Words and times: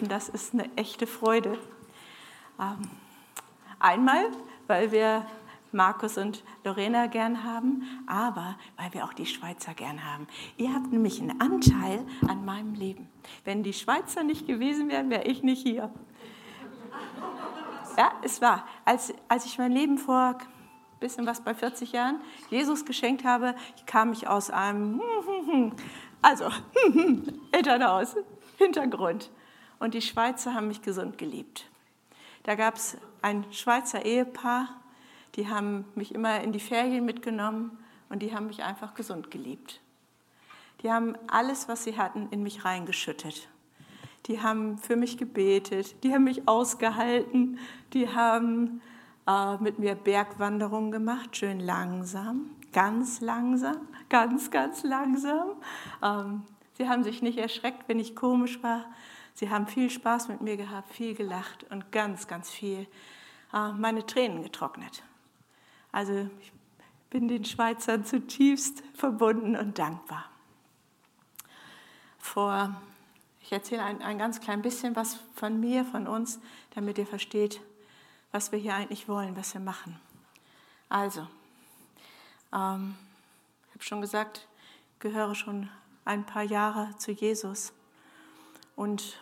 dürfen, 0.00 0.08
das 0.08 0.28
ist 0.28 0.54
eine 0.54 0.68
echte 0.76 1.06
Freude. 1.06 1.58
Ähm, 2.58 2.88
einmal, 3.78 4.26
weil 4.66 4.92
wir 4.92 5.26
Markus 5.72 6.18
und 6.18 6.42
Lorena 6.64 7.06
gern 7.06 7.44
haben, 7.44 7.82
aber 8.06 8.56
weil 8.76 8.92
wir 8.92 9.04
auch 9.04 9.12
die 9.12 9.26
Schweizer 9.26 9.74
gern 9.74 10.04
haben. 10.04 10.26
Ihr 10.56 10.74
habt 10.74 10.90
nämlich 10.90 11.20
einen 11.20 11.40
Anteil 11.40 12.04
an 12.28 12.44
meinem 12.44 12.74
Leben. 12.74 13.08
Wenn 13.44 13.62
die 13.62 13.72
Schweizer 13.72 14.24
nicht 14.24 14.46
gewesen 14.46 14.88
wären, 14.88 15.10
wäre 15.10 15.24
ich 15.24 15.42
nicht 15.42 15.62
hier. 15.62 15.90
Ja, 17.96 18.12
es 18.22 18.40
war, 18.40 18.66
als, 18.84 19.12
als 19.28 19.44
ich 19.44 19.58
mein 19.58 19.72
Leben 19.72 19.98
vor 19.98 20.38
bisschen 20.98 21.26
was 21.26 21.40
bei 21.40 21.54
40 21.54 21.92
Jahren 21.92 22.20
Jesus 22.50 22.84
geschenkt 22.84 23.24
habe, 23.24 23.54
kam 23.86 24.12
ich 24.12 24.28
aus 24.28 24.50
einem, 24.50 25.00
also 26.22 26.44
Elternhaus, 27.52 28.16
Hintergrund. 28.58 29.30
Und 29.80 29.94
die 29.94 30.02
Schweizer 30.02 30.54
haben 30.54 30.68
mich 30.68 30.82
gesund 30.82 31.18
geliebt. 31.18 31.64
Da 32.44 32.54
gab 32.54 32.76
es 32.76 32.96
ein 33.22 33.44
Schweizer 33.52 34.04
Ehepaar, 34.04 34.68
die 35.34 35.48
haben 35.48 35.84
mich 35.94 36.14
immer 36.14 36.40
in 36.42 36.52
die 36.52 36.60
Ferien 36.60 37.04
mitgenommen 37.04 37.76
und 38.08 38.20
die 38.22 38.34
haben 38.34 38.46
mich 38.46 38.62
einfach 38.62 38.94
gesund 38.94 39.30
geliebt. 39.30 39.80
Die 40.82 40.90
haben 40.90 41.16
alles, 41.28 41.68
was 41.68 41.84
sie 41.84 41.96
hatten, 41.96 42.28
in 42.30 42.42
mich 42.42 42.64
reingeschüttet. 42.64 43.48
Die 44.26 44.42
haben 44.42 44.78
für 44.78 44.96
mich 44.96 45.18
gebetet, 45.18 46.02
die 46.04 46.12
haben 46.12 46.24
mich 46.24 46.46
ausgehalten, 46.46 47.58
die 47.92 48.08
haben 48.08 48.82
äh, 49.26 49.56
mit 49.58 49.78
mir 49.78 49.94
Bergwanderungen 49.94 50.90
gemacht, 50.90 51.36
schön 51.36 51.60
langsam, 51.60 52.50
ganz 52.72 53.20
langsam, 53.20 53.88
ganz, 54.08 54.50
ganz 54.50 54.82
langsam. 54.82 55.52
Ähm, 56.02 56.42
sie 56.76 56.88
haben 56.88 57.02
sich 57.02 57.22
nicht 57.22 57.38
erschreckt, 57.38 57.88
wenn 57.88 57.98
ich 57.98 58.14
komisch 58.14 58.62
war. 58.62 58.84
Sie 59.40 59.48
haben 59.48 59.66
viel 59.66 59.88
Spaß 59.88 60.28
mit 60.28 60.42
mir 60.42 60.58
gehabt, 60.58 60.92
viel 60.92 61.14
gelacht 61.14 61.64
und 61.70 61.92
ganz, 61.92 62.26
ganz 62.26 62.50
viel 62.50 62.86
äh, 63.54 63.72
meine 63.72 64.04
Tränen 64.04 64.42
getrocknet. 64.42 65.02
Also 65.92 66.28
ich 66.42 66.52
bin 67.08 67.26
den 67.26 67.46
Schweizern 67.46 68.04
zutiefst 68.04 68.82
verbunden 68.92 69.56
und 69.56 69.78
dankbar. 69.78 70.26
Vor, 72.18 72.78
ich 73.40 73.50
erzähle 73.50 73.82
ein, 73.82 74.02
ein 74.02 74.18
ganz 74.18 74.42
klein 74.42 74.60
bisschen 74.60 74.94
was 74.94 75.18
von 75.34 75.58
mir, 75.58 75.86
von 75.86 76.06
uns, 76.06 76.38
damit 76.74 76.98
ihr 76.98 77.06
versteht, 77.06 77.62
was 78.32 78.52
wir 78.52 78.58
hier 78.58 78.74
eigentlich 78.74 79.08
wollen, 79.08 79.38
was 79.38 79.54
wir 79.54 79.62
machen. 79.62 79.98
Also, 80.90 81.26
ähm, 82.52 82.94
ich 83.68 83.74
habe 83.74 83.84
schon 83.84 84.02
gesagt, 84.02 84.46
gehöre 84.98 85.34
schon 85.34 85.70
ein 86.04 86.26
paar 86.26 86.42
Jahre 86.42 86.94
zu 86.98 87.10
Jesus. 87.10 87.72
Und 88.76 89.18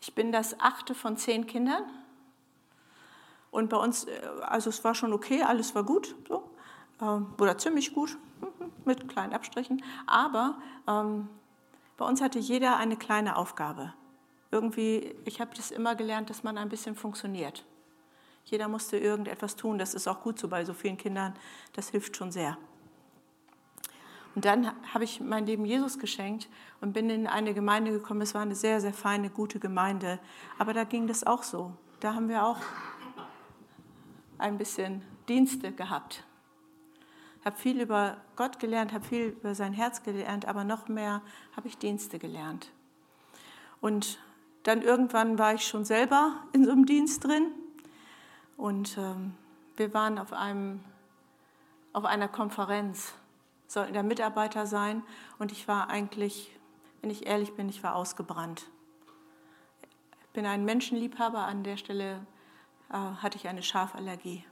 ich 0.00 0.14
bin 0.14 0.32
das 0.32 0.58
achte 0.60 0.94
von 0.94 1.16
zehn 1.16 1.46
Kindern. 1.46 1.84
Und 3.50 3.68
bei 3.68 3.76
uns, 3.76 4.04
äh, 4.04 4.20
also 4.42 4.70
es 4.70 4.82
war 4.84 4.94
schon 4.94 5.12
okay, 5.12 5.42
alles 5.42 5.74
war 5.74 5.84
gut, 5.84 6.14
so, 6.28 6.50
ähm, 7.00 7.34
oder 7.38 7.58
ziemlich 7.58 7.94
gut, 7.94 8.16
mit 8.84 9.08
kleinen 9.08 9.32
Abstrichen. 9.32 9.82
Aber 10.06 10.56
ähm, 10.88 11.28
bei 11.96 12.06
uns 12.06 12.20
hatte 12.20 12.38
jeder 12.38 12.76
eine 12.76 12.96
kleine 12.96 13.36
Aufgabe 13.36 13.92
irgendwie, 14.52 15.14
ich 15.24 15.40
habe 15.40 15.50
das 15.56 15.70
immer 15.70 15.96
gelernt, 15.96 16.30
dass 16.30 16.44
man 16.44 16.58
ein 16.58 16.68
bisschen 16.68 16.94
funktioniert. 16.94 17.64
Jeder 18.44 18.68
musste 18.68 18.98
irgendetwas 18.98 19.56
tun, 19.56 19.78
das 19.78 19.94
ist 19.94 20.06
auch 20.06 20.20
gut 20.20 20.38
so 20.38 20.46
bei 20.48 20.64
so 20.64 20.74
vielen 20.74 20.98
Kindern, 20.98 21.34
das 21.72 21.88
hilft 21.88 22.16
schon 22.16 22.30
sehr. 22.30 22.58
Und 24.34 24.44
dann 24.44 24.72
habe 24.94 25.04
ich 25.04 25.20
mein 25.20 25.46
Leben 25.46 25.64
Jesus 25.64 25.98
geschenkt 25.98 26.48
und 26.80 26.92
bin 26.92 27.10
in 27.10 27.26
eine 27.26 27.52
Gemeinde 27.52 27.92
gekommen. 27.92 28.22
Es 28.22 28.34
war 28.34 28.42
eine 28.42 28.54
sehr, 28.54 28.80
sehr 28.80 28.94
feine, 28.94 29.28
gute 29.28 29.58
Gemeinde. 29.58 30.18
Aber 30.58 30.72
da 30.72 30.84
ging 30.84 31.06
das 31.06 31.24
auch 31.24 31.42
so. 31.42 31.72
Da 32.00 32.14
haben 32.14 32.28
wir 32.28 32.44
auch 32.44 32.58
ein 34.38 34.58
bisschen 34.58 35.02
Dienste 35.28 35.72
gehabt. 35.72 36.24
Habe 37.44 37.56
viel 37.56 37.80
über 37.80 38.18
Gott 38.36 38.58
gelernt, 38.58 38.92
habe 38.92 39.04
viel 39.04 39.36
über 39.40 39.54
sein 39.54 39.72
Herz 39.72 40.02
gelernt, 40.02 40.46
aber 40.46 40.64
noch 40.64 40.88
mehr 40.88 41.22
habe 41.56 41.68
ich 41.68 41.76
Dienste 41.76 42.18
gelernt. 42.18 42.70
Und 43.80 44.18
dann 44.62 44.80
irgendwann 44.80 45.38
war 45.38 45.54
ich 45.54 45.66
schon 45.66 45.84
selber 45.84 46.36
in 46.52 46.64
so 46.64 46.70
einem 46.70 46.86
Dienst 46.86 47.24
drin 47.24 47.48
und 48.56 48.96
ähm, 48.96 49.34
wir 49.76 49.92
waren 49.92 50.18
auf, 50.18 50.32
einem, 50.32 50.80
auf 51.92 52.04
einer 52.04 52.28
Konferenz, 52.28 53.12
sollten 53.72 53.94
der 53.94 54.02
Mitarbeiter 54.02 54.66
sein 54.66 55.02
und 55.38 55.52
ich 55.52 55.66
war 55.66 55.88
eigentlich, 55.88 56.56
wenn 57.00 57.10
ich 57.10 57.26
ehrlich 57.26 57.54
bin, 57.54 57.68
ich 57.68 57.82
war 57.82 57.96
ausgebrannt. 57.96 58.66
Ich 60.24 60.28
bin 60.32 60.46
ein 60.46 60.64
Menschenliebhaber, 60.64 61.40
an 61.40 61.62
der 61.62 61.76
Stelle 61.76 62.26
äh, 62.90 62.94
hatte 62.94 63.36
ich 63.36 63.48
eine 63.48 63.62
Schafallergie. 63.62 64.44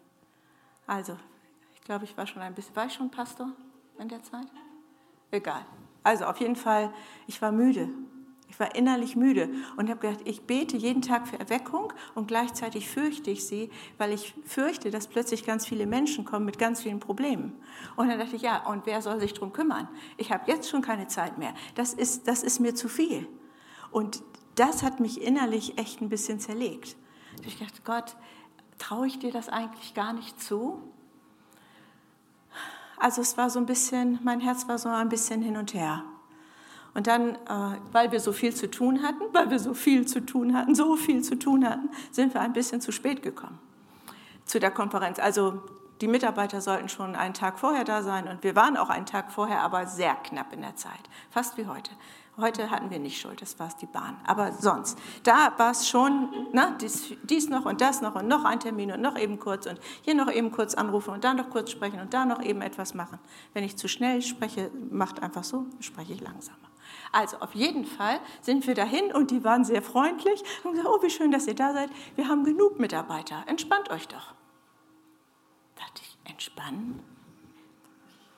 Also, 0.86 1.16
ich 1.74 1.80
glaube, 1.82 2.04
ich 2.04 2.16
war 2.16 2.26
schon 2.26 2.42
ein 2.42 2.54
bisschen, 2.54 2.74
war 2.76 2.86
ich 2.86 2.94
schon 2.94 3.10
Pastor 3.10 3.50
in 3.98 4.08
der 4.08 4.22
Zeit? 4.22 4.46
Egal. 5.30 5.64
Also 6.02 6.24
auf 6.24 6.40
jeden 6.40 6.56
Fall, 6.56 6.92
ich 7.26 7.40
war 7.40 7.52
müde 7.52 7.88
ich 8.50 8.58
war 8.58 8.74
innerlich 8.74 9.14
müde 9.14 9.48
und 9.76 9.88
habe 9.88 10.00
gedacht, 10.00 10.22
ich 10.24 10.42
bete 10.42 10.76
jeden 10.76 11.02
Tag 11.02 11.28
für 11.28 11.38
Erweckung 11.38 11.92
und 12.16 12.26
gleichzeitig 12.26 12.88
fürchte 12.88 13.30
ich 13.30 13.46
sie, 13.46 13.70
weil 13.96 14.12
ich 14.12 14.34
fürchte, 14.44 14.90
dass 14.90 15.06
plötzlich 15.06 15.46
ganz 15.46 15.66
viele 15.66 15.86
Menschen 15.86 16.24
kommen 16.24 16.46
mit 16.46 16.58
ganz 16.58 16.82
vielen 16.82 16.98
Problemen. 16.98 17.52
Und 17.94 18.08
dann 18.08 18.18
dachte 18.18 18.34
ich, 18.34 18.42
ja, 18.42 18.66
und 18.66 18.86
wer 18.86 19.02
soll 19.02 19.20
sich 19.20 19.34
darum 19.34 19.52
kümmern? 19.52 19.88
Ich 20.16 20.32
habe 20.32 20.50
jetzt 20.50 20.68
schon 20.68 20.82
keine 20.82 21.06
Zeit 21.06 21.38
mehr. 21.38 21.54
Das 21.76 21.94
ist, 21.94 22.26
das 22.26 22.42
ist 22.42 22.58
mir 22.58 22.74
zu 22.74 22.88
viel. 22.88 23.28
Und 23.92 24.22
das 24.56 24.82
hat 24.82 24.98
mich 24.98 25.22
innerlich 25.22 25.78
echt 25.78 26.00
ein 26.00 26.08
bisschen 26.08 26.40
zerlegt. 26.40 26.96
Ich 27.46 27.56
dachte, 27.58 27.80
Gott, 27.84 28.16
traue 28.78 29.06
ich 29.06 29.20
dir 29.20 29.30
das 29.30 29.48
eigentlich 29.48 29.94
gar 29.94 30.12
nicht 30.12 30.42
zu? 30.42 30.82
Also 32.96 33.22
es 33.22 33.36
war 33.36 33.48
so 33.48 33.60
ein 33.60 33.66
bisschen, 33.66 34.18
mein 34.24 34.40
Herz 34.40 34.66
war 34.66 34.76
so 34.76 34.88
ein 34.88 35.08
bisschen 35.08 35.40
hin 35.40 35.56
und 35.56 35.72
her. 35.72 36.04
Und 36.94 37.06
dann, 37.06 37.34
äh, 37.34 37.78
weil 37.92 38.12
wir 38.12 38.20
so 38.20 38.32
viel 38.32 38.54
zu 38.54 38.70
tun 38.70 39.02
hatten, 39.02 39.22
weil 39.32 39.50
wir 39.50 39.58
so 39.58 39.74
viel 39.74 40.06
zu 40.06 40.20
tun 40.24 40.56
hatten, 40.56 40.74
so 40.74 40.96
viel 40.96 41.22
zu 41.22 41.38
tun 41.38 41.68
hatten, 41.68 41.88
sind 42.10 42.34
wir 42.34 42.40
ein 42.40 42.52
bisschen 42.52 42.80
zu 42.80 42.92
spät 42.92 43.22
gekommen 43.22 43.58
zu 44.50 44.58
der 44.58 44.70
Konferenz. 44.70 45.18
Also 45.18 45.62
die 46.00 46.08
Mitarbeiter 46.08 46.60
sollten 46.60 46.88
schon 46.88 47.14
einen 47.14 47.34
Tag 47.34 47.58
vorher 47.58 47.84
da 47.84 48.02
sein 48.02 48.26
und 48.26 48.42
wir 48.42 48.56
waren 48.56 48.76
auch 48.76 48.90
einen 48.90 49.06
Tag 49.06 49.30
vorher, 49.30 49.62
aber 49.62 49.86
sehr 49.86 50.14
knapp 50.14 50.52
in 50.52 50.62
der 50.62 50.76
Zeit, 50.76 51.08
fast 51.30 51.56
wie 51.56 51.66
heute. 51.66 51.90
Heute 52.36 52.70
hatten 52.70 52.90
wir 52.90 52.98
nicht 52.98 53.20
Schuld, 53.20 53.42
das 53.42 53.58
war 53.58 53.66
es 53.66 53.76
die 53.76 53.86
Bahn. 53.86 54.16
Aber 54.24 54.52
sonst, 54.52 54.98
da 55.24 55.52
war 55.58 55.72
es 55.72 55.88
schon, 55.88 56.30
ne, 56.52 56.74
dies, 56.80 57.12
dies, 57.24 57.50
noch 57.50 57.66
und 57.66 57.82
das 57.82 58.00
noch 58.00 58.14
und 58.14 58.28
noch 58.28 58.44
ein 58.44 58.60
Termin 58.60 58.92
und 58.92 59.02
noch 59.02 59.18
eben 59.18 59.38
kurz 59.38 59.66
und 59.66 59.78
hier 60.02 60.14
noch 60.14 60.32
eben 60.32 60.50
kurz 60.50 60.74
anrufen 60.74 61.12
und 61.12 61.22
da 61.22 61.34
noch 61.34 61.50
kurz 61.50 61.70
sprechen 61.70 62.00
und 62.00 62.14
da 62.14 62.24
noch 62.24 62.42
eben 62.42 62.62
etwas 62.62 62.94
machen. 62.94 63.18
Wenn 63.52 63.64
ich 63.64 63.76
zu 63.76 63.88
schnell 63.88 64.22
spreche, 64.22 64.70
macht 64.90 65.22
einfach 65.22 65.44
so, 65.44 65.66
spreche 65.80 66.14
ich 66.14 66.20
langsamer. 66.22 66.69
Also 67.12 67.38
auf 67.38 67.54
jeden 67.54 67.84
Fall 67.84 68.20
sind 68.40 68.66
wir 68.66 68.74
dahin 68.74 69.12
und 69.12 69.30
die 69.30 69.42
waren 69.42 69.64
sehr 69.64 69.82
freundlich 69.82 70.42
und 70.62 70.72
gesagt, 70.72 70.88
oh, 70.88 71.02
wie 71.02 71.10
schön, 71.10 71.32
dass 71.32 71.46
ihr 71.46 71.54
da 71.54 71.72
seid. 71.72 71.90
Wir 72.14 72.28
haben 72.28 72.44
genug 72.44 72.78
Mitarbeiter. 72.78 73.42
Entspannt 73.46 73.90
euch 73.90 74.06
doch. 74.06 74.34
Da 75.74 75.82
dachte 75.82 76.02
ich, 76.02 76.18
entspannen? 76.30 77.02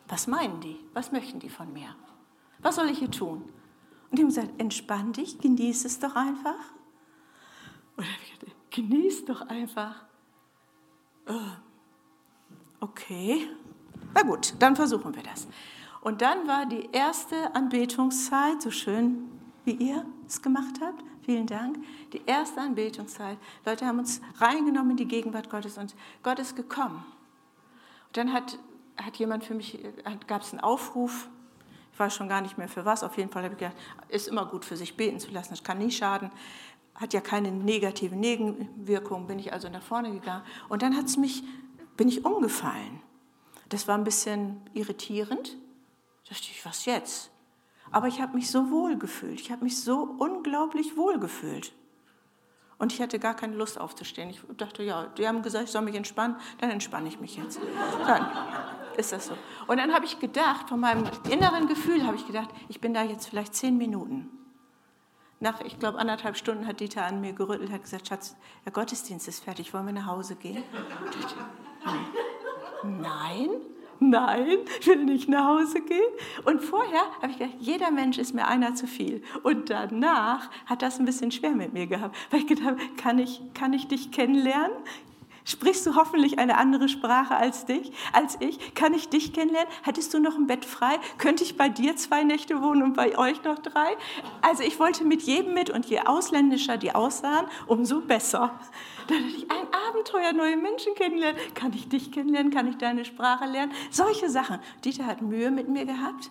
Was 0.09 0.27
meinen 0.27 0.61
die? 0.61 0.78
Was 0.94 1.12
möchten 1.12 1.38
die 1.38 1.50
von 1.50 1.72
mir? 1.72 1.94
Was 2.61 2.77
soll 2.77 2.88
ich 2.88 2.99
hier 2.99 3.11
tun? 3.11 3.43
Und 4.11 4.19
die 4.19 4.22
haben 4.22 4.28
gesagt, 4.28 4.61
entspann 4.61 5.12
dich, 5.12 5.38
genieß 5.38 5.84
es 5.84 5.99
doch 5.99 6.16
einfach. 6.16 6.72
Oder 7.97 8.06
genieß 8.71 9.27
doch 9.27 9.43
einfach. 9.43 10.05
Äh, 11.27 11.32
okay, 12.81 13.49
na 14.15 14.22
gut, 14.22 14.55
dann 14.59 14.77
versuchen 14.77 15.15
wir 15.15 15.22
das. 15.22 15.47
Und 16.03 16.21
dann 16.21 16.49
war 16.49 16.67
die 16.67 16.89
erste 16.93 17.55
Anbetungszeit, 17.55 18.61
so 18.61 18.71
schön 18.71 19.31
wie 19.65 19.75
ihr 19.75 20.05
es 20.27 20.43
gemacht 20.43 20.81
habt, 20.81 21.05
vielen 21.25 21.47
Dank, 21.47 21.79
die 22.12 22.23
erste 22.26 22.61
Anbetungszeit. 22.61 23.38
Leute 23.65 23.87
haben 23.87 24.00
uns 24.00 24.21
reingenommen 24.38 24.91
in 24.91 24.97
die 24.97 25.06
Gegenwart 25.06 25.49
Gottes 25.49 25.79
und 25.79 25.94
Gott 26.25 26.41
ist 26.41 26.56
gekommen. 26.56 27.05
Und 28.09 28.17
dann 28.17 28.32
hat, 28.32 28.59
hat 28.97 29.17
jemand 29.17 29.44
für 29.44 29.55
mich, 29.55 29.79
gab 30.26 30.43
es 30.43 30.53
einen 30.53 30.61
Aufruf, 30.61 31.29
ich 31.93 32.00
weiß 32.00 32.12
schon 32.12 32.29
gar 32.29 32.41
nicht 32.41 32.59
mehr 32.59 32.69
für 32.69 32.85
was, 32.85 33.05
auf 33.05 33.17
jeden 33.17 33.31
Fall 33.31 33.44
habe 33.44 33.55
ich 33.55 33.61
gedacht, 33.61 33.76
ist 34.09 34.26
immer 34.26 34.47
gut 34.47 34.65
für 34.65 34.76
sich 34.76 34.97
beten 34.97 35.21
zu 35.21 35.31
lassen, 35.31 35.50
das 35.50 35.62
kann 35.62 35.79
nie 35.79 35.93
schaden, 35.93 36.32
hat 36.97 37.12
ja 37.12 37.21
keine 37.21 37.53
negative 37.53 38.17
Nebenwirkung, 38.17 39.29
bin 39.29 39.38
ich 39.38 39.53
also 39.53 39.69
nach 39.69 39.82
vorne 39.82 40.11
gegangen. 40.11 40.43
Und 40.69 40.82
dann 40.82 40.97
hat's 40.97 41.17
mich, 41.17 41.44
bin 41.97 42.09
ich 42.09 42.25
umgefallen. 42.25 43.00
Das 43.69 43.87
war 43.87 43.97
ein 43.97 44.05
bisschen 44.05 44.61
irritierend, 44.75 45.56
dachte 46.32 46.49
ich, 46.50 46.64
was 46.64 46.84
jetzt? 46.87 47.31
Aber 47.90 48.08
ich 48.08 48.20
habe 48.20 48.34
mich 48.34 48.50
so 48.50 48.70
wohl 48.70 48.96
gefühlt. 48.96 49.40
Ich 49.40 49.50
habe 49.50 49.64
mich 49.64 49.81
so 49.81 50.17
unglaublich 50.19 50.96
wohl 50.96 51.19
gefühlt. 51.19 51.73
Und 52.79 52.93
ich 52.93 53.00
hatte 53.00 53.19
gar 53.19 53.34
keine 53.34 53.55
Lust 53.55 53.79
aufzustehen. 53.79 54.31
Ich 54.31 54.40
dachte, 54.56 54.82
ja, 54.82 55.06
die 55.19 55.29
haben 55.29 55.43
gesagt, 55.43 55.64
ich 55.64 55.70
soll 55.70 55.82
mich 55.82 55.94
entspannen, 55.94 56.37
dann 56.58 56.70
entspanne 56.70 57.06
ich 57.08 57.20
mich 57.20 57.37
jetzt. 57.37 57.61
Dann 58.06 58.26
ist 58.96 59.12
das 59.12 59.26
so. 59.26 59.37
Und 59.67 59.76
dann 59.76 59.93
habe 59.93 60.05
ich 60.05 60.19
gedacht, 60.19 60.69
von 60.69 60.81
meinem 60.81 61.05
inneren 61.31 61.69
Gefühl 61.69 62.05
habe 62.06 62.17
ich 62.17 62.26
gedacht, 62.26 62.49
ich 62.69 62.81
bin 62.81 62.93
da 62.94 63.02
jetzt 63.02 63.28
vielleicht 63.28 63.55
zehn 63.55 63.76
Minuten. 63.78 64.31
nach, 65.38 65.61
ich 65.61 65.78
glaube, 65.78 65.99
anderthalb 65.99 66.37
Stunden 66.37 66.67
hat 66.67 66.81
Dieter 66.81 67.05
an 67.05 67.20
mir 67.20 67.32
gerüttelt, 67.35 67.70
hat 67.70 67.82
gesagt, 67.82 68.08
Schatz, 68.08 68.37
der 68.64 68.73
Gottesdienst 68.73 69.28
ist 69.28 69.44
fertig, 69.44 69.75
wollen 69.75 69.87
wir 69.87 69.93
nach 69.93 70.06
Hause 70.06 70.37
gehen? 70.37 70.62
Nein, 71.85 73.00
nein, 73.02 73.50
ich 74.81 74.87
will 74.87 75.04
nicht 75.04 75.28
nach 75.28 75.46
Hause 75.46 75.81
gehen. 75.81 76.00
Und 76.44 76.62
vorher 76.62 77.02
habe 77.20 77.32
ich 77.32 77.38
gedacht, 77.38 77.56
jeder 77.60 77.90
Mensch 77.90 78.19
ist 78.19 78.34
mir 78.34 78.46
einer 78.46 78.75
zu 78.75 78.87
viel. 78.87 79.22
Und 79.43 79.70
danach 79.70 80.50
hat 80.66 80.82
das 80.82 80.99
ein 80.99 81.04
bisschen 81.04 81.31
schwer 81.31 81.52
mit 81.52 81.72
mir 81.72 81.87
gehabt, 81.87 82.16
weil 82.31 82.40
ich 82.40 82.46
gedacht 82.46 82.66
habe, 82.66 82.81
kann 82.96 83.19
ich, 83.19 83.40
kann 83.54 83.72
ich 83.72 83.88
dich 83.88 84.10
kennenlernen? 84.10 84.76
Sprichst 85.44 85.85
du 85.87 85.97
hoffentlich 85.97 86.39
eine 86.39 86.56
andere 86.56 86.89
Sprache 86.89 87.35
als 87.35 87.65
dich, 87.65 87.93
als 88.12 88.37
ich? 88.41 88.75
Kann 88.75 88.94
ich 88.94 89.09
dich 89.09 89.33
kennenlernen? 89.33 89.71
Hättest 89.83 90.15
du 90.15 90.21
noch 90.21 90.37
ein 90.37 90.47
Bett 90.47 90.65
frei? 90.65 90.99
Könnte 91.19 91.43
ich 91.43 91.56
bei 91.56 91.69
dir 91.69 91.97
zwei 91.97 92.23
Nächte 92.23 92.62
wohnen 92.62 92.83
und 92.83 92.94
bei 92.94 93.19
euch 93.19 93.43
noch 93.43 93.59
drei? 93.59 93.97
Also 94.41 94.62
ich 94.62 94.79
wollte 94.79 95.05
mit 95.05 95.23
jedem 95.23 95.55
mit 95.55 95.69
und 95.69 95.87
je 95.87 96.00
ausländischer 96.00 96.77
die 96.77 96.94
aussahen, 96.94 97.47
umso 97.67 98.00
besser. 98.00 98.59
Da 99.09 99.15
dachte 99.15 99.27
ich, 99.37 99.50
ein 99.50 99.67
Abenteuer, 99.89 100.33
neue 100.33 100.56
Menschen 100.56 100.94
kennenlernen. 100.94 101.41
Kann 101.55 101.73
ich 101.73 101.88
dich 101.88 102.12
kennenlernen? 102.12 102.53
Kann 102.53 102.69
ich 102.69 102.77
deine 102.77 103.05
Sprache 103.05 103.47
lernen? 103.47 103.73
Solche 103.91 104.31
Sachen. 104.31 104.61
Dieter 104.85 105.06
hat 105.06 105.23
Mühe 105.23 105.50
mit 105.50 105.69
mir 105.69 105.87
gehabt. 105.87 106.31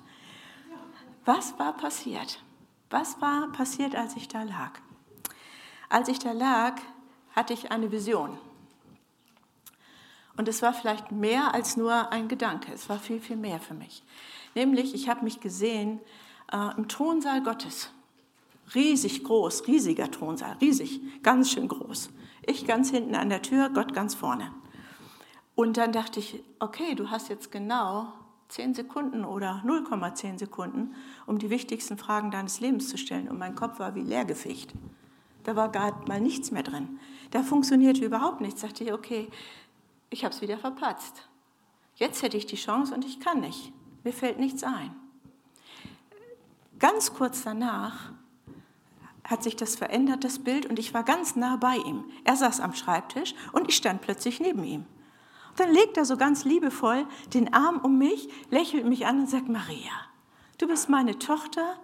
Was 1.26 1.60
war 1.60 1.74
passiert? 1.74 2.42
Was 2.90 3.22
war 3.22 3.52
passiert, 3.52 3.96
als 3.96 4.16
ich 4.16 4.28
da 4.30 4.44
lag? 4.44 4.80
Als 5.90 6.08
ich 6.08 6.20
da 6.20 6.32
lag, 6.32 6.76
hatte 7.36 7.54
ich 7.54 7.72
eine 7.72 7.92
Vision. 7.92 8.38
Und 10.38 10.48
es 10.48 10.62
war 10.62 10.74
vielleicht 10.74 11.12
mehr 11.12 11.54
als 11.54 11.78
nur 11.78 12.12
ein 12.12 12.28
Gedanke, 12.28 12.72
es 12.74 12.90
war 12.90 13.00
viel, 13.00 13.20
viel 13.20 13.38
mehr 13.38 13.60
für 13.60 13.74
mich. 13.74 14.04
Nämlich, 14.56 14.94
ich 14.94 15.10
habe 15.10 15.24
mich 15.24 15.40
gesehen 15.40 16.00
äh, 16.52 16.76
im 16.78 16.88
Thronsaal 16.88 17.42
Gottes. 17.44 17.92
Riesig 18.74 19.24
groß, 19.24 19.68
riesiger 19.68 20.10
Thronsaal, 20.10 20.58
riesig, 20.62 21.02
ganz 21.24 21.52
schön 21.52 21.68
groß. 21.68 22.10
Ich 22.46 22.66
ganz 22.66 22.90
hinten 22.90 23.16
an 23.16 23.30
der 23.30 23.42
Tür, 23.42 23.70
Gott 23.70 23.94
ganz 23.94 24.16
vorne. 24.16 24.52
Und 25.56 25.78
dann 25.78 25.92
dachte 25.92 26.20
ich, 26.20 26.42
okay, 26.60 26.96
du 26.96 27.10
hast 27.10 27.30
jetzt 27.30 27.52
genau 27.52 28.14
10 28.48 28.74
Sekunden 28.74 29.26
oder 29.26 29.62
0,10 29.66 30.40
Sekunden, 30.40 30.96
um 31.26 31.38
die 31.38 31.50
wichtigsten 31.50 31.98
Fragen 31.98 32.32
deines 32.32 32.60
Lebens 32.60 32.90
zu 32.90 32.98
stellen. 32.98 33.30
Und 33.30 33.38
mein 33.38 33.56
Kopf 33.56 33.80
war 33.80 33.96
wie 33.96 34.02
Leergefecht. 34.02 34.74
Da 35.44 35.56
war 35.56 35.70
gar 35.70 36.08
mal 36.08 36.22
nichts 36.22 36.52
mehr 36.52 36.64
drin. 36.64 37.00
Da 37.32 37.44
funktionierte 37.44 38.06
überhaupt 38.06 38.42
nichts. 38.42 38.62
Da 38.62 38.68
dachte 38.68 38.84
ich, 38.84 38.94
okay, 38.94 39.30
ich 40.12 40.24
habe 40.24 40.36
es 40.36 40.42
wieder 40.42 40.60
verpatzt. 40.60 41.28
Jetzt 41.96 42.22
hätte 42.22 42.38
ich 42.38 42.46
die 42.46 42.58
Chance 42.58 42.94
und 42.94 43.06
ich 43.06 43.20
kann 43.20 43.40
nicht. 43.40 43.74
Mir 44.04 44.14
fällt 44.14 44.40
nichts 44.40 44.64
ein. 44.64 44.96
Ganz 46.78 47.14
kurz 47.14 47.44
danach 47.44 48.12
hat 49.24 49.44
sich 49.44 49.56
das 49.56 49.76
verändert, 49.76 50.24
das 50.24 50.40
Bild, 50.40 50.66
und 50.66 50.80
ich 50.80 50.94
war 50.94 51.04
ganz 51.04 51.36
nah 51.36 51.56
bei 51.56 51.78
ihm. 51.78 52.04
Er 52.26 52.36
saß 52.36 52.60
am 52.60 52.74
Schreibtisch 52.74 53.34
und 53.54 53.70
ich 53.70 53.76
stand 53.76 54.02
plötzlich 54.02 54.40
neben 54.40 54.64
ihm. 54.64 54.86
Und 55.52 55.60
dann 55.60 55.72
legt 55.72 55.96
er 55.96 56.06
so 56.06 56.18
ganz 56.18 56.44
liebevoll 56.44 57.06
den 57.34 57.54
Arm 57.54 57.78
um 57.78 57.98
mich, 57.98 58.28
lächelt 58.50 58.86
mich 58.86 59.06
an 59.06 59.22
und 59.22 59.30
sagt, 59.30 59.48
Maria, 59.48 59.92
du 60.58 60.68
bist 60.68 60.90
meine 60.90 61.20
Tochter 61.20 61.78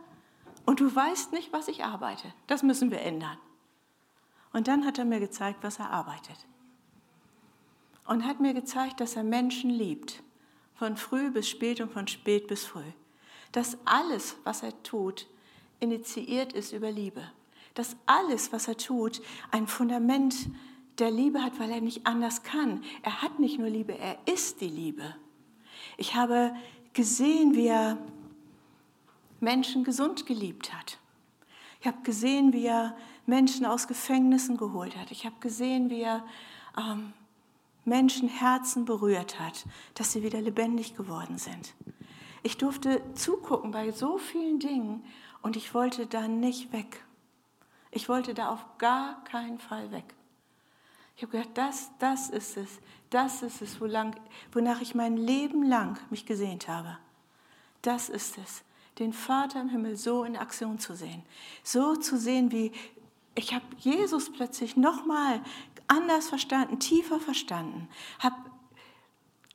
und 0.65 0.79
du 0.79 0.93
weißt 0.93 1.31
nicht, 1.31 1.53
was 1.53 1.67
ich 1.67 1.85
arbeite. 1.85 2.33
Das 2.47 2.63
müssen 2.63 2.91
wir 2.91 3.01
ändern. 3.01 3.37
Und 4.51 4.67
dann 4.67 4.85
hat 4.85 4.97
er 4.97 5.05
mir 5.05 5.19
gezeigt, 5.19 5.59
was 5.61 5.79
er 5.79 5.91
arbeitet 5.91 6.47
und 8.07 8.25
hat 8.25 8.39
mir 8.39 8.53
gezeigt, 8.53 8.99
dass 8.99 9.15
er 9.15 9.23
Menschen 9.23 9.69
liebt, 9.69 10.23
von 10.75 10.97
früh 10.97 11.29
bis 11.31 11.49
spät 11.49 11.81
und 11.81 11.91
von 11.91 12.07
spät 12.07 12.47
bis 12.47 12.65
früh. 12.65 12.91
Dass 13.51 13.77
alles, 13.85 14.37
was 14.43 14.63
er 14.63 14.81
tut, 14.83 15.27
initiiert 15.79 16.53
ist 16.53 16.71
über 16.71 16.91
Liebe. 16.91 17.23
Dass 17.73 17.95
alles, 18.05 18.51
was 18.51 18.67
er 18.67 18.77
tut, 18.77 19.21
ein 19.51 19.67
Fundament 19.67 20.35
der 20.99 21.11
Liebe 21.11 21.43
hat, 21.43 21.59
weil 21.59 21.71
er 21.71 21.81
nicht 21.81 22.07
anders 22.07 22.43
kann. 22.43 22.83
Er 23.03 23.21
hat 23.21 23.39
nicht 23.39 23.59
nur 23.59 23.69
Liebe, 23.69 23.97
er 23.97 24.17
ist 24.25 24.61
die 24.61 24.69
Liebe. 24.69 25.15
Ich 25.97 26.15
habe 26.15 26.55
gesehen, 26.93 27.55
wie 27.55 27.67
er 27.67 27.97
Menschen 29.39 29.83
gesund 29.83 30.25
geliebt 30.25 30.73
hat. 30.73 30.97
Ich 31.81 31.87
habe 31.87 32.01
gesehen, 32.03 32.53
wie 32.53 32.65
er 32.65 32.95
Menschen 33.25 33.65
aus 33.65 33.87
Gefängnissen 33.87 34.57
geholt 34.57 34.95
hat. 34.97 35.11
Ich 35.11 35.25
habe 35.25 35.35
gesehen, 35.39 35.89
wie 35.89 36.01
er 36.01 36.25
ähm, 36.77 37.13
Menschenherzen 37.87 38.85
berührt 38.85 39.39
hat, 39.39 39.65
dass 39.95 40.11
sie 40.11 40.21
wieder 40.21 40.41
lebendig 40.41 40.95
geworden 40.95 41.37
sind. 41.37 41.73
Ich 42.43 42.57
durfte 42.57 43.01
zugucken 43.13 43.71
bei 43.71 43.91
so 43.91 44.17
vielen 44.17 44.59
Dingen 44.59 45.03
und 45.41 45.55
ich 45.55 45.73
wollte 45.73 46.05
da 46.05 46.27
nicht 46.27 46.71
weg. 46.71 47.03
Ich 47.91 48.09
wollte 48.09 48.33
da 48.33 48.49
auf 48.49 48.65
gar 48.77 49.23
keinen 49.23 49.59
Fall 49.59 49.91
weg. 49.91 50.13
Ich 51.15 51.23
habe 51.23 51.31
gedacht, 51.31 51.51
das, 51.55 51.89
das 51.97 52.29
ist 52.29 52.57
es, 52.57 52.79
das 53.09 53.41
ist 53.41 53.61
es, 53.61 53.81
wonach 53.81 54.81
ich 54.81 54.93
mein 54.93 55.17
Leben 55.17 55.63
lang 55.63 55.97
mich 56.11 56.25
gesehnt 56.27 56.67
habe. 56.67 56.99
Das 57.81 58.09
ist 58.09 58.37
es, 58.37 58.63
den 58.99 59.13
Vater 59.13 59.61
im 59.61 59.69
Himmel 59.69 59.95
so 59.95 60.23
in 60.23 60.37
Aktion 60.37 60.77
zu 60.77 60.95
sehen. 60.95 61.23
So 61.63 61.95
zu 61.95 62.17
sehen, 62.17 62.51
wie 62.51 62.71
ich 63.37 63.53
habe 63.53 63.65
Jesus 63.77 64.31
plötzlich 64.31 64.77
nochmal 64.77 65.41
anders 65.87 66.29
verstanden, 66.29 66.79
tiefer 66.79 67.19
verstanden, 67.19 67.87
habe 68.19 68.35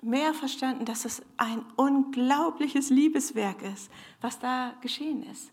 mehr 0.02 0.34
verstanden, 0.34 0.84
dass 0.84 1.05
es 1.05 1.23
ein 1.37 1.64
unglaubliches 1.76 2.90
Liebeswerk 2.90 3.62
ist, 3.62 3.90
was 4.20 4.38
da 4.38 4.75
geschehen 4.81 5.23
ist. 5.23 5.52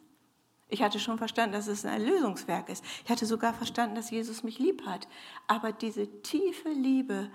Ich 0.69 0.83
hatte 0.83 0.99
schon 0.99 1.17
verstanden, 1.17 1.53
dass 1.53 1.67
es 1.67 1.83
ein 1.83 1.93
Erlösungswerk 1.93 2.69
ist. 2.69 2.83
Ich 3.03 3.09
hatte 3.09 3.25
sogar 3.25 3.53
verstanden, 3.53 3.95
dass 3.95 4.11
Jesus 4.11 4.43
mich 4.43 4.59
lieb 4.59 4.85
hat. 4.85 5.07
Aber 5.47 5.71
diese 5.71 6.21
tiefe 6.21 6.69
Liebe, 6.69 7.31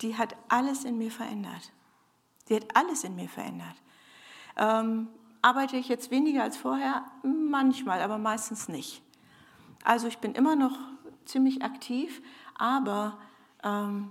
die 0.00 0.16
hat 0.16 0.36
alles 0.48 0.84
in 0.84 0.98
mir 0.98 1.12
verändert. 1.12 1.72
Die 2.48 2.56
hat 2.56 2.66
alles 2.74 3.04
in 3.04 3.14
mir 3.14 3.28
verändert. 3.28 3.76
Ähm, 4.56 5.08
arbeite 5.40 5.76
ich 5.76 5.88
jetzt 5.88 6.10
weniger 6.10 6.42
als 6.42 6.56
vorher? 6.56 7.04
Manchmal, 7.22 8.00
aber 8.02 8.18
meistens 8.18 8.68
nicht. 8.68 9.02
Also 9.84 10.08
ich 10.08 10.18
bin 10.18 10.34
immer 10.34 10.56
noch 10.56 10.76
ziemlich 11.26 11.62
aktiv, 11.62 12.22
aber 12.58 13.18
ähm, 13.64 14.10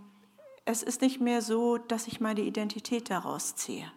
es 0.66 0.84
ist 0.84 1.02
nicht 1.02 1.22
mehr 1.22 1.42
so, 1.42 1.78
dass 1.78 2.08
ich 2.08 2.20
meine 2.20 2.42
Identität 2.42 3.10
daraus 3.10 3.56
ziehe, 3.56 3.92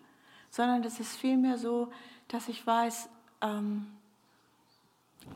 sondern 0.50 0.84
es 0.84 1.00
ist 1.00 1.16
vielmehr 1.16 1.58
so, 1.58 1.90
dass 2.28 2.48
ich 2.48 2.66
weiß, 2.66 3.08
ähm, 3.40 3.86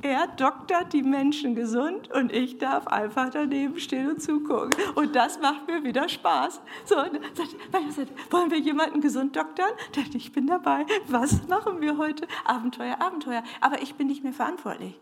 er 0.03 0.27
doktert 0.27 0.93
die 0.93 1.03
Menschen 1.03 1.55
gesund 1.55 2.11
und 2.11 2.33
ich 2.33 2.59
darf 2.59 2.87
einfach 2.87 3.31
daneben 3.31 3.79
stehen 3.79 4.11
und 4.11 4.23
zugucken. 4.23 4.71
Und 4.95 5.15
das 5.15 5.39
macht 5.41 5.67
mir 5.67 5.83
wieder 5.83 6.09
Spaß. 6.09 6.61
So, 6.85 6.97
wollen 6.97 8.51
wir 8.51 8.59
jemanden 8.59 9.01
gesund 9.01 9.37
doktern? 9.37 9.71
Ich 10.15 10.33
bin 10.33 10.47
dabei. 10.47 10.87
Was 11.07 11.47
machen 11.49 11.81
wir 11.81 11.97
heute? 11.99 12.27
Abenteuer, 12.45 13.01
Abenteuer. 13.01 13.43
Aber 13.61 13.83
ich 13.83 13.95
bin 13.95 14.07
nicht 14.07 14.23
mehr 14.23 14.33
verantwortlich. 14.33 14.99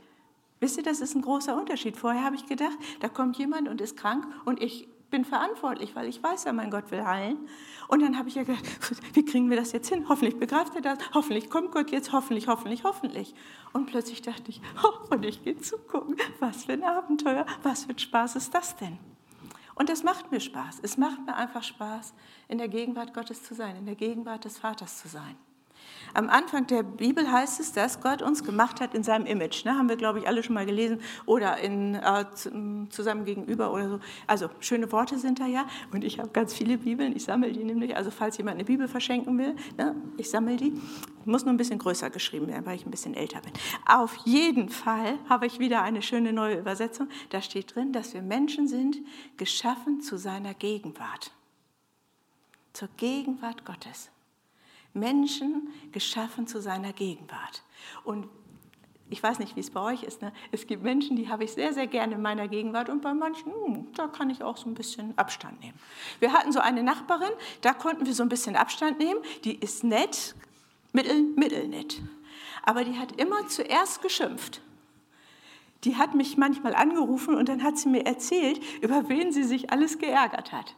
Wisst 0.63 0.77
ihr, 0.77 0.85
das 0.85 1.01
ist 1.01 1.17
ein 1.17 1.23
großer 1.23 1.57
Unterschied. 1.57 1.97
Vorher 1.97 2.23
habe 2.23 2.37
ich 2.37 2.47
gedacht, 2.47 2.79
da 3.01 3.09
kommt 3.09 3.37
jemand 3.37 3.69
und 3.69 3.81
ist 3.81 3.97
krank 3.97 4.25
und 4.45 4.63
ich 4.63 4.89
bin 5.11 5.25
verantwortlich, 5.25 5.97
weil 5.97 6.07
ich 6.07 6.23
weiß 6.23 6.45
ja, 6.45 6.53
mein 6.53 6.71
Gott 6.71 6.93
will 6.93 7.05
heilen. 7.05 7.37
Und 7.89 8.01
dann 8.01 8.17
habe 8.17 8.29
ich 8.29 8.37
ja 8.37 8.45
gedacht, 8.45 8.65
wie 9.13 9.25
kriegen 9.25 9.51
wir 9.51 9.57
das 9.57 9.73
jetzt 9.73 9.89
hin? 9.89 10.09
Hoffentlich 10.09 10.39
begreift 10.39 10.77
er 10.77 10.81
das, 10.81 10.99
hoffentlich 11.15 11.51
kommt 11.51 11.73
Gott 11.73 11.91
jetzt, 11.91 12.13
hoffentlich, 12.13 12.47
hoffentlich, 12.47 12.85
hoffentlich. 12.85 13.35
Und 13.73 13.87
plötzlich 13.87 14.23
dachte 14.23 14.53
ich, 14.53 14.63
oh, 14.85 15.13
und 15.13 15.25
ich 15.25 15.43
gehe 15.43 15.57
zugucken, 15.59 16.15
was 16.39 16.67
für 16.67 16.75
ein 16.75 16.85
Abenteuer, 16.85 17.45
was 17.65 17.87
für 17.87 17.91
ein 17.91 17.99
Spaß 17.99 18.37
ist 18.37 18.55
das 18.55 18.77
denn? 18.77 19.01
Und 19.75 19.89
das 19.89 20.05
macht 20.05 20.31
mir 20.31 20.39
Spaß. 20.39 20.79
Es 20.85 20.97
macht 20.97 21.27
mir 21.27 21.35
einfach 21.35 21.65
Spaß, 21.65 22.15
in 22.47 22.59
der 22.59 22.69
Gegenwart 22.69 23.15
Gottes 23.15 23.43
zu 23.43 23.57
sein, 23.57 23.75
in 23.75 23.87
der 23.87 23.97
Gegenwart 23.97 24.45
des 24.45 24.59
Vaters 24.59 25.03
zu 25.03 25.09
sein. 25.09 25.35
Am 26.15 26.29
Anfang 26.29 26.67
der 26.67 26.83
Bibel 26.83 27.31
heißt 27.31 27.61
es, 27.61 27.73
dass 27.73 28.01
Gott 28.01 28.23
uns 28.23 28.45
gemacht 28.45 28.81
hat 28.81 28.95
in 28.95 29.03
seinem 29.03 29.27
Image. 29.27 29.65
Ne? 29.65 29.77
Haben 29.77 29.89
wir, 29.89 29.97
glaube 29.97 30.19
ich, 30.19 30.29
alle 30.29 30.43
schon 30.43 30.55
mal 30.55 30.67
gelesen 30.67 31.01
oder 31.27 31.59
in, 31.59 31.95
äh, 31.95 32.25
zusammen 32.91 33.25
gegenüber 33.25 33.73
oder 33.73 33.89
so. 33.89 34.01
Also 34.27 34.49
schöne 34.61 34.91
Worte 34.93 35.19
sind 35.19 35.41
da 35.41 35.47
ja. 35.47 35.67
Und 35.93 36.05
ich 36.05 36.19
habe 36.19 36.29
ganz 36.31 36.55
viele 36.55 36.79
Bibeln. 36.79 37.15
Ich 37.17 37.25
sammle 37.25 37.53
die 37.53 37.65
nämlich. 37.65 37.97
Also 37.97 38.11
falls 38.11 38.37
jemand 38.39 38.57
eine 38.57 38.65
Bibel 38.65 38.89
verschenken 38.89 39.39
will, 39.39 39.55
ne? 39.79 39.97
ich 40.17 40.31
sammle 40.31 40.57
die. 40.57 40.73
Muss 41.25 41.45
nur 41.45 41.55
ein 41.55 41.57
bisschen 41.57 41.79
größer 41.79 42.11
geschrieben 42.11 42.49
werden, 42.49 42.67
weil 42.67 42.77
ich 42.77 42.87
ein 42.87 42.91
bisschen 42.91 43.15
älter 43.15 43.41
bin. 43.41 43.53
Auf 43.87 44.17
jeden 44.25 44.69
Fall 44.69 45.19
habe 45.29 45.47
ich 45.47 45.59
wieder 45.59 45.83
eine 45.83 46.03
schöne 46.03 46.33
neue 46.33 46.59
Übersetzung. 46.59 47.09
Da 47.31 47.41
steht 47.41 47.75
drin, 47.75 47.93
dass 47.93 48.15
wir 48.15 48.23
Menschen 48.23 48.67
sind, 48.67 48.99
geschaffen 49.37 50.01
zu 50.01 50.17
seiner 50.17 50.55
Gegenwart. 50.55 51.33
Zur 52.73 52.89
Gegenwart 52.97 53.65
Gottes. 53.65 54.11
Menschen 54.95 55.73
geschaffen 55.93 56.47
zu 56.47 56.61
seiner 56.61 56.93
Gegenwart. 56.93 57.63
Und 58.05 58.29
ich 59.13 59.23
weiß 59.23 59.39
nicht, 59.39 59.57
wie 59.57 59.61
es 59.61 59.71
bei 59.71 59.81
euch 59.81 60.03
ist. 60.05 60.23
Ne? 60.23 60.33
Es 60.53 60.67
gibt 60.67 60.83
Menschen, 60.83 61.17
die 61.17 61.29
habe 61.29 61.45
ich 61.45 61.53
sehr, 61.53 61.75
sehr 61.75 61.87
gerne 61.87 62.15
in 62.15 62.23
meiner 62.23 62.49
Gegenwart 62.49 62.89
und 62.89 63.03
bei 63.03 63.13
manchen, 63.13 63.53
hm, 63.53 63.93
da 63.95 64.09
kann 64.09 64.31
ich 64.31 64.43
auch 64.43 64.57
so 64.57 64.69
ein 64.69 64.75
bisschen 64.75 65.17
Abstand 65.19 65.61
nehmen. 65.61 65.79
Wir 66.19 66.33
hatten 66.33 66.51
so 66.51 66.61
eine 66.61 66.83
Nachbarin, 66.83 67.33
da 67.61 67.75
konnten 67.75 68.07
wir 68.07 68.15
so 68.15 68.23
ein 68.23 68.31
bisschen 68.31 68.57
Abstand 68.57 68.99
nehmen. 68.99 69.21
Die 69.45 69.57
ist 69.57 69.85
nett, 69.85 70.35
mittel, 70.93 71.23
mittelnett. 71.37 72.01
Aber 72.63 72.85
die 72.85 72.99
hat 72.99 73.21
immer 73.21 73.47
zuerst 73.49 74.03
geschimpft. 74.03 74.63
die 75.85 75.97
hat 75.97 76.15
mich 76.15 76.37
manchmal 76.37 76.75
angerufen 76.75 77.35
und 77.35 77.49
dann 77.49 77.65
hat 77.65 77.77
sie 77.77 77.89
mir 77.89 78.07
erzählt, 78.07 78.61
über 78.83 79.09
wen 79.09 79.33
sie 79.33 79.43
sich 79.43 79.71
alles 79.73 79.99
geärgert 79.99 80.53
hat. 80.53 80.77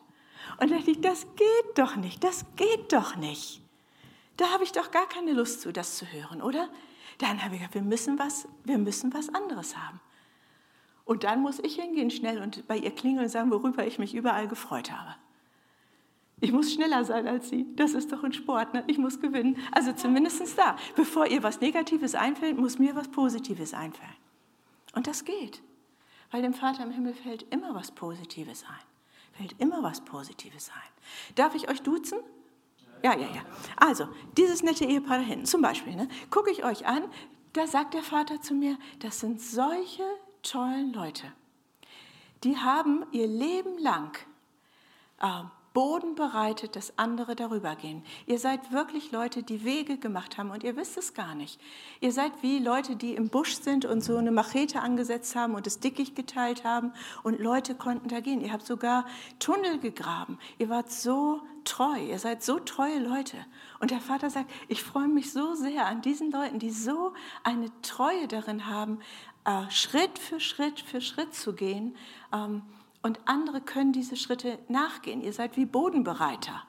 Und 0.59 0.71
da 0.71 0.77
dachte 0.77 0.91
ich, 0.91 1.01
das 1.03 1.27
geht 1.37 1.79
doch 1.79 1.97
nicht, 1.97 2.25
das 2.25 2.47
geht 2.57 2.93
doch 2.93 3.15
nicht. 3.17 3.64
Da 4.37 4.51
habe 4.51 4.65
ich 4.65 4.73
doch 4.73 4.91
gar 4.91 5.09
keine 5.09 5.33
Lust 5.33 5.61
zu, 5.61 5.73
das 5.73 5.97
zu 5.97 6.07
hören, 6.07 6.43
oder? 6.43 6.69
Dann 7.19 7.43
habe 7.43 7.55
ich 7.55 7.61
gesagt, 7.61 7.75
wir 7.75 7.83
müssen 7.83 8.19
was, 8.19 8.49
wir 8.65 8.79
müssen 8.79 9.15
was 9.15 9.33
anderes 9.33 9.77
haben. 9.77 10.01
Und 11.05 11.25
dann 11.25 11.43
muss 11.43 11.59
ich 11.61 11.77
hingehen 11.77 12.11
schnell 12.11 12.41
und 12.41 12.67
bei 12.67 12.77
ihr 12.77 12.91
klingeln 12.91 13.25
und 13.25 13.31
sagen, 13.31 13.51
worüber 13.51 13.87
ich 13.87 13.99
mich 13.99 14.15
überall 14.15 14.49
gefreut 14.49 14.91
habe. 14.91 15.15
Ich 16.41 16.53
muss 16.53 16.73
schneller 16.73 17.05
sein 17.05 17.29
als 17.29 17.49
sie. 17.49 17.67
Das 17.77 17.95
ist 17.95 18.13
doch 18.13 18.25
ein 18.25 18.33
Sport. 18.33 18.75
Ne? 18.75 18.85
Ich 18.87 18.99
muss 18.99 19.21
gewinnen. 19.21 19.57
Also 19.71 19.93
zumindest 19.93 20.59
da. 20.59 20.77
Bevor 20.97 21.27
ihr 21.27 21.43
was 21.43 21.61
Negatives 21.61 22.15
einfällt, 22.15 22.59
muss 22.59 22.79
mir 22.79 22.95
was 22.97 23.09
Positives 23.09 23.73
einfallen. 23.73 24.17
Und 24.95 25.07
das 25.07 25.25
geht. 25.25 25.63
Weil 26.31 26.43
dem 26.43 26.55
Vater 26.55 26.83
im 26.83 26.91
Himmel 26.91 27.15
fällt 27.15 27.47
immer 27.53 27.75
was 27.75 27.93
Positives 27.93 28.65
ein. 28.65 29.39
Fällt 29.39 29.55
immer 29.61 29.83
was 29.83 30.01
Positives 30.01 30.71
ein. 30.71 31.35
Darf 31.35 31.55
ich 31.55 31.69
euch 31.69 31.83
duzen? 31.83 32.19
Ja, 33.05 33.15
ja, 33.15 33.27
ja. 33.27 33.43
Also, 33.77 34.09
dieses 34.39 34.63
nette 34.63 34.87
Ehepaar 34.87 35.19
da 35.19 35.25
hinten, 35.25 35.45
zum 35.45 35.61
Beispiel, 35.61 35.95
ne, 35.95 36.09
gucke 36.31 36.51
ich 36.51 36.65
euch 36.65 36.87
an, 36.87 37.03
da 37.53 37.67
sagt 37.67 37.93
der 37.93 38.03
Vater 38.03 38.41
zu 38.41 38.55
mir, 38.55 38.79
das 39.01 39.21
sind 39.21 39.43
solche 39.43 40.03
tollen 40.43 40.95
Leute. 40.95 41.31
Die 42.45 42.57
haben 42.57 43.05
ihr 43.13 43.27
Leben 43.27 43.79
lang 43.79 44.17
äh, 45.21 45.43
Boden 45.75 46.15
bereitet, 46.15 46.77
dass 46.77 46.99
andere 46.99 47.35
darüber 47.35 47.75
gehen. 47.75 48.05
Ihr 48.27 48.39
seid 48.39 48.73
wirklich 48.73 49.11
Leute, 49.11 49.43
die 49.43 49.65
Wege 49.65 49.99
gemacht 49.99 50.39
haben 50.39 50.51
und 50.51 50.63
ihr 50.63 50.77
wisst 50.77 50.97
es 50.97 51.15
gar 51.15 51.35
nicht. 51.35 51.61
Ihr 52.01 52.13
seid 52.13 52.31
wie 52.43 52.61
Leute, 52.61 52.95
die 52.95 53.15
im 53.15 53.29
Busch 53.29 53.57
sind 53.57 53.85
und 53.85 54.03
so 54.03 54.17
eine 54.17 54.31
Machete 54.31 54.81
angesetzt 54.81 55.35
haben 55.35 55.57
und 55.57 55.67
das 55.67 55.81
Dickicht 55.81 56.15
geteilt 56.15 56.63
haben 56.63 56.93
und 57.25 57.41
Leute 57.41 57.75
konnten 57.75 58.09
da 58.09 58.21
gehen. 58.21 58.41
Ihr 58.41 58.53
habt 58.53 58.65
sogar 58.65 59.05
Tunnel 59.41 59.81
gegraben. 59.81 60.39
Ihr 60.59 60.69
wart 60.69 60.93
so 60.93 61.43
treu. 61.65 61.99
Ihr 61.99 62.21
seid 62.21 62.45
so 62.45 62.61
treue 62.61 63.01
Leute. 63.01 63.37
Und 63.81 63.91
der 63.91 64.01
Vater 64.01 64.31
sagt, 64.31 64.53
ich 64.69 64.83
freue 64.85 65.09
mich 65.09 65.33
so 65.33 65.55
sehr 65.55 65.87
an 65.87 66.03
diesen 66.03 66.31
Leuten, 66.31 66.61
die 66.61 66.71
so 66.71 67.15
eine 67.43 67.71
Treue 67.83 68.29
darin 68.29 68.67
haben, 68.67 69.01
äh, 69.45 69.69
Schritt 69.71 70.21
für 70.21 70.39
Schritt 70.39 70.79
für 70.79 71.01
Schritt 71.01 71.35
zu 71.35 71.53
gehen. 71.53 71.97
Und 73.05 73.21
andere 73.27 73.61
können 73.61 73.93
diese 73.93 74.17
Schritte 74.17 74.59
nachgehen. 74.69 75.21
Ihr 75.21 75.35
seid 75.35 75.59
wie 75.59 75.67
Bodenbereiter. 75.67 76.63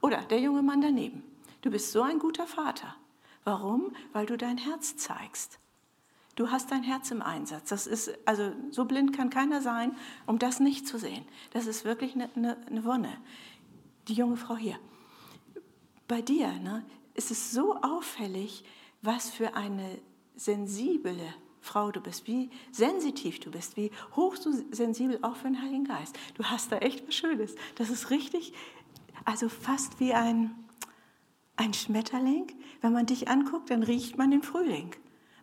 Oder 0.00 0.22
der 0.22 0.40
junge 0.40 0.62
Mann 0.62 0.80
daneben. 0.80 1.22
Du 1.60 1.70
bist 1.70 1.92
so 1.92 2.00
ein 2.00 2.18
guter 2.18 2.46
Vater. 2.46 2.96
Warum? 3.44 3.94
Weil 4.14 4.24
du 4.24 4.38
dein 4.38 4.56
Herz 4.56 4.96
zeigst. 4.96 5.58
Du 6.36 6.50
hast 6.50 6.70
dein 6.70 6.82
Herz 6.82 7.10
im 7.10 7.20
Einsatz. 7.20 7.68
Das 7.68 7.86
ist, 7.86 8.10
also 8.24 8.50
so 8.70 8.86
blind 8.86 9.14
kann 9.14 9.28
keiner 9.28 9.60
sein, 9.60 9.94
um 10.24 10.38
das 10.38 10.58
nicht 10.58 10.88
zu 10.88 10.98
sehen. 10.98 11.26
Das 11.50 11.66
ist 11.66 11.84
wirklich 11.84 12.14
eine, 12.14 12.30
eine, 12.34 12.56
eine 12.66 12.84
Wonne. 12.86 13.20
Die 14.08 14.14
junge 14.14 14.38
Frau 14.38 14.56
hier. 14.56 14.78
Bei 16.06 16.22
dir 16.22 16.50
ne, 16.50 16.82
ist 17.12 17.30
es 17.30 17.50
so 17.52 17.76
auffällig, 17.82 18.64
was 19.02 19.28
für 19.28 19.54
eine 19.54 19.98
sensible 20.34 21.34
Frau 21.68 21.90
du 21.90 22.00
bist, 22.00 22.26
wie 22.26 22.50
sensitiv 22.72 23.40
du 23.40 23.50
bist, 23.50 23.76
wie 23.76 23.90
hoch 24.16 24.36
du 24.38 24.52
sensibel 24.74 25.18
auch 25.22 25.36
für 25.36 25.48
den 25.48 25.60
Heiligen 25.60 25.84
Geist. 25.84 26.18
Du 26.34 26.44
hast 26.44 26.72
da 26.72 26.78
echt 26.78 27.06
was 27.06 27.14
Schönes. 27.14 27.54
Das 27.74 27.90
ist 27.90 28.10
richtig, 28.10 28.54
also 29.24 29.48
fast 29.48 30.00
wie 30.00 30.14
ein, 30.14 30.54
ein 31.56 31.74
Schmetterling. 31.74 32.46
Wenn 32.80 32.92
man 32.92 33.06
dich 33.06 33.28
anguckt, 33.28 33.70
dann 33.70 33.82
riecht 33.82 34.16
man 34.16 34.30
den 34.30 34.42
Frühling. 34.42 34.94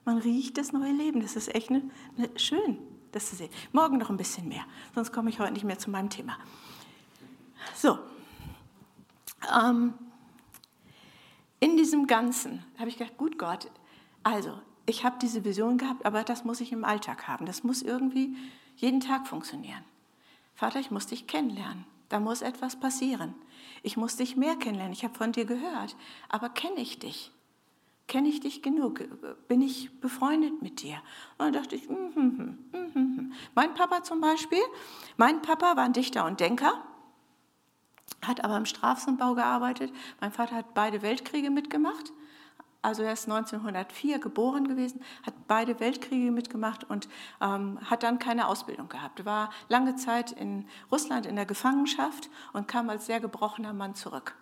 Man 0.04 0.18
riecht 0.18 0.58
das 0.58 0.74
neue 0.74 0.92
Leben. 0.92 1.22
Das 1.22 1.36
ist 1.36 1.54
echt 1.54 1.70
eine, 1.70 1.84
eine, 2.18 2.30
schön, 2.40 2.80
das 3.12 3.30
zu 3.30 3.36
sehen. 3.36 3.52
Morgen 3.72 3.98
noch 3.98 4.10
ein 4.10 4.18
bisschen 4.18 4.48
mehr, 4.48 4.66
sonst 4.96 5.12
komme 5.12 5.30
ich 5.30 5.40
heute 5.40 5.54
nicht 5.54 5.64
mehr 5.64 5.78
zu 5.78 5.92
meinem 5.92 6.10
Thema. 6.10 6.38
So, 7.76 8.00
ähm, 9.56 9.94
in 11.60 11.78
diesem 11.78 12.08
Ganzen 12.08 12.64
habe 12.78 12.90
ich 12.90 12.98
gedacht, 12.98 13.18
gut 13.18 13.38
Gott, 13.38 13.70
also 14.24 14.60
ich 14.86 15.04
habe 15.04 15.18
diese 15.22 15.44
Vision 15.44 15.78
gehabt, 15.78 16.06
aber 16.06 16.24
das 16.24 16.44
muss 16.44 16.62
ich 16.62 16.72
im 16.72 16.86
Alltag 16.86 17.28
haben. 17.28 17.46
Das 17.46 17.64
muss 17.64 17.82
irgendwie 17.82 18.36
jeden 18.76 19.00
Tag 19.00 19.28
funktionieren. 19.28 19.84
Vater, 20.54 20.80
ich 20.80 20.92
muss 20.92 21.08
dich 21.08 21.28
kennenlernen. 21.28 21.86
Da 22.10 22.20
muss 22.20 22.42
etwas 22.42 22.80
passieren. 22.80 23.34
Ich 23.82 23.98
muss 23.98 24.16
dich 24.16 24.36
mehr 24.36 24.56
kennenlernen. 24.56 24.94
Ich 24.94 25.04
habe 25.04 25.16
von 25.16 25.32
dir 25.32 25.46
gehört, 25.46 25.96
aber 26.30 26.50
kenne 26.50 26.80
ich 26.80 27.00
dich? 27.00 27.32
Kenne 28.08 28.30
ich 28.30 28.40
dich 28.40 28.62
genug? 28.62 29.04
Bin 29.48 29.62
ich 29.62 30.00
befreundet 30.00 30.62
mit 30.62 30.84
dir? 30.84 31.02
Und 31.38 31.46
dann 31.46 31.54
dachte 31.54 31.76
ich, 31.76 31.90
mm, 31.90 31.94
mm, 31.94 32.58
mm, 32.94 33.34
mein 33.56 33.74
Papa 33.74 34.04
zum 34.04 34.22
Beispiel, 34.22 34.62
mein 35.18 35.42
Papa 35.42 35.76
war 35.76 35.84
ein 35.84 35.94
Dichter 35.94 36.26
und 36.26 36.40
Denker, 36.40 36.84
hat 38.22 38.44
aber 38.44 38.58
im 38.58 38.68
Strafsenbau 38.68 39.34
gearbeitet. 39.34 39.92
Mein 40.22 40.32
Vater 40.32 40.56
hat 40.56 40.76
beide 40.76 41.02
Weltkriege 41.02 41.50
mitgemacht 41.50 42.14
also 42.86 43.02
er 43.02 43.14
ist 43.14 43.28
1904 43.28 44.20
geboren 44.20 44.68
gewesen, 44.68 45.02
hat 45.26 45.34
beide 45.48 45.80
Weltkriege 45.80 46.32
mitgemacht 46.32 46.84
und 46.84 47.10
ähm, 47.42 47.80
hat 47.84 48.04
dann 48.04 48.20
keine 48.20 48.48
Ausbildung 48.48 48.90
gehabt. 48.90 49.26
War 49.26 49.50
lange 49.70 49.96
Zeit 49.96 50.32
in 50.32 50.68
Russland 50.92 51.26
in 51.26 51.36
der 51.36 51.48
Gefangenschaft 51.48 52.30
und 52.54 52.68
kam 52.68 52.92
als 52.92 53.08
sehr 53.08 53.20
gebrochener 53.20 53.74
Mann 53.74 53.96
zurück. 53.96 54.36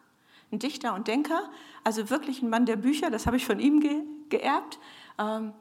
Ein 0.52 0.60
Dichter 0.60 0.94
und 0.94 1.08
Denker, 1.08 1.50
also 1.86 2.10
wirklich 2.10 2.42
ein 2.42 2.50
Mann 2.50 2.66
der 2.66 2.76
Bücher, 2.76 3.10
das 3.10 3.26
habe 3.28 3.38
ich 3.38 3.46
von 3.46 3.60
ihm 3.60 3.80
ge 3.80 4.04
geerbt, 4.28 4.78
ähm, 5.20 5.54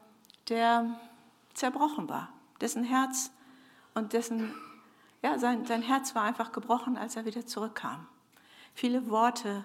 der 0.49 0.99
zerbrochen 1.53 2.09
war, 2.09 2.29
dessen 2.59 2.83
Herz 2.83 3.31
und 3.93 4.11
dessen, 4.11 4.53
ja, 5.21 5.39
sein, 5.39 5.65
sein 5.65 5.83
Herz 5.83 6.15
war 6.15 6.23
einfach 6.23 6.51
gebrochen, 6.51 6.97
als 6.97 7.15
er 7.15 7.23
wieder 7.23 7.45
zurückkam. 7.45 8.07
Viele 8.73 9.09
Worte 9.09 9.63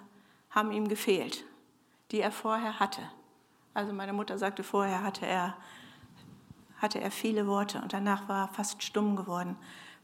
haben 0.50 0.70
ihm 0.70 0.86
gefehlt 0.88 1.44
die 2.10 2.20
er 2.20 2.32
vorher 2.32 2.80
hatte. 2.80 3.02
Also 3.74 3.92
meine 3.92 4.12
Mutter 4.12 4.38
sagte, 4.38 4.62
vorher 4.62 5.02
hatte 5.02 5.26
er, 5.26 5.56
hatte 6.78 7.00
er 7.00 7.10
viele 7.10 7.46
Worte 7.46 7.80
und 7.80 7.92
danach 7.92 8.28
war 8.28 8.46
er 8.46 8.54
fast 8.54 8.82
stumm 8.82 9.16
geworden, 9.16 9.56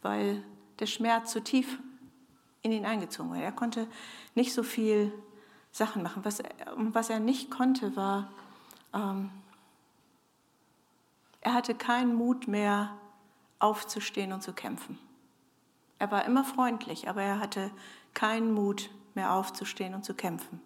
weil 0.03 0.43
der 0.79 0.87
Schmerz 0.87 1.33
so 1.33 1.41
tief 1.41 1.79
in 2.63 2.73
ihn 2.73 2.87
eingezogen 2.87 3.31
war. 3.31 3.39
Er 3.39 3.53
konnte 3.53 3.87
nicht 4.35 4.55
so 4.55 4.63
viel 4.63 5.13
Sachen 5.71 6.03
machen. 6.03 6.25
Was, 6.25 6.43
was 6.77 7.11
er 7.11 7.21
nicht 7.21 7.51
konnte, 7.51 7.97
war, 7.97 8.29
ähm, 8.93 9.31
er 11.41 11.53
hatte 11.53 11.75
keinen 11.75 12.15
Mut 12.15 12.49
mehr 12.49 12.97
aufzustehen 13.59 14.33
und 14.33 14.43
zu 14.43 14.53
kämpfen. 14.53 14.99
Er 15.99 16.11
war 16.11 16.25
immer 16.25 16.45
freundlich, 16.45 17.09
aber 17.09 17.23
er 17.23 17.39
hatte 17.39 17.71
keinen 18.15 18.53
Mut 18.53 18.91
mehr 19.15 19.33
aufzustehen 19.33 19.95
und 19.95 20.05
zu 20.05 20.15
kämpfen. 20.15 20.61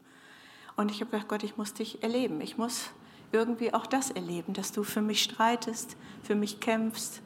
Und 0.79 0.93
ich 0.93 1.01
habe 1.01 1.11
gedacht, 1.11 1.27
Gott, 1.27 1.43
ich 1.43 1.57
muss 1.57 1.75
dich 1.75 2.05
erleben. 2.05 2.41
Ich 2.41 2.57
muss 2.57 2.91
irgendwie 3.33 3.75
auch 3.75 3.85
das 3.85 4.13
erleben, 4.13 4.53
dass 4.53 4.71
du 4.71 4.85
für 4.85 5.03
mich 5.03 5.25
streitest, 5.25 5.97
für 6.23 6.37
mich 6.37 6.61
kämpfst. 6.61 7.21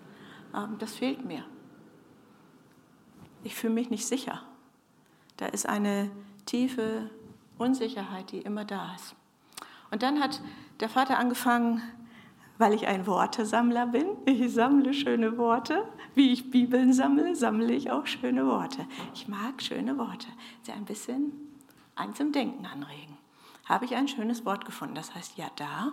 Ähm, 0.54 0.76
das 0.78 0.94
fehlt 0.94 1.22
mir. 1.26 1.44
Ich 3.44 3.54
fühle 3.54 3.74
mich 3.74 3.90
nicht 3.90 4.06
sicher. 4.06 4.40
Da 5.36 5.44
ist 5.44 5.68
eine 5.68 6.10
tiefe 6.46 7.10
Unsicherheit, 7.58 8.32
die 8.32 8.38
immer 8.38 8.64
da 8.64 8.94
ist. 8.94 9.14
Und 9.90 10.02
dann 10.02 10.20
hat 10.20 10.40
der 10.80 10.88
Vater 10.88 11.18
angefangen, 11.18 11.82
weil 12.56 12.72
ich 12.72 12.86
ein 12.86 13.06
Wortesammler 13.06 13.86
bin. 13.86 14.06
Ich 14.24 14.50
sammle 14.54 14.94
schöne 14.94 15.36
Worte. 15.36 15.86
Wie 16.14 16.32
ich 16.32 16.50
Bibeln 16.50 16.94
sammle, 16.94 17.36
sammle 17.36 17.74
ich 17.74 17.90
auch 17.90 18.06
schöne 18.06 18.46
Worte. 18.46 18.86
Ich 19.12 19.28
mag 19.28 19.60
schöne 19.60 19.98
Worte. 19.98 20.28
Sie 20.62 20.72
ein 20.72 20.86
bisschen 20.86 21.32
ein 21.96 22.14
zum 22.14 22.32
Denken 22.32 22.64
anregen 22.64 23.18
habe 23.64 23.84
ich 23.84 23.94
ein 23.94 24.08
schönes 24.08 24.44
Wort 24.44 24.64
gefunden. 24.64 24.94
Das 24.94 25.14
heißt 25.14 25.36
Yada. 25.36 25.92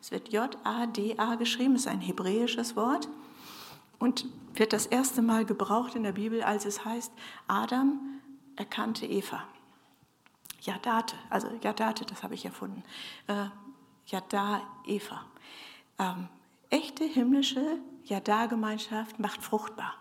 Es 0.00 0.10
wird 0.10 0.32
J-A-D-A 0.32 1.34
geschrieben, 1.34 1.76
ist 1.76 1.86
ein 1.86 2.00
hebräisches 2.00 2.74
Wort 2.74 3.08
und 3.98 4.24
wird 4.54 4.72
das 4.72 4.86
erste 4.86 5.20
Mal 5.20 5.44
gebraucht 5.44 5.94
in 5.94 6.02
der 6.02 6.12
Bibel, 6.12 6.42
als 6.42 6.64
es 6.64 6.84
heißt, 6.84 7.12
Adam 7.46 8.00
erkannte 8.56 9.06
Eva. 9.06 9.44
Yadate, 10.62 11.14
also 11.28 11.48
Yadate, 11.62 12.04
das 12.06 12.22
habe 12.22 12.34
ich 12.34 12.44
erfunden. 12.44 12.82
Äh, 13.26 13.46
Yada, 14.06 14.62
Eva. 14.86 15.24
Ähm, 15.98 16.28
echte 16.70 17.04
himmlische 17.04 17.78
Yada-Gemeinschaft 18.04 19.18
macht 19.18 19.42
fruchtbar 19.42 19.94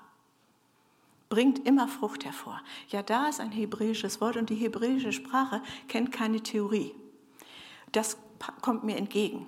bringt 1.29 1.65
immer 1.65 1.87
Frucht 1.87 2.25
hervor. 2.25 2.59
Yada 2.89 3.29
ist 3.29 3.39
ein 3.39 3.51
hebräisches 3.51 4.19
Wort 4.19 4.35
und 4.35 4.49
die 4.49 4.55
hebräische 4.55 5.13
Sprache 5.13 5.61
kennt 5.87 6.11
keine 6.11 6.41
Theorie. 6.41 6.93
Das 7.91 8.17
kommt 8.61 8.83
mir 8.83 8.97
entgegen. 8.97 9.47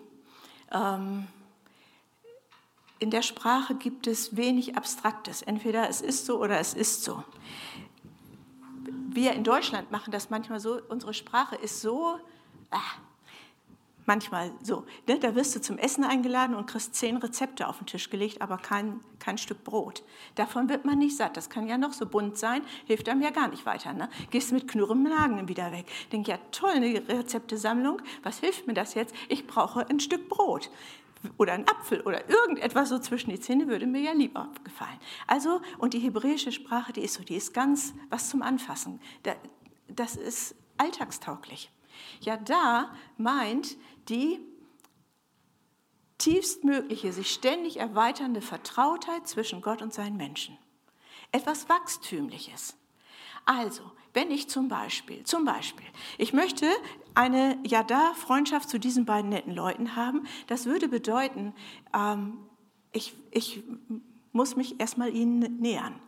Ähm, 0.72 1.28
in 3.00 3.10
der 3.10 3.24
Sprache 3.24 3.76
gibt 3.76 4.06
es 4.06 4.36
wenig 4.36 4.78
Abstraktes. 4.78 5.42
Entweder 5.42 5.90
es 5.90 6.02
ist 6.02 6.26
so 6.26 6.40
oder 6.40 6.60
es 6.60 6.74
ist 6.74 7.04
so. 7.04 7.24
Wir 9.10 9.34
in 9.34 9.44
Deutschland 9.44 9.92
machen 9.92 10.12
das 10.12 10.30
manchmal 10.30 10.60
so, 10.60 10.80
unsere 10.88 11.14
Sprache 11.14 11.56
ist 11.56 11.82
so, 11.82 12.20
ah, 12.70 12.80
manchmal 14.12 14.52
so. 14.62 14.84
Ne? 15.08 15.20
Da 15.20 15.36
wirst 15.36 15.56
du 15.56 15.62
zum 15.62 15.78
Essen 15.78 16.04
eingeladen 16.04 16.54
und 16.54 16.66
kriegst 16.66 16.96
zehn 16.96 17.16
Rezepte 17.16 17.70
auf 17.70 17.78
den 17.78 17.86
Tisch 17.86 18.10
gelegt, 18.10 18.42
aber 18.42 18.58
kein, 18.58 19.00
kein 19.20 19.38
Stück 19.38 19.64
Brot. 19.64 20.04
Davon 20.36 20.68
wird 20.68 20.84
man 20.84 20.98
nicht 20.98 21.16
satt. 21.16 21.38
Das 21.38 21.50
kann 21.50 21.66
ja 21.66 21.78
noch 21.78 21.94
so 21.94 22.06
bunt 22.06 22.38
sein, 22.38 22.62
hilft 22.88 23.08
einem 23.08 23.22
ja 23.22 23.30
gar 23.30 23.48
nicht 23.48 23.66
weiter. 23.66 23.94
Ne? 23.94 24.10
Gehst 24.30 24.52
mit 24.52 24.68
knurrem 24.68 25.04
Magen 25.04 25.48
wieder 25.48 25.72
weg. 25.72 25.86
Denk 26.12 26.28
ja, 26.28 26.38
toll, 26.52 26.72
eine 26.72 27.02
Rezeptesammlung. 27.08 28.02
Was 28.22 28.40
hilft 28.40 28.68
mir 28.68 28.74
das 28.74 28.96
jetzt? 28.96 29.16
Ich 29.30 29.48
brauche 29.48 29.90
ein 29.90 30.02
Stück 30.02 30.28
Brot 30.28 30.70
oder 31.38 31.54
ein 31.54 31.66
Apfel 31.70 32.02
oder 32.02 32.30
irgendetwas 32.30 32.90
so 32.90 33.00
zwischen 33.00 33.30
die 33.30 33.40
Zähne 33.40 33.68
würde 33.68 33.88
mir 33.88 34.02
ja 34.02 34.12
lieber 34.12 34.50
gefallen. 34.66 35.00
Also, 35.26 35.62
und 35.78 35.94
die 35.94 36.00
hebräische 36.00 36.52
Sprache, 36.52 36.92
die 36.92 37.02
ist 37.02 37.14
so, 37.14 37.24
die 37.24 37.36
ist 37.36 37.54
ganz 37.54 37.94
was 38.10 38.30
zum 38.30 38.42
Anfassen. 38.42 39.00
Das 39.88 40.18
ist 40.18 40.56
alltagstauglich. 40.78 41.72
Ja, 42.22 42.38
da 42.38 42.92
meint 43.18 43.78
die 44.10 44.40
tiefstmögliche, 46.18 47.14
sich 47.14 47.32
ständig 47.32 47.78
erweiternde 47.78 48.42
Vertrautheit 48.42 49.28
zwischen 49.28 49.62
Gott 49.62 49.82
und 49.82 49.94
seinen 49.94 50.18
Menschen. 50.18 50.58
Etwas 51.32 51.68
Wachstümliches. 51.68 52.76
Also, 53.46 53.82
wenn 54.14 54.30
ich 54.30 54.50
zum 54.50 54.68
Beispiel, 54.68 55.24
zum 55.24 55.46
Beispiel, 55.46 55.86
ich 56.18 56.34
möchte 56.34 56.68
eine 57.16 57.58
Ja-Da-Freundschaft 57.66 58.70
zu 58.70 58.80
diesen 58.80 59.06
beiden 59.06 59.30
netten 59.30 59.54
Leuten 59.54 59.96
haben, 59.96 60.28
das 60.48 60.66
würde 60.66 60.88
bedeuten, 60.88 61.54
ähm, 61.94 62.38
ich, 62.92 63.16
ich 63.32 63.64
muss 64.32 64.56
mich 64.56 64.80
erstmal 64.80 65.14
ihnen 65.16 65.60
nähern. 65.60 66.00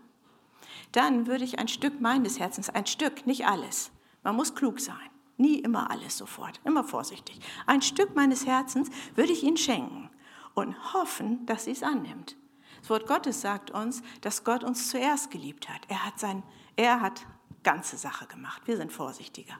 Dann 0.91 1.27
würde 1.27 1.43
ich 1.43 1.57
ein 1.59 1.67
Stück 1.67 2.01
meines 2.01 2.39
Herzens, 2.39 2.69
ein 2.69 2.85
Stück, 2.85 3.25
nicht 3.25 3.47
alles, 3.47 3.91
man 4.21 4.35
muss 4.35 4.53
klug 4.53 4.79
sein, 4.79 5.09
nie 5.38 5.60
immer 5.60 5.90
alles 5.90 6.18
sofort, 6.18 6.60
immer 6.63 6.84
vorsichtig. 6.84 7.40
Ein 7.66 7.82
Stück 7.82 8.16
meines 8.16 8.46
Herzens 8.46 8.90
würde 9.16 9.34
ich 9.34 9.44
ihnen 9.44 9.58
schenken 9.58 10.10
und 10.54 10.94
hoffen, 10.94 11.46
dass 11.46 11.66
sie 11.66 11.72
es 11.72 11.84
annimmt. 11.84 12.36
Das 12.82 12.90
Wort 12.90 13.08
Gottes 13.08 13.42
sagt 13.42 13.72
uns, 13.72 14.04
dass 14.22 14.44
Gott 14.44 14.63
uns 14.63 14.90
zuerst 14.90 15.32
geliebt 15.32 15.70
hat. 15.70 15.82
Er 15.88 16.06
hat 16.06 16.20
sein, 16.20 16.44
er 16.75 17.02
hat 17.02 17.25
ganze 17.63 17.98
Sache 17.98 18.28
gemacht. 18.28 18.62
Wir 18.66 18.78
sind 18.78 18.92
vorsichtiger. 18.92 19.56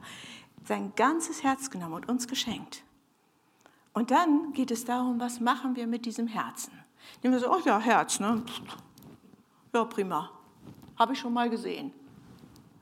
Sein 0.66 0.94
ganzes 0.96 1.44
Herz 1.44 1.70
genommen 1.70 1.94
und 1.94 2.10
uns 2.10 2.28
geschenkt. 2.28 2.84
Und 3.94 4.12
dann 4.12 4.54
geht 4.54 4.72
es 4.72 4.86
darum, 4.86 5.20
was 5.20 5.40
machen 5.40 5.76
wir 5.76 5.88
mit 5.88 6.06
diesem 6.06 6.28
Herzen? 6.28 6.74
Nehmen 7.22 7.36
wir 7.36 7.40
so, 7.40 7.52
oh 7.52 7.60
ja, 7.64 7.80
Herz, 7.80 8.20
ne? 8.20 8.44
Ja, 9.74 9.86
prima. 9.86 10.32
Habe 10.98 11.14
ich 11.14 11.20
schon 11.20 11.34
mal 11.34 11.50
gesehen. 11.50 11.94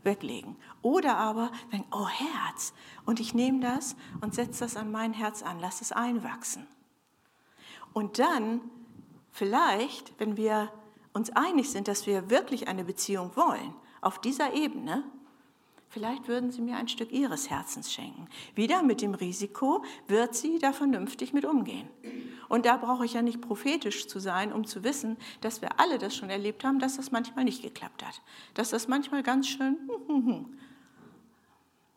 Weglegen. 0.03 0.55
Oder 0.81 1.17
aber 1.17 1.51
denken, 1.71 1.87
oh 1.91 2.07
Herz. 2.07 2.73
Und 3.05 3.19
ich 3.19 3.33
nehme 3.33 3.59
das 3.59 3.95
und 4.21 4.33
setze 4.33 4.61
das 4.61 4.75
an 4.75 4.91
mein 4.91 5.13
Herz 5.13 5.43
an, 5.43 5.59
lasse 5.59 5.83
es 5.83 5.91
einwachsen. 5.91 6.67
Und 7.93 8.19
dann, 8.19 8.61
vielleicht, 9.31 10.17
wenn 10.19 10.37
wir 10.37 10.71
uns 11.13 11.29
einig 11.31 11.69
sind, 11.69 11.87
dass 11.87 12.07
wir 12.07 12.29
wirklich 12.29 12.67
eine 12.67 12.83
Beziehung 12.83 13.35
wollen, 13.35 13.73
auf 14.01 14.19
dieser 14.19 14.53
Ebene, 14.53 15.03
vielleicht 15.91 16.27
würden 16.27 16.51
Sie 16.51 16.61
mir 16.61 16.77
ein 16.77 16.87
Stück 16.87 17.11
Ihres 17.11 17.49
Herzens 17.49 17.93
schenken. 17.93 18.27
Wieder 18.55 18.81
mit 18.81 19.01
dem 19.01 19.13
Risiko, 19.13 19.83
wird 20.07 20.35
sie 20.35 20.57
da 20.57 20.73
vernünftig 20.73 21.33
mit 21.33 21.45
umgehen. 21.45 21.87
Und 22.49 22.65
da 22.65 22.77
brauche 22.77 23.05
ich 23.05 23.13
ja 23.13 23.21
nicht 23.21 23.41
prophetisch 23.41 24.07
zu 24.07 24.19
sein, 24.19 24.51
um 24.51 24.65
zu 24.65 24.83
wissen, 24.83 25.17
dass 25.41 25.61
wir 25.61 25.79
alle 25.79 25.99
das 25.99 26.15
schon 26.15 26.29
erlebt 26.29 26.63
haben, 26.63 26.79
dass 26.79 26.97
das 26.97 27.11
manchmal 27.11 27.45
nicht 27.45 27.61
geklappt 27.61 28.05
hat. 28.05 28.21
Dass 28.53 28.69
das 28.69 28.87
manchmal 28.87 29.21
ganz 29.21 29.47
schön 29.47 29.77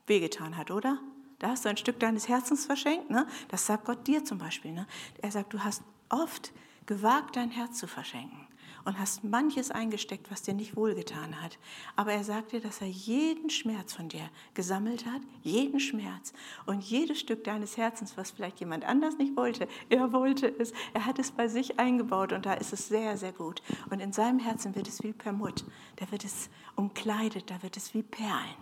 wehgetan 0.07 0.57
hat, 0.57 0.71
oder? 0.71 0.99
Da 1.39 1.49
hast 1.49 1.65
du 1.65 1.69
ein 1.69 1.77
Stück 1.77 1.99
deines 2.01 2.29
Herzens 2.29 2.67
verschenkt. 2.67 3.11
Ne? 3.11 3.27
Das 3.49 3.67
sagt 3.67 3.85
Gott 3.85 4.07
dir 4.07 4.25
zum 4.25 4.39
Beispiel. 4.39 4.73
Ne? 4.73 4.87
Er 5.23 5.31
sagt, 5.31 5.53
du 5.53 5.61
hast 5.61 5.83
oft 6.09 6.53
gewagt, 6.87 7.37
dein 7.37 7.51
Herz 7.51 7.79
zu 7.79 7.87
verschenken 7.87 8.47
und 8.85 8.99
hast 8.99 9.25
manches 9.25 9.71
eingesteckt, 9.71 10.31
was 10.31 10.43
dir 10.43 10.55
nicht 10.55 10.77
wohlgetan 10.77 11.41
hat. 11.41 11.59
Aber 11.97 12.13
er 12.13 12.25
sagt 12.25 12.53
dir, 12.53 12.61
dass 12.61 12.81
er 12.81 12.89
jeden 12.89 13.51
Schmerz 13.51 13.95
von 13.95 14.09
dir 14.09 14.29
gesammelt 14.55 15.07
hat, 15.07 15.23
jeden 15.43 15.81
Schmerz 15.81 16.33
und 16.67 16.83
jedes 16.83 17.21
Stück 17.21 17.45
deines 17.45 17.77
Herzens, 17.77 18.17
was 18.17 18.31
vielleicht 18.31 18.61
jemand 18.61 18.85
anders 18.85 19.19
nicht 19.19 19.37
wollte, 19.37 19.69
er 19.89 20.13
wollte 20.13 20.47
es. 20.47 20.73
Er 20.93 21.07
hat 21.07 21.19
es 21.19 21.31
bei 21.31 21.49
sich 21.49 21.79
eingebaut 21.79 22.33
und 22.33 22.47
da 22.47 22.55
ist 22.55 22.73
es 22.73 22.89
sehr, 22.89 23.17
sehr 23.17 23.33
gut. 23.33 23.63
Und 23.91 24.01
in 24.01 24.13
seinem 24.13 24.39
Herzen 24.39 24.75
wird 24.75 24.89
es 24.89 25.03
wie 25.03 25.13
Permut, 25.13 25.65
da 25.97 26.11
wird 26.11 26.25
es 26.25 26.51
umkleidet, 26.77 27.51
da 27.51 27.63
wird 27.63 27.77
es 27.77 27.95
wie 27.95 28.03
Perlen. 28.03 28.57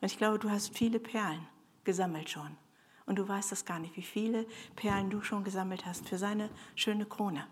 Und 0.00 0.12
ich 0.12 0.18
glaube, 0.18 0.38
du 0.38 0.50
hast 0.50 0.76
viele 0.76 1.00
Perlen 1.00 1.46
gesammelt 1.84 2.30
schon. 2.30 2.56
Und 3.06 3.18
du 3.18 3.26
weißt 3.26 3.50
das 3.50 3.64
gar 3.64 3.78
nicht, 3.78 3.96
wie 3.96 4.02
viele 4.02 4.46
Perlen 4.76 5.08
du 5.08 5.22
schon 5.22 5.42
gesammelt 5.42 5.86
hast 5.86 6.06
für 6.06 6.18
seine 6.18 6.50
schöne 6.74 7.06
Krone. 7.06 7.46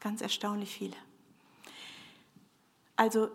Ganz 0.00 0.20
erstaunlich 0.20 0.74
viele. 0.74 0.96
Also 2.96 3.30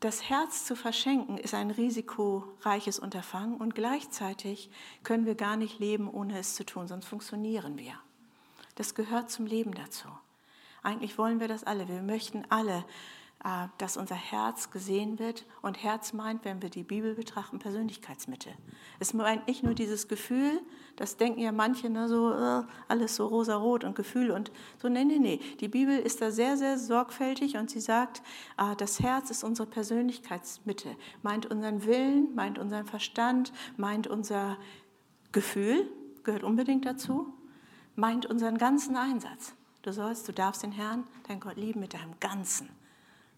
das 0.00 0.28
Herz 0.28 0.64
zu 0.64 0.76
verschenken 0.76 1.38
ist 1.38 1.54
ein 1.54 1.70
risikoreiches 1.70 2.98
Unterfangen 2.98 3.56
und 3.56 3.74
gleichzeitig 3.74 4.70
können 5.02 5.26
wir 5.26 5.34
gar 5.34 5.56
nicht 5.56 5.80
leben, 5.80 6.08
ohne 6.08 6.38
es 6.38 6.54
zu 6.54 6.64
tun, 6.64 6.86
sonst 6.86 7.06
funktionieren 7.06 7.78
wir. 7.78 7.94
Das 8.76 8.94
gehört 8.94 9.30
zum 9.30 9.46
Leben 9.46 9.74
dazu. 9.74 10.08
Eigentlich 10.82 11.18
wollen 11.18 11.40
wir 11.40 11.48
das 11.48 11.64
alle. 11.64 11.88
Wir 11.88 12.02
möchten 12.02 12.44
alle 12.48 12.84
dass 13.78 13.96
unser 13.96 14.14
Herz 14.14 14.70
gesehen 14.70 15.18
wird. 15.18 15.46
Und 15.62 15.82
Herz 15.82 16.12
meint, 16.12 16.44
wenn 16.44 16.60
wir 16.60 16.70
die 16.70 16.82
Bibel 16.82 17.14
betrachten, 17.14 17.58
Persönlichkeitsmitte. 17.58 18.50
Es 18.98 19.14
meint 19.14 19.46
nicht 19.46 19.62
nur 19.62 19.74
dieses 19.74 20.08
Gefühl, 20.08 20.60
das 20.96 21.16
denken 21.16 21.40
ja 21.40 21.52
manche, 21.52 21.88
ne, 21.88 22.08
so 22.08 22.32
äh, 22.32 22.62
alles 22.88 23.16
so 23.16 23.26
rosarot 23.26 23.84
und 23.84 23.94
Gefühl 23.94 24.30
und 24.30 24.50
so. 24.82 24.88
Nee, 24.88 25.04
nee, 25.04 25.18
nee. 25.18 25.40
Die 25.60 25.68
Bibel 25.68 25.98
ist 25.98 26.20
da 26.20 26.30
sehr, 26.30 26.56
sehr 26.56 26.78
sorgfältig 26.78 27.56
und 27.56 27.70
sie 27.70 27.80
sagt, 27.80 28.22
äh, 28.58 28.74
das 28.76 29.00
Herz 29.00 29.30
ist 29.30 29.44
unsere 29.44 29.68
Persönlichkeitsmitte. 29.68 30.96
Meint 31.22 31.46
unseren 31.46 31.84
Willen, 31.86 32.34
meint 32.34 32.58
unseren 32.58 32.86
Verstand, 32.86 33.52
meint 33.76 34.06
unser 34.06 34.56
Gefühl, 35.32 35.88
gehört 36.24 36.42
unbedingt 36.42 36.84
dazu, 36.84 37.32
meint 37.94 38.26
unseren 38.26 38.58
ganzen 38.58 38.96
Einsatz. 38.96 39.54
Du 39.82 39.92
sollst, 39.92 40.28
du 40.28 40.32
darfst 40.32 40.62
den 40.62 40.72
Herrn, 40.72 41.04
dein 41.28 41.40
Gott 41.40 41.56
lieben 41.56 41.80
mit 41.80 41.94
deinem 41.94 42.18
Ganzen 42.20 42.68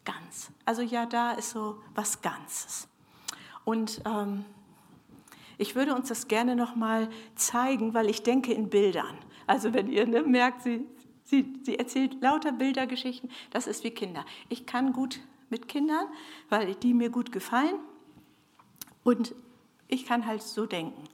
ganz. 0.05 0.51
Also 0.65 0.83
ja, 0.83 1.07
da 1.07 1.33
ist 1.33 1.51
so 1.51 1.83
was 1.95 2.23
Ganzes. 2.23 2.89
Und 3.65 4.03
ähm, 4.07 4.45
ich 5.59 5.75
würde 5.75 5.95
uns 5.95 6.09
das 6.09 6.29
gerne 6.29 6.57
noch 6.57 6.75
mal 6.75 7.09
zeigen, 7.35 7.93
weil 7.95 8.09
ich 8.09 8.23
denke 8.23 8.53
in 8.53 8.71
Bildern. 8.71 9.19
Also 9.47 9.75
wenn 9.75 9.89
ihr 9.89 10.07
ne, 10.07 10.23
merkt, 10.23 10.63
sie, 10.63 10.87
sie, 11.25 11.61
sie 11.63 11.79
erzählt 11.79 12.21
lauter 12.23 12.53
Bildergeschichten, 12.53 13.31
das 13.51 13.67
ist 13.67 13.85
wie 13.85 13.91
Kinder. 13.91 14.25
Ich 14.49 14.67
kann 14.67 14.93
gut 14.93 15.21
mit 15.51 15.69
Kindern, 15.69 16.07
weil 16.49 16.75
die 16.77 16.95
mir 16.95 17.11
gut 17.11 17.33
gefallen. 17.33 17.79
Und 19.03 19.35
ich 19.89 20.07
kann 20.07 20.27
halt 20.27 20.43
so 20.43 20.67
denken. 20.67 21.05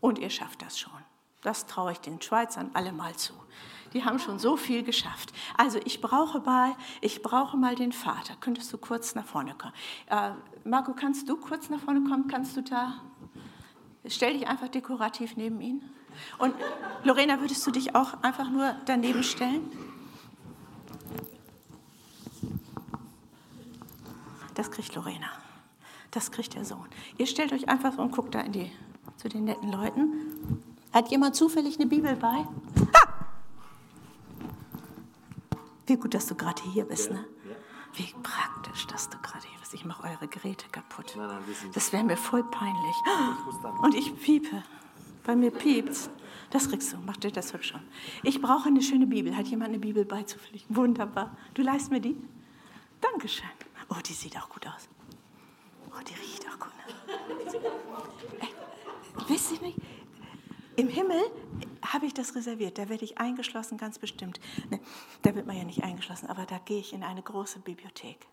Und 0.00 0.18
ihr 0.18 0.30
schafft 0.30 0.62
das 0.62 0.78
schon. 0.78 0.92
Das 1.42 1.66
traue 1.66 1.92
ich 1.92 1.98
den 1.98 2.20
Schweizern 2.20 2.70
alle 2.74 2.92
mal 2.92 3.16
zu 3.16 3.34
die 3.94 4.04
haben 4.04 4.18
schon 4.18 4.38
so 4.38 4.56
viel 4.56 4.82
geschafft. 4.82 5.32
Also 5.56 5.78
ich 5.84 6.00
brauche 6.00 6.40
mal, 6.40 6.74
ich 7.00 7.22
brauche 7.22 7.56
mal 7.56 7.76
den 7.76 7.92
Vater. 7.92 8.34
Könntest 8.40 8.72
du 8.72 8.78
kurz 8.78 9.14
nach 9.14 9.24
vorne 9.24 9.54
kommen? 9.54 9.72
Äh, 10.06 10.32
Marco, 10.64 10.92
kannst 10.92 11.28
du 11.28 11.36
kurz 11.36 11.70
nach 11.70 11.80
vorne 11.80 12.02
kommen? 12.02 12.26
Kannst 12.28 12.56
du 12.56 12.62
da? 12.62 13.00
Stell 14.06 14.34
dich 14.34 14.48
einfach 14.48 14.68
dekorativ 14.68 15.36
neben 15.36 15.60
ihn. 15.60 15.82
Und 16.38 16.54
Lorena, 17.04 17.40
würdest 17.40 17.66
du 17.66 17.70
dich 17.70 17.94
auch 17.94 18.22
einfach 18.22 18.50
nur 18.50 18.76
daneben 18.84 19.22
stellen? 19.22 19.70
Das 24.54 24.70
kriegt 24.70 24.94
Lorena. 24.94 25.26
Das 26.10 26.30
kriegt 26.30 26.54
der 26.54 26.64
Sohn. 26.64 26.86
Ihr 27.18 27.26
stellt 27.26 27.52
euch 27.52 27.68
einfach 27.68 27.98
und 27.98 28.12
guckt 28.12 28.34
da 28.34 28.40
in 28.40 28.52
die, 28.52 28.70
zu 29.16 29.28
den 29.28 29.44
netten 29.44 29.72
Leuten. 29.72 30.62
Hat 30.92 31.10
jemand 31.10 31.34
zufällig 31.34 31.78
eine 31.78 31.86
Bibel 31.86 32.14
bei? 32.14 32.46
Wie 35.86 35.96
gut, 35.96 36.14
dass 36.14 36.26
du 36.26 36.34
gerade 36.34 36.62
hier 36.62 36.84
bist, 36.84 37.10
ne? 37.10 37.24
Wie 37.94 38.12
praktisch, 38.22 38.86
dass 38.86 39.08
du 39.08 39.18
gerade 39.18 39.46
hier 39.46 39.58
bist. 39.60 39.74
Ich 39.74 39.84
mache 39.84 40.04
eure 40.04 40.26
Geräte 40.26 40.66
kaputt. 40.70 41.14
Nein, 41.16 41.28
nein, 41.28 41.42
das 41.72 41.92
wäre 41.92 42.02
mir 42.02 42.16
voll 42.16 42.42
peinlich. 42.44 42.96
Und 43.82 43.94
ich 43.94 44.14
piepe. 44.20 44.62
Bei 45.24 45.36
mir 45.36 45.50
piept's. 45.50 46.10
Das 46.50 46.68
kriegst 46.68 46.92
du. 46.92 46.98
Mach 47.06 47.16
dir 47.16 47.30
das 47.30 47.52
hübsch 47.52 47.68
schon. 47.70 47.80
Ich 48.22 48.40
brauche 48.42 48.68
eine 48.68 48.82
schöne 48.82 49.06
Bibel. 49.06 49.36
Hat 49.36 49.46
jemand 49.46 49.70
eine 49.70 49.78
Bibel 49.78 50.04
beizupflichten? 50.04 50.74
Wunderbar. 50.76 51.36
Du 51.54 51.62
leist 51.62 51.90
mir 51.90 52.00
die? 52.00 52.16
Dankeschön. 53.00 53.48
Oh, 53.90 54.00
die 54.04 54.12
sieht 54.12 54.36
auch 54.36 54.48
gut 54.48 54.66
aus. 54.66 54.88
Oh, 55.90 56.02
die 56.08 56.14
riecht 56.14 56.46
auch 56.48 56.58
gut. 56.58 56.72
Ne? 56.76 57.60
Ey, 58.40 58.48
wisst 59.28 59.52
ihr 59.52 59.60
nicht? 59.60 59.78
Im 60.76 60.88
Himmel 60.88 61.22
habe 61.92 62.06
ich 62.06 62.14
das 62.14 62.34
reserviert. 62.34 62.78
Da 62.78 62.88
werde 62.88 63.04
ich 63.04 63.18
eingeschlossen, 63.18 63.78
ganz 63.78 63.98
bestimmt. 63.98 64.40
Ne, 64.70 64.80
da 65.22 65.34
wird 65.34 65.46
man 65.46 65.56
ja 65.56 65.64
nicht 65.64 65.82
eingeschlossen, 65.82 66.28
aber 66.28 66.46
da 66.46 66.58
gehe 66.58 66.80
ich 66.80 66.92
in 66.92 67.02
eine 67.02 67.22
große 67.22 67.60
Bibliothek. 67.60 68.26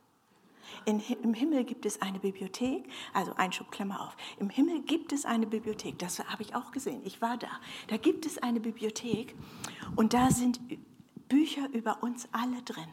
In, 0.86 1.02
Im 1.24 1.34
Himmel 1.34 1.64
gibt 1.66 1.86
es 1.86 2.02
eine 2.02 2.20
Bibliothek, 2.20 2.86
also 3.14 3.34
Einschub, 3.36 3.72
Klammer 3.72 4.02
auf. 4.02 4.16
Im 4.40 4.50
Himmel 4.50 4.82
gibt 4.82 5.12
es 5.12 5.26
eine 5.26 5.46
Bibliothek, 5.46 6.00
das 6.00 6.20
habe 6.20 6.44
ich 6.44 6.56
auch 6.56 6.72
gesehen, 6.72 7.02
ich 7.04 7.22
war 7.22 7.38
da. 7.38 7.50
Da 7.88 7.98
gibt 7.98 8.26
es 8.26 8.38
eine 8.38 8.60
Bibliothek 8.60 9.36
und 9.96 10.14
da 10.14 10.32
sind 10.32 10.60
Bücher 11.28 11.70
über 11.74 12.04
uns 12.04 12.28
alle 12.32 12.62
drin. 12.62 12.88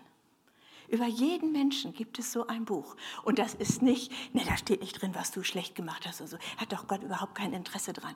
Über 0.88 1.06
jeden 1.06 1.52
Menschen 1.52 1.92
gibt 1.92 2.18
es 2.18 2.32
so 2.32 2.46
ein 2.46 2.64
Buch. 2.64 2.96
Und 3.22 3.38
das 3.38 3.54
ist 3.54 3.82
nicht, 3.82 4.10
ne, 4.34 4.42
da 4.46 4.56
steht 4.56 4.80
nicht 4.80 5.00
drin, 5.00 5.14
was 5.14 5.30
du 5.30 5.42
schlecht 5.42 5.74
gemacht 5.74 6.06
hast 6.06 6.20
oder 6.20 6.30
so. 6.30 6.38
Hat 6.56 6.72
doch 6.72 6.86
Gott 6.88 7.02
überhaupt 7.02 7.34
kein 7.34 7.52
Interesse 7.52 7.92
dran. 7.92 8.14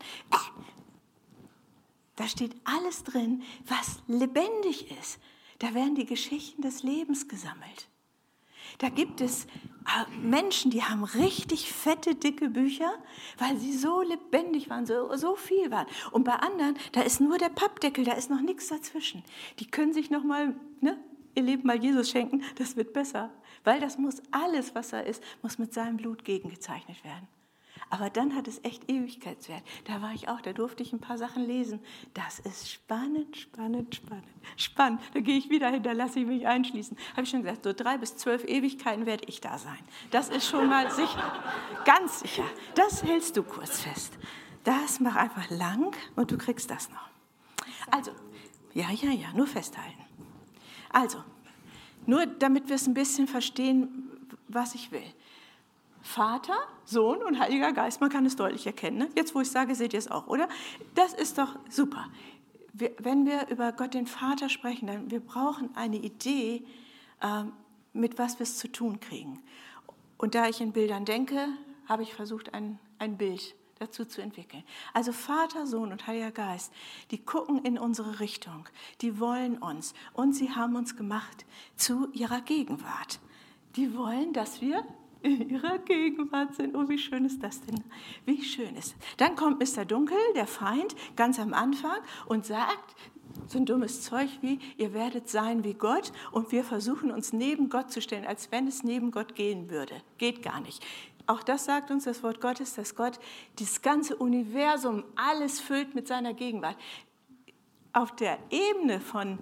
Da 2.16 2.28
steht 2.28 2.54
alles 2.64 3.04
drin, 3.04 3.42
was 3.66 4.02
lebendig 4.06 4.90
ist. 5.00 5.18
Da 5.58 5.74
werden 5.74 5.94
die 5.94 6.06
Geschichten 6.06 6.62
des 6.62 6.82
Lebens 6.82 7.28
gesammelt. 7.28 7.88
Da 8.78 8.88
gibt 8.88 9.20
es 9.20 9.44
äh, 9.44 10.10
Menschen, 10.20 10.70
die 10.70 10.82
haben 10.82 11.04
richtig 11.04 11.72
fette, 11.72 12.14
dicke 12.14 12.48
Bücher, 12.48 12.92
weil 13.38 13.56
sie 13.58 13.76
so 13.76 14.02
lebendig 14.02 14.70
waren, 14.70 14.86
so, 14.86 15.14
so 15.16 15.36
viel 15.36 15.70
waren. 15.70 15.86
Und 16.10 16.24
bei 16.24 16.34
anderen, 16.34 16.76
da 16.92 17.02
ist 17.02 17.20
nur 17.20 17.38
der 17.38 17.48
Pappdeckel, 17.48 18.04
da 18.04 18.12
ist 18.12 18.30
noch 18.30 18.40
nichts 18.40 18.68
dazwischen. 18.68 19.22
Die 19.58 19.66
können 19.66 19.92
sich 19.92 20.10
noch 20.10 20.24
mal 20.24 20.54
ne, 20.80 20.98
ihr 21.34 21.42
Leben 21.42 21.66
mal 21.66 21.82
Jesus 21.82 22.10
schenken, 22.10 22.42
das 22.56 22.76
wird 22.76 22.92
besser. 22.92 23.30
Weil 23.64 23.80
das 23.80 23.98
muss 23.98 24.22
alles, 24.30 24.74
was 24.74 24.92
er 24.92 25.06
ist, 25.06 25.22
muss 25.42 25.58
mit 25.58 25.72
seinem 25.72 25.96
Blut 25.96 26.24
gegengezeichnet 26.24 27.02
werden. 27.04 27.28
Aber 27.92 28.08
dann 28.08 28.34
hat 28.34 28.48
es 28.48 28.58
echt 28.64 28.90
Ewigkeitswert. 28.90 29.62
Da 29.84 30.00
war 30.00 30.14
ich 30.14 30.26
auch, 30.26 30.40
da 30.40 30.54
durfte 30.54 30.82
ich 30.82 30.94
ein 30.94 30.98
paar 30.98 31.18
Sachen 31.18 31.44
lesen. 31.44 31.78
Das 32.14 32.38
ist 32.38 32.72
spannend, 32.72 33.36
spannend, 33.36 33.94
spannend, 33.94 34.24
spannend. 34.56 35.02
Da 35.12 35.20
gehe 35.20 35.36
ich 35.36 35.50
wieder 35.50 35.68
hin, 35.68 35.82
da 35.82 35.92
lasse 35.92 36.20
ich 36.20 36.26
mich 36.26 36.46
einschließen. 36.46 36.96
Habe 37.12 37.24
ich 37.24 37.28
schon 37.28 37.42
gesagt, 37.42 37.64
so 37.64 37.74
drei 37.74 37.98
bis 37.98 38.16
zwölf 38.16 38.44
Ewigkeiten 38.44 39.04
werde 39.04 39.24
ich 39.26 39.42
da 39.42 39.58
sein. 39.58 39.78
Das 40.10 40.30
ist 40.30 40.48
schon 40.48 40.70
mal 40.70 40.90
sicher, 40.90 41.34
ganz 41.84 42.20
sicher. 42.20 42.44
Das 42.74 43.02
hältst 43.02 43.36
du 43.36 43.42
kurz 43.42 43.80
fest. 43.80 44.14
Das 44.64 44.98
mach 44.98 45.16
einfach 45.16 45.50
lang 45.50 45.94
und 46.16 46.30
du 46.30 46.38
kriegst 46.38 46.70
das 46.70 46.88
noch. 46.88 47.10
Also, 47.90 48.12
ja, 48.72 48.90
ja, 48.90 49.10
ja, 49.10 49.34
nur 49.34 49.46
festhalten. 49.46 50.02
Also, 50.88 51.22
nur 52.06 52.24
damit 52.24 52.70
wir 52.70 52.76
es 52.76 52.86
ein 52.86 52.94
bisschen 52.94 53.28
verstehen, 53.28 54.08
was 54.48 54.74
ich 54.74 54.92
will. 54.92 55.12
Vater, 56.02 56.56
Sohn 56.84 57.22
und 57.22 57.38
Heiliger 57.38 57.72
Geist, 57.72 58.00
man 58.00 58.10
kann 58.10 58.26
es 58.26 58.36
deutlich 58.36 58.66
erkennen. 58.66 58.98
Ne? 58.98 59.08
Jetzt, 59.16 59.34
wo 59.34 59.40
ich 59.40 59.50
sage, 59.50 59.74
seht 59.74 59.92
ihr 59.92 59.98
es 59.98 60.10
auch, 60.10 60.26
oder? 60.26 60.48
Das 60.94 61.14
ist 61.14 61.38
doch 61.38 61.56
super. 61.70 62.08
Wir, 62.72 62.92
wenn 62.98 63.24
wir 63.24 63.48
über 63.48 63.72
Gott 63.72 63.94
den 63.94 64.06
Vater 64.06 64.48
sprechen, 64.48 64.88
dann 64.88 65.10
wir 65.10 65.20
brauchen 65.20 65.70
eine 65.76 65.96
Idee, 65.96 66.66
äh, 67.20 67.44
mit 67.92 68.18
was 68.18 68.38
wir 68.38 68.44
es 68.44 68.58
zu 68.58 68.70
tun 68.70 68.98
kriegen. 69.00 69.42
Und 70.18 70.34
da 70.34 70.48
ich 70.48 70.60
in 70.60 70.72
Bildern 70.72 71.04
denke, 71.04 71.48
habe 71.86 72.02
ich 72.02 72.14
versucht, 72.14 72.54
ein, 72.54 72.78
ein 72.98 73.16
Bild 73.16 73.54
dazu 73.78 74.04
zu 74.04 74.22
entwickeln. 74.22 74.62
Also 74.94 75.12
Vater, 75.12 75.66
Sohn 75.66 75.92
und 75.92 76.06
Heiliger 76.06 76.30
Geist, 76.30 76.72
die 77.10 77.18
gucken 77.18 77.64
in 77.64 77.78
unsere 77.78 78.20
Richtung, 78.20 78.68
die 79.00 79.18
wollen 79.18 79.58
uns 79.58 79.94
und 80.14 80.32
sie 80.32 80.52
haben 80.52 80.76
uns 80.76 80.96
gemacht 80.96 81.44
zu 81.76 82.10
ihrer 82.12 82.40
Gegenwart. 82.40 83.20
Die 83.76 83.96
wollen, 83.96 84.32
dass 84.32 84.60
wir 84.60 84.84
in 85.22 85.48
ihrer 85.48 85.78
Gegenwart 85.78 86.54
sind. 86.54 86.74
Oh, 86.76 86.88
wie 86.88 86.98
schön 86.98 87.24
ist 87.24 87.42
das 87.42 87.60
denn? 87.60 87.82
Wie 88.24 88.42
schön 88.42 88.76
ist. 88.76 88.94
Dann 89.16 89.36
kommt 89.36 89.60
Mr. 89.60 89.84
Dunkel, 89.84 90.18
der 90.34 90.46
Feind, 90.46 90.94
ganz 91.16 91.38
am 91.38 91.54
Anfang 91.54 91.98
und 92.26 92.46
sagt, 92.46 92.96
so 93.46 93.58
ein 93.58 93.66
dummes 93.66 94.02
Zeug 94.02 94.28
wie, 94.40 94.58
ihr 94.76 94.92
werdet 94.92 95.28
sein 95.28 95.64
wie 95.64 95.74
Gott 95.74 96.12
und 96.32 96.52
wir 96.52 96.64
versuchen 96.64 97.10
uns 97.10 97.32
neben 97.32 97.68
Gott 97.68 97.90
zu 97.90 98.02
stellen, 98.02 98.26
als 98.26 98.52
wenn 98.52 98.66
es 98.66 98.82
neben 98.82 99.10
Gott 99.10 99.34
gehen 99.34 99.70
würde. 99.70 99.94
Geht 100.18 100.42
gar 100.42 100.60
nicht. 100.60 100.84
Auch 101.26 101.42
das 101.42 101.64
sagt 101.64 101.90
uns 101.90 102.04
das 102.04 102.22
Wort 102.22 102.40
Gottes, 102.40 102.74
dass 102.74 102.94
Gott 102.94 103.18
das 103.58 103.80
ganze 103.82 104.16
Universum 104.16 105.04
alles 105.14 105.60
füllt 105.60 105.94
mit 105.94 106.08
seiner 106.08 106.34
Gegenwart. 106.34 106.76
Auf 107.92 108.14
der 108.16 108.38
Ebene 108.50 109.00
von 109.00 109.38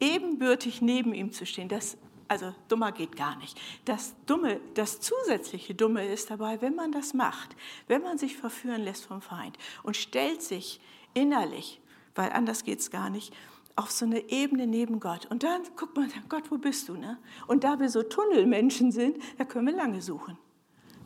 ebenbürtig 0.00 0.82
neben 0.82 1.12
ihm 1.14 1.32
zu 1.32 1.46
stehen, 1.46 1.68
das 1.68 1.96
also 2.28 2.54
dummer 2.68 2.92
geht 2.92 3.16
gar 3.16 3.36
nicht. 3.36 3.58
Das 3.84 4.14
Dumme, 4.26 4.60
das 4.74 5.00
zusätzliche 5.00 5.74
Dumme 5.74 6.06
ist 6.06 6.30
dabei, 6.30 6.60
wenn 6.60 6.74
man 6.74 6.92
das 6.92 7.14
macht, 7.14 7.56
wenn 7.88 8.02
man 8.02 8.18
sich 8.18 8.36
verführen 8.36 8.82
lässt 8.82 9.06
vom 9.06 9.20
Feind 9.20 9.58
und 9.82 9.96
stellt 9.96 10.42
sich 10.42 10.80
innerlich, 11.14 11.80
weil 12.14 12.32
anders 12.32 12.64
geht 12.64 12.80
es 12.80 12.90
gar 12.90 13.10
nicht, 13.10 13.34
auf 13.76 13.90
so 13.90 14.04
eine 14.04 14.30
Ebene 14.30 14.66
neben 14.66 15.00
Gott. 15.00 15.26
Und 15.30 15.42
dann 15.42 15.62
guckt 15.76 15.96
man, 15.96 16.10
Gott, 16.28 16.50
wo 16.50 16.58
bist 16.58 16.88
du? 16.88 16.94
Ne? 16.94 17.18
Und 17.46 17.64
da 17.64 17.78
wir 17.80 17.88
so 17.88 18.02
Tunnelmenschen 18.02 18.92
sind, 18.92 19.16
da 19.38 19.44
können 19.44 19.66
wir 19.66 19.74
lange 19.74 20.02
suchen. 20.02 20.38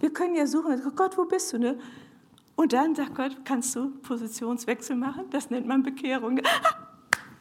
Wir 0.01 0.13
können 0.13 0.35
ja 0.35 0.47
suchen, 0.47 0.81
Gott, 0.95 1.17
wo 1.17 1.25
bist 1.25 1.53
du? 1.53 1.59
Ne? 1.59 1.79
Und 2.57 2.73
dann 2.73 2.95
sagt 2.95 3.15
Gott, 3.15 3.45
kannst 3.45 3.75
du 3.77 3.91
Positionswechsel 4.01 4.97
machen? 4.97 5.31
Das 5.31 5.51
nennt 5.51 5.67
man 5.67 5.83
Bekehrung. 5.83 6.37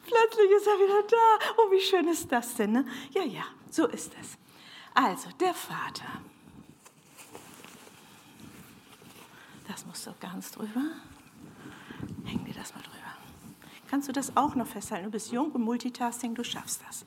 Plötzlich 0.05 0.51
ist 0.51 0.67
er 0.67 0.73
wieder 0.73 1.03
da. 1.09 1.45
Oh, 1.57 1.71
wie 1.71 1.81
schön 1.81 2.07
ist 2.07 2.31
das 2.31 2.55
denn? 2.55 2.73
Ne? 2.73 2.85
Ja, 3.11 3.23
ja, 3.23 3.43
so 3.75 3.87
ist 3.87 4.15
es. 4.21 4.37
Also, 4.93 5.29
der 5.39 5.53
Vater. 5.53 6.21
Das 9.67 9.85
muss 9.85 10.03
so 10.03 10.13
ganz 10.19 10.51
drüber. 10.51 10.81
Häng 12.23 12.45
dir 12.45 12.53
das 12.53 12.73
mal 12.73 12.81
drüber. 12.81 12.95
Kannst 13.89 14.07
du 14.07 14.13
das 14.13 14.37
auch 14.37 14.55
noch 14.55 14.67
festhalten? 14.67 15.05
Du 15.05 15.11
bist 15.11 15.31
jung 15.31 15.51
und 15.51 15.63
Multitasking, 15.63 16.33
du 16.33 16.43
schaffst 16.43 16.81
das. 16.87 17.05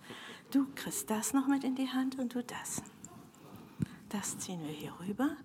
Du 0.50 0.66
kriegst 0.74 1.08
das 1.08 1.32
noch 1.32 1.46
mit 1.46 1.64
in 1.64 1.74
die 1.74 1.88
Hand 1.88 2.18
und 2.18 2.34
du 2.34 2.42
das. 2.42 2.82
Das 4.10 4.38
ziehen 4.38 4.60
wir 4.62 4.72
hier 4.72 4.92
rüber. 5.00 5.36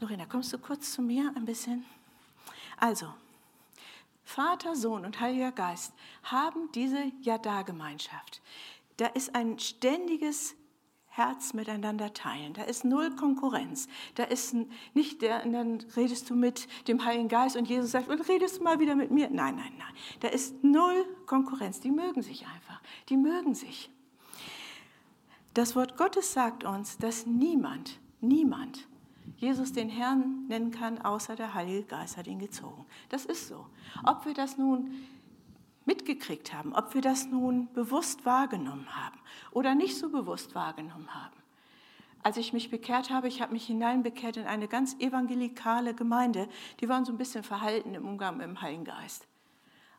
Lorena, 0.00 0.26
kommst 0.26 0.52
du 0.52 0.58
kurz 0.58 0.92
zu 0.92 1.02
mir 1.02 1.32
ein 1.34 1.44
bisschen? 1.44 1.84
Also, 2.76 3.12
Vater, 4.24 4.76
Sohn 4.76 5.06
und 5.06 5.20
Heiliger 5.20 5.52
Geist 5.52 5.92
haben 6.24 6.70
diese 6.72 7.10
Ja-Da-Gemeinschaft. 7.22 8.42
Da 8.98 9.06
ist 9.06 9.34
ein 9.34 9.58
ständiges 9.58 10.54
Herz 11.18 11.52
miteinander 11.52 12.14
teilen. 12.14 12.54
Da 12.54 12.62
ist 12.62 12.84
null 12.84 13.10
Konkurrenz. 13.16 13.88
Da 14.14 14.22
ist 14.24 14.54
nicht 14.94 15.20
der, 15.20 15.44
dann 15.44 15.78
redest 15.96 16.30
du 16.30 16.36
mit 16.36 16.68
dem 16.86 17.04
Heiligen 17.04 17.28
Geist 17.28 17.56
und 17.56 17.68
Jesus 17.68 17.90
sagt, 17.90 18.08
und 18.08 18.26
redest 18.28 18.58
du 18.58 18.64
mal 18.64 18.78
wieder 18.78 18.94
mit 18.94 19.10
mir? 19.10 19.28
Nein, 19.28 19.56
nein, 19.56 19.72
nein. 19.76 19.94
Da 20.20 20.28
ist 20.28 20.62
null 20.62 21.04
Konkurrenz. 21.26 21.80
Die 21.80 21.90
mögen 21.90 22.22
sich 22.22 22.46
einfach. 22.46 22.80
Die 23.08 23.16
mögen 23.16 23.54
sich. 23.54 23.90
Das 25.54 25.74
Wort 25.74 25.96
Gottes 25.96 26.32
sagt 26.32 26.62
uns, 26.62 26.98
dass 26.98 27.26
niemand, 27.26 27.98
niemand 28.20 28.86
Jesus 29.36 29.72
den 29.72 29.88
Herrn 29.88 30.46
nennen 30.48 30.70
kann, 30.70 30.98
außer 30.98 31.36
der 31.36 31.54
Heilige 31.54 31.82
Geist 31.82 32.16
hat 32.16 32.26
ihn 32.26 32.38
gezogen. 32.38 32.86
Das 33.08 33.24
ist 33.24 33.48
so. 33.48 33.66
Ob 34.04 34.24
wir 34.24 34.34
das 34.34 34.56
nun 34.56 34.92
mitgekriegt 35.88 36.52
haben, 36.52 36.74
ob 36.74 36.94
wir 36.94 37.00
das 37.00 37.26
nun 37.26 37.72
bewusst 37.72 38.24
wahrgenommen 38.26 38.86
haben 38.94 39.18
oder 39.50 39.74
nicht 39.74 39.96
so 39.96 40.10
bewusst 40.10 40.54
wahrgenommen 40.54 41.12
haben. 41.14 41.34
Als 42.22 42.36
ich 42.36 42.52
mich 42.52 42.70
bekehrt 42.70 43.10
habe, 43.10 43.26
ich 43.26 43.40
habe 43.40 43.54
mich 43.54 43.66
hineinbekehrt 43.66 44.36
in 44.36 44.46
eine 44.46 44.68
ganz 44.68 44.96
evangelikale 44.98 45.94
Gemeinde, 45.94 46.48
die 46.80 46.88
waren 46.88 47.06
so 47.06 47.12
ein 47.12 47.18
bisschen 47.18 47.42
verhalten 47.42 47.94
im 47.94 48.06
Umgang 48.06 48.36
mit 48.36 48.46
dem 48.46 48.60
Heiligen 48.60 48.84
Geist. 48.84 49.26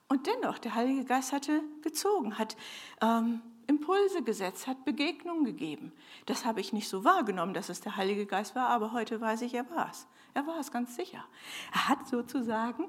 Und 0.08 0.28
dennoch, 0.28 0.60
der 0.60 0.75
Heilige 0.75 1.06
Geist 1.06 1.34
hatte 1.34 1.62
gezogen, 1.82 2.38
hat 2.38 2.56
ähm, 3.02 3.41
Impulse 3.67 4.21
gesetzt, 4.21 4.67
hat 4.67 4.86
Begegnungen 4.86 5.43
gegeben. 5.43 5.91
Das 6.28 6.45
habe 6.45 6.60
ich 6.62 6.71
nicht 6.71 6.88
so 6.88 7.04
wahrgenommen, 7.04 7.54
dass 7.54 7.69
es 7.69 7.82
der 7.82 7.95
Heilige 7.95 8.25
Geist 8.28 8.56
war, 8.56 8.69
aber 8.69 8.91
heute 8.91 9.19
weiß 9.21 9.41
ich, 9.41 9.54
er 9.56 9.69
war 9.71 9.89
es. 9.89 10.08
Er 10.34 10.45
war 10.45 10.60
es 10.60 10.71
ganz 10.71 10.95
sicher. 10.95 11.25
Er 11.73 11.89
hat 11.89 12.08
sozusagen, 12.08 12.86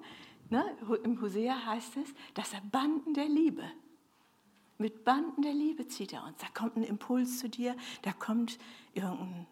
ne, 0.50 0.64
im 1.04 1.20
Hosea 1.20 1.66
heißt 1.66 1.96
es, 1.96 2.14
dass 2.34 2.52
er 2.52 2.60
Banden 2.70 3.14
der 3.14 3.28
Liebe, 3.28 3.64
mit 4.78 5.04
Banden 5.04 5.42
der 5.42 5.52
Liebe 5.52 5.86
zieht 5.88 6.12
er 6.12 6.24
uns. 6.24 6.38
Da 6.38 6.46
kommt 6.54 6.76
ein 6.76 6.82
Impuls 6.82 7.38
zu 7.38 7.48
dir, 7.48 7.76
da 8.02 8.12
kommt 8.12 8.58
irgendein 8.94 9.46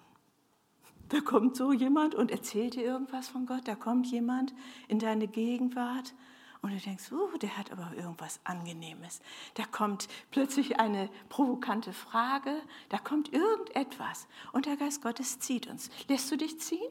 da 1.11 1.21
kommt 1.21 1.57
so 1.57 1.73
jemand 1.73 2.15
und 2.15 2.31
erzählt 2.31 2.75
dir 2.75 2.85
irgendwas 2.85 3.29
von 3.29 3.47
Gott, 3.47 3.67
da 3.67 3.75
kommt 3.75 4.07
jemand 4.09 4.55
in 4.89 4.99
deine 4.99 5.27
Gegenwart 5.27 6.15
und 6.61 6.73
du 6.73 6.77
denkst, 6.79 7.13
uh, 7.13 7.39
der 7.39 7.57
hat 7.57 7.73
aber 7.73 7.95
irgendwas 7.97 8.41
Angenehmes. 8.45 9.21
Da 9.55 9.65
kommt 9.65 10.09
plötzlich 10.31 10.81
eine 10.81 11.09
provokante 11.29 11.93
Frage, 11.93 12.61
da 12.89 12.99
kommt 12.99 13.33
irgendetwas. 13.33 14.27
Und 14.53 14.67
der 14.67 14.77
Geist 14.77 15.03
Gottes 15.03 15.39
zieht 15.39 15.67
uns. 15.67 15.89
Lässt 16.09 16.31
du 16.31 16.37
dich 16.37 16.61
ziehen? 16.61 16.91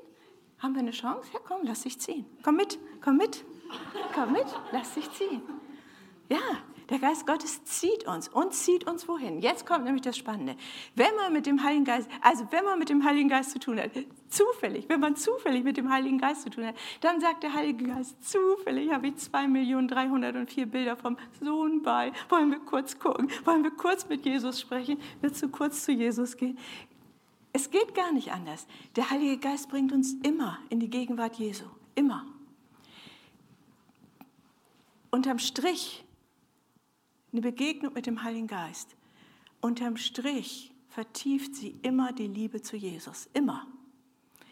Haben 0.57 0.73
wir 0.73 0.79
eine 0.79 0.91
Chance? 0.91 1.29
Ja, 1.33 1.39
komm, 1.45 1.61
lass 1.63 1.83
dich 1.83 1.99
ziehen. 1.99 2.25
Komm 2.43 2.55
mit, 2.55 2.79
komm 3.01 3.17
mit, 3.17 3.45
komm 4.13 4.33
mit, 4.33 4.45
lass 4.71 4.93
dich 4.93 5.09
ziehen. 5.11 5.41
Ja, 6.29 6.39
der 6.89 6.99
Geist 6.99 7.27
Gottes 7.27 7.65
zieht 7.65 8.07
uns 8.07 8.29
und 8.29 8.53
zieht 8.53 8.87
uns 8.87 9.07
wohin. 9.09 9.41
Jetzt 9.41 9.65
kommt 9.65 9.83
nämlich 9.83 10.03
das 10.03 10.17
Spannende. 10.17 10.55
Wenn 10.95 11.13
man 11.15 11.33
mit 11.33 11.45
dem 11.45 11.61
Heiligen 11.63 11.83
Geist, 11.83 12.09
also 12.21 12.47
wenn 12.51 12.63
man 12.63 12.79
mit 12.79 12.89
dem 12.89 13.03
Heiligen 13.03 13.27
Geist 13.27 13.51
zu 13.51 13.59
tun 13.59 13.77
hat, 13.77 13.91
zufällig, 14.29 14.87
wenn 14.87 15.01
man 15.01 15.17
zufällig 15.17 15.65
mit 15.65 15.75
dem 15.75 15.91
Heiligen 15.91 16.17
Geist 16.17 16.43
zu 16.43 16.49
tun 16.49 16.65
hat, 16.65 16.75
dann 17.01 17.19
sagt 17.19 17.43
der 17.43 17.53
Heilige 17.53 17.85
Geist, 17.87 18.23
zufällig 18.23 18.91
habe 18.91 19.07
ich 19.07 19.15
2.304 19.15 20.65
Bilder 20.65 20.95
vom 20.95 21.17
Sohn 21.41 21.81
bei. 21.81 22.13
Wollen 22.29 22.51
wir 22.51 22.59
kurz 22.59 22.97
gucken? 22.97 23.29
Wollen 23.43 23.63
wir 23.63 23.71
kurz 23.71 24.07
mit 24.07 24.25
Jesus 24.25 24.61
sprechen? 24.61 24.97
Willst 25.19 25.41
du 25.43 25.49
kurz 25.49 25.83
zu 25.83 25.91
Jesus 25.91 26.37
gehen? 26.37 26.57
Es 27.51 27.69
geht 27.69 27.95
gar 27.95 28.13
nicht 28.13 28.31
anders. 28.31 28.65
Der 28.95 29.09
Heilige 29.09 29.39
Geist 29.39 29.67
bringt 29.67 29.91
uns 29.91 30.13
immer 30.23 30.59
in 30.69 30.79
die 30.79 30.89
Gegenwart 30.89 31.35
Jesu. 31.35 31.65
Immer. 31.95 32.25
Unterm 35.11 35.39
Strich 35.39 36.03
eine 37.31 37.41
Begegnung 37.41 37.93
mit 37.93 38.05
dem 38.05 38.23
Heiligen 38.23 38.47
Geist. 38.47 38.95
Unterm 39.61 39.97
Strich 39.97 40.73
vertieft 40.89 41.55
sie 41.55 41.77
immer 41.81 42.11
die 42.11 42.27
Liebe 42.27 42.61
zu 42.61 42.75
Jesus. 42.75 43.29
Immer. 43.33 43.67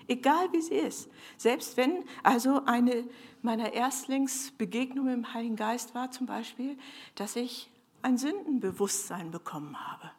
Egal 0.08 0.52
wie 0.52 0.62
sie 0.62 0.76
ist. 0.76 1.10
Selbst 1.38 1.78
wenn 1.78 2.04
also 2.22 2.63
eine 2.65 3.08
meiner 3.41 3.74
Erstlingsbegegnungen 3.74 5.15
mit 5.15 5.26
dem 5.26 5.34
Heiligen 5.34 5.56
Geist 5.56 5.96
war 5.96 6.12
zum 6.12 6.28
Beispiel, 6.28 6.78
dass 7.15 7.36
ich 7.36 7.72
ein 8.02 8.18
Sündenbewusstsein 8.18 9.32
bekommen 9.32 9.80
habe. 9.88 10.12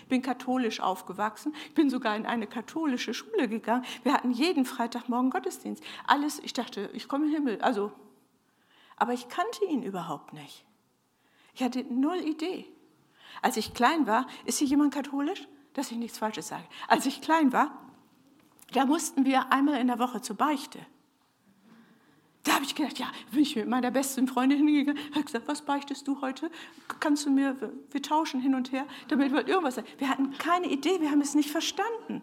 Ich 0.00 0.08
bin 0.08 0.22
katholisch 0.22 0.80
aufgewachsen. 0.80 1.54
Ich 1.68 1.74
bin 1.74 1.90
sogar 1.90 2.16
in 2.16 2.26
eine 2.26 2.46
katholische 2.46 3.12
Schule 3.12 3.48
gegangen. 3.48 3.84
Wir 4.04 4.14
hatten 4.14 4.30
jeden 4.30 4.64
Freitagmorgen 4.64 5.30
Gottesdienst. 5.30 5.82
Alles, 6.06 6.38
ich 6.38 6.52
dachte, 6.52 6.88
ich 6.94 7.08
komme 7.08 7.26
im 7.26 7.32
Himmel. 7.32 7.60
Also, 7.60 7.92
aber 8.96 9.12
ich 9.12 9.28
kannte 9.28 9.64
ihn 9.66 9.82
überhaupt 9.82 10.32
nicht. 10.32 10.64
Ich 11.54 11.62
hatte 11.62 11.84
null 11.84 12.18
Idee. 12.18 12.66
Als 13.42 13.56
ich 13.56 13.74
klein 13.74 14.06
war, 14.06 14.26
ist 14.44 14.58
hier 14.58 14.68
jemand 14.68 14.94
katholisch? 14.94 15.46
Dass 15.74 15.90
ich 15.90 15.98
nichts 15.98 16.18
Falsches 16.18 16.48
sage. 16.48 16.64
Als 16.88 17.04
ich 17.04 17.20
klein 17.20 17.52
war, 17.52 17.70
da 18.72 18.86
mussten 18.86 19.24
wir 19.24 19.52
einmal 19.52 19.80
in 19.80 19.88
der 19.88 19.98
Woche 19.98 20.22
zur 20.22 20.36
Beichte. 20.36 20.78
Da 22.44 22.54
habe 22.54 22.64
ich 22.64 22.74
gedacht, 22.74 22.98
ja, 22.98 23.10
bin 23.32 23.40
ich 23.40 23.56
mit 23.56 23.66
meiner 23.66 23.90
besten 23.90 24.28
Freundin 24.28 24.58
hingegangen, 24.58 25.02
habe 25.12 25.24
gesagt, 25.24 25.48
was 25.48 25.62
beichtest 25.62 26.06
du 26.06 26.20
heute? 26.20 26.50
Kannst 27.00 27.26
du 27.26 27.30
mir, 27.30 27.56
wir 27.90 28.02
tauschen 28.02 28.40
hin 28.40 28.54
und 28.54 28.70
her, 28.70 28.86
damit 29.08 29.32
wir 29.32 29.48
irgendwas 29.48 29.74
sagen. 29.74 29.88
Wir 29.98 30.08
hatten 30.08 30.30
keine 30.38 30.68
Idee, 30.68 31.00
wir 31.00 31.10
haben 31.10 31.20
es 31.20 31.34
nicht 31.34 31.50
verstanden. 31.50 32.22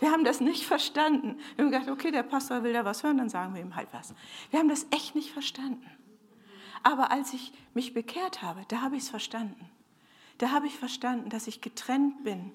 Wir 0.00 0.10
haben 0.10 0.24
das 0.24 0.40
nicht 0.40 0.66
verstanden. 0.66 1.38
Wir 1.56 1.64
haben 1.64 1.72
gedacht, 1.72 1.88
okay, 1.88 2.10
der 2.10 2.24
Pastor 2.24 2.62
will 2.62 2.74
da 2.74 2.84
was 2.84 3.02
hören, 3.02 3.16
dann 3.16 3.30
sagen 3.30 3.54
wir 3.54 3.62
ihm 3.62 3.74
halt 3.74 3.88
was. 3.92 4.14
Wir 4.50 4.58
haben 4.58 4.68
das 4.68 4.86
echt 4.90 5.14
nicht 5.14 5.32
verstanden. 5.32 5.90
Aber 6.84 7.10
als 7.10 7.32
ich 7.32 7.52
mich 7.74 7.94
bekehrt 7.94 8.42
habe, 8.42 8.62
da 8.68 8.80
habe 8.80 8.96
ich 8.96 9.02
es 9.02 9.08
verstanden. 9.08 9.68
Da 10.38 10.52
habe 10.52 10.68
ich 10.68 10.76
verstanden, 10.76 11.30
dass 11.30 11.48
ich 11.48 11.60
getrennt 11.60 12.22
bin 12.22 12.52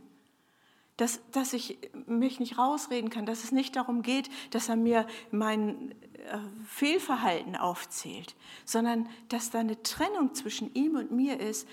dass, 1.00 1.22
dass 1.32 1.54
ich 1.54 1.78
mich 2.08 2.42
nicht 2.42 2.58
rausreden 2.58 3.10
kann, 3.10 3.26
dass 3.26 3.46
es 3.46 3.54
nicht 3.54 3.78
darum 3.78 4.02
geht, 4.02 4.30
dass 4.52 4.68
er 4.68 4.76
mir 4.76 5.08
mein 5.32 5.92
äh, 5.92 6.38
Fehlverhalten 6.66 7.56
aufzählt, 7.56 8.36
sondern 8.66 9.08
dass 9.30 9.50
da 9.50 9.60
eine 9.60 9.82
Trennung 9.82 10.34
zwischen 10.36 10.74
ihm 10.74 10.98
und 10.98 11.12
mir 11.12 11.40
ist 11.40 11.70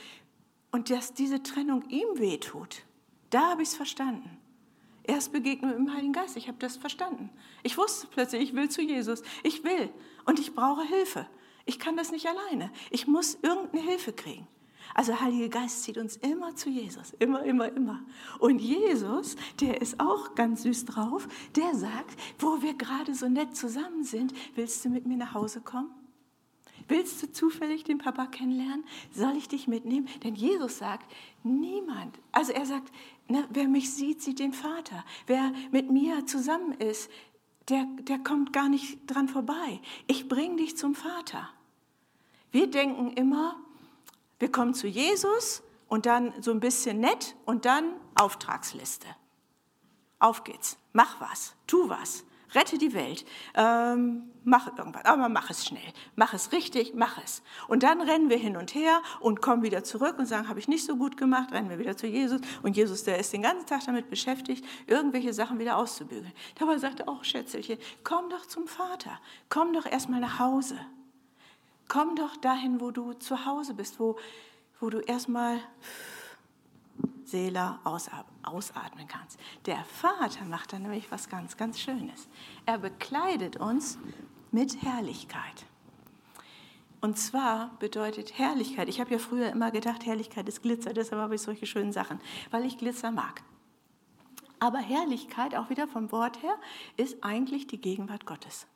und 0.70 0.90
dass 0.90 1.12
diese 1.12 1.42
Trennung 1.42 1.82
ihm 1.88 2.06
wehtut. 2.14 2.84
Da 3.30 3.50
habe 3.50 3.62
ich 3.62 3.70
es 3.70 3.74
verstanden. 3.74 4.38
Erst 5.02 5.32
begegnet 5.32 5.76
mit 5.76 5.88
dem 5.88 5.94
Heiligen 5.94 6.12
Geist, 6.12 6.36
ich 6.36 6.46
habe 6.46 6.58
das 6.58 6.76
verstanden. 6.76 7.30
Ich 7.64 7.76
wusste 7.76 8.06
plötzlich, 8.06 8.42
ich 8.42 8.54
will 8.54 8.68
zu 8.68 8.80
Jesus, 8.80 9.24
ich 9.42 9.64
will 9.64 9.90
und 10.24 10.38
ich 10.38 10.54
brauche 10.54 10.86
Hilfe. 10.86 11.26
Ich 11.66 11.78
kann 11.78 11.96
das 11.96 12.10
nicht 12.10 12.26
alleine. 12.26 12.70
Ich 12.90 13.06
muss 13.06 13.38
irgendeine 13.42 13.82
Hilfe 13.82 14.12
kriegen. 14.12 14.46
Also 14.94 15.12
der 15.12 15.20
Heilige 15.20 15.50
Geist 15.50 15.82
zieht 15.82 15.98
uns 15.98 16.16
immer 16.16 16.56
zu 16.56 16.70
Jesus, 16.70 17.12
immer, 17.18 17.42
immer, 17.42 17.70
immer. 17.70 18.00
Und 18.38 18.60
Jesus, 18.60 19.36
der 19.60 19.82
ist 19.82 20.00
auch 20.00 20.34
ganz 20.34 20.62
süß 20.62 20.86
drauf, 20.86 21.28
der 21.54 21.74
sagt, 21.74 22.18
wo 22.38 22.62
wir 22.62 22.74
gerade 22.74 23.14
so 23.14 23.28
nett 23.28 23.54
zusammen 23.54 24.04
sind, 24.04 24.32
willst 24.54 24.84
du 24.84 24.88
mit 24.88 25.04
mir 25.06 25.18
nach 25.18 25.34
Hause 25.34 25.60
kommen? 25.60 25.90
Willst 26.88 27.22
du 27.22 27.32
zufällig 27.32 27.84
den 27.84 27.98
Papa 27.98 28.26
kennenlernen? 28.26 28.84
Soll 29.12 29.36
ich 29.36 29.48
dich 29.48 29.66
mitnehmen? 29.66 30.08
Denn 30.22 30.34
Jesus 30.34 30.78
sagt, 30.78 31.10
niemand, 31.42 32.18
also 32.30 32.52
er 32.52 32.64
sagt, 32.64 32.92
ne, 33.28 33.46
wer 33.50 33.66
mich 33.66 33.92
sieht, 33.92 34.22
sieht 34.22 34.38
den 34.38 34.52
Vater. 34.52 35.04
Wer 35.26 35.52
mit 35.72 35.90
mir 35.90 36.26
zusammen 36.26 36.72
ist, 36.72 37.10
der, 37.68 37.86
der 38.02 38.20
kommt 38.20 38.52
gar 38.52 38.68
nicht 38.68 38.98
dran 39.06 39.28
vorbei. 39.28 39.80
Ich 40.06 40.28
bringe 40.28 40.56
dich 40.56 40.76
zum 40.76 40.94
Vater. 40.94 41.50
Wir 42.56 42.70
denken 42.70 43.10
immer, 43.10 43.54
wir 44.38 44.50
kommen 44.50 44.72
zu 44.72 44.86
Jesus 44.86 45.62
und 45.88 46.06
dann 46.06 46.32
so 46.40 46.52
ein 46.52 46.60
bisschen 46.60 47.00
nett 47.00 47.36
und 47.44 47.66
dann 47.66 47.84
Auftragsliste. 48.14 49.06
Auf 50.20 50.42
geht's, 50.42 50.78
mach 50.94 51.20
was, 51.20 51.54
tu 51.66 51.90
was, 51.90 52.24
rette 52.54 52.78
die 52.78 52.94
Welt, 52.94 53.26
ähm, 53.56 54.30
mach 54.42 54.74
irgendwas, 54.78 55.04
aber 55.04 55.28
mach 55.28 55.50
es 55.50 55.66
schnell, 55.66 55.92
mach 56.14 56.32
es 56.32 56.50
richtig, 56.52 56.94
mach 56.94 57.22
es. 57.22 57.42
Und 57.68 57.82
dann 57.82 58.00
rennen 58.00 58.30
wir 58.30 58.38
hin 58.38 58.56
und 58.56 58.74
her 58.74 59.02
und 59.20 59.42
kommen 59.42 59.62
wieder 59.62 59.84
zurück 59.84 60.18
und 60.18 60.24
sagen, 60.24 60.48
habe 60.48 60.58
ich 60.58 60.66
nicht 60.66 60.86
so 60.86 60.96
gut 60.96 61.18
gemacht, 61.18 61.52
rennen 61.52 61.68
wir 61.68 61.78
wieder 61.78 61.98
zu 61.98 62.06
Jesus. 62.06 62.40
Und 62.62 62.74
Jesus, 62.74 63.04
der 63.04 63.18
ist 63.18 63.34
den 63.34 63.42
ganzen 63.42 63.66
Tag 63.66 63.84
damit 63.84 64.08
beschäftigt, 64.08 64.64
irgendwelche 64.86 65.34
Sachen 65.34 65.58
wieder 65.58 65.76
auszubügeln. 65.76 66.32
Dabei 66.58 66.78
sagt 66.78 67.00
er, 67.00 67.10
auch 67.10 67.22
Schätzelchen, 67.22 67.76
komm 68.02 68.30
doch 68.30 68.46
zum 68.46 68.66
Vater, 68.66 69.20
komm 69.50 69.74
doch 69.74 69.84
erstmal 69.84 70.20
nach 70.20 70.38
Hause. 70.38 70.78
Komm 71.88 72.16
doch 72.16 72.36
dahin, 72.36 72.80
wo 72.80 72.90
du 72.90 73.12
zu 73.12 73.46
Hause 73.46 73.74
bist, 73.74 74.00
wo, 74.00 74.16
wo 74.80 74.90
du 74.90 74.98
erstmal 74.98 75.60
Seele 77.24 77.78
ausatmen 77.84 79.08
kannst. 79.08 79.38
Der 79.66 79.84
Vater 79.84 80.44
macht 80.44 80.72
dann 80.72 80.82
nämlich 80.82 81.10
was 81.10 81.28
ganz, 81.28 81.56
ganz 81.56 81.80
Schönes. 81.80 82.28
Er 82.64 82.78
bekleidet 82.78 83.56
uns 83.56 83.98
mit 84.52 84.82
Herrlichkeit. 84.82 85.66
Und 87.00 87.18
zwar 87.18 87.76
bedeutet 87.78 88.38
Herrlichkeit, 88.38 88.88
ich 88.88 89.00
habe 89.00 89.12
ja 89.12 89.18
früher 89.18 89.50
immer 89.50 89.70
gedacht, 89.70 90.06
Herrlichkeit 90.06 90.48
ist 90.48 90.62
Glitzer, 90.62 90.92
deshalb 90.92 91.20
habe 91.20 91.34
ich 91.34 91.42
solche 91.42 91.66
schönen 91.66 91.92
Sachen, 91.92 92.20
weil 92.50 92.64
ich 92.64 92.78
Glitzer 92.78 93.10
mag. 93.10 93.42
Aber 94.58 94.78
Herrlichkeit, 94.78 95.54
auch 95.54 95.68
wieder 95.68 95.86
vom 95.86 96.10
Wort 96.12 96.42
her, 96.42 96.56
ist 96.96 97.22
eigentlich 97.22 97.66
die 97.66 97.80
Gegenwart 97.80 98.24
Gottes. 98.24 98.66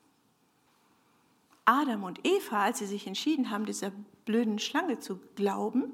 Adam 1.64 2.04
und 2.04 2.26
Eva, 2.26 2.64
als 2.64 2.78
sie 2.78 2.86
sich 2.86 3.06
entschieden 3.06 3.50
haben, 3.50 3.66
dieser 3.66 3.92
blöden 4.24 4.58
Schlange 4.58 4.98
zu 4.98 5.20
glauben, 5.34 5.92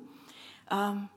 ähm, 0.70 1.08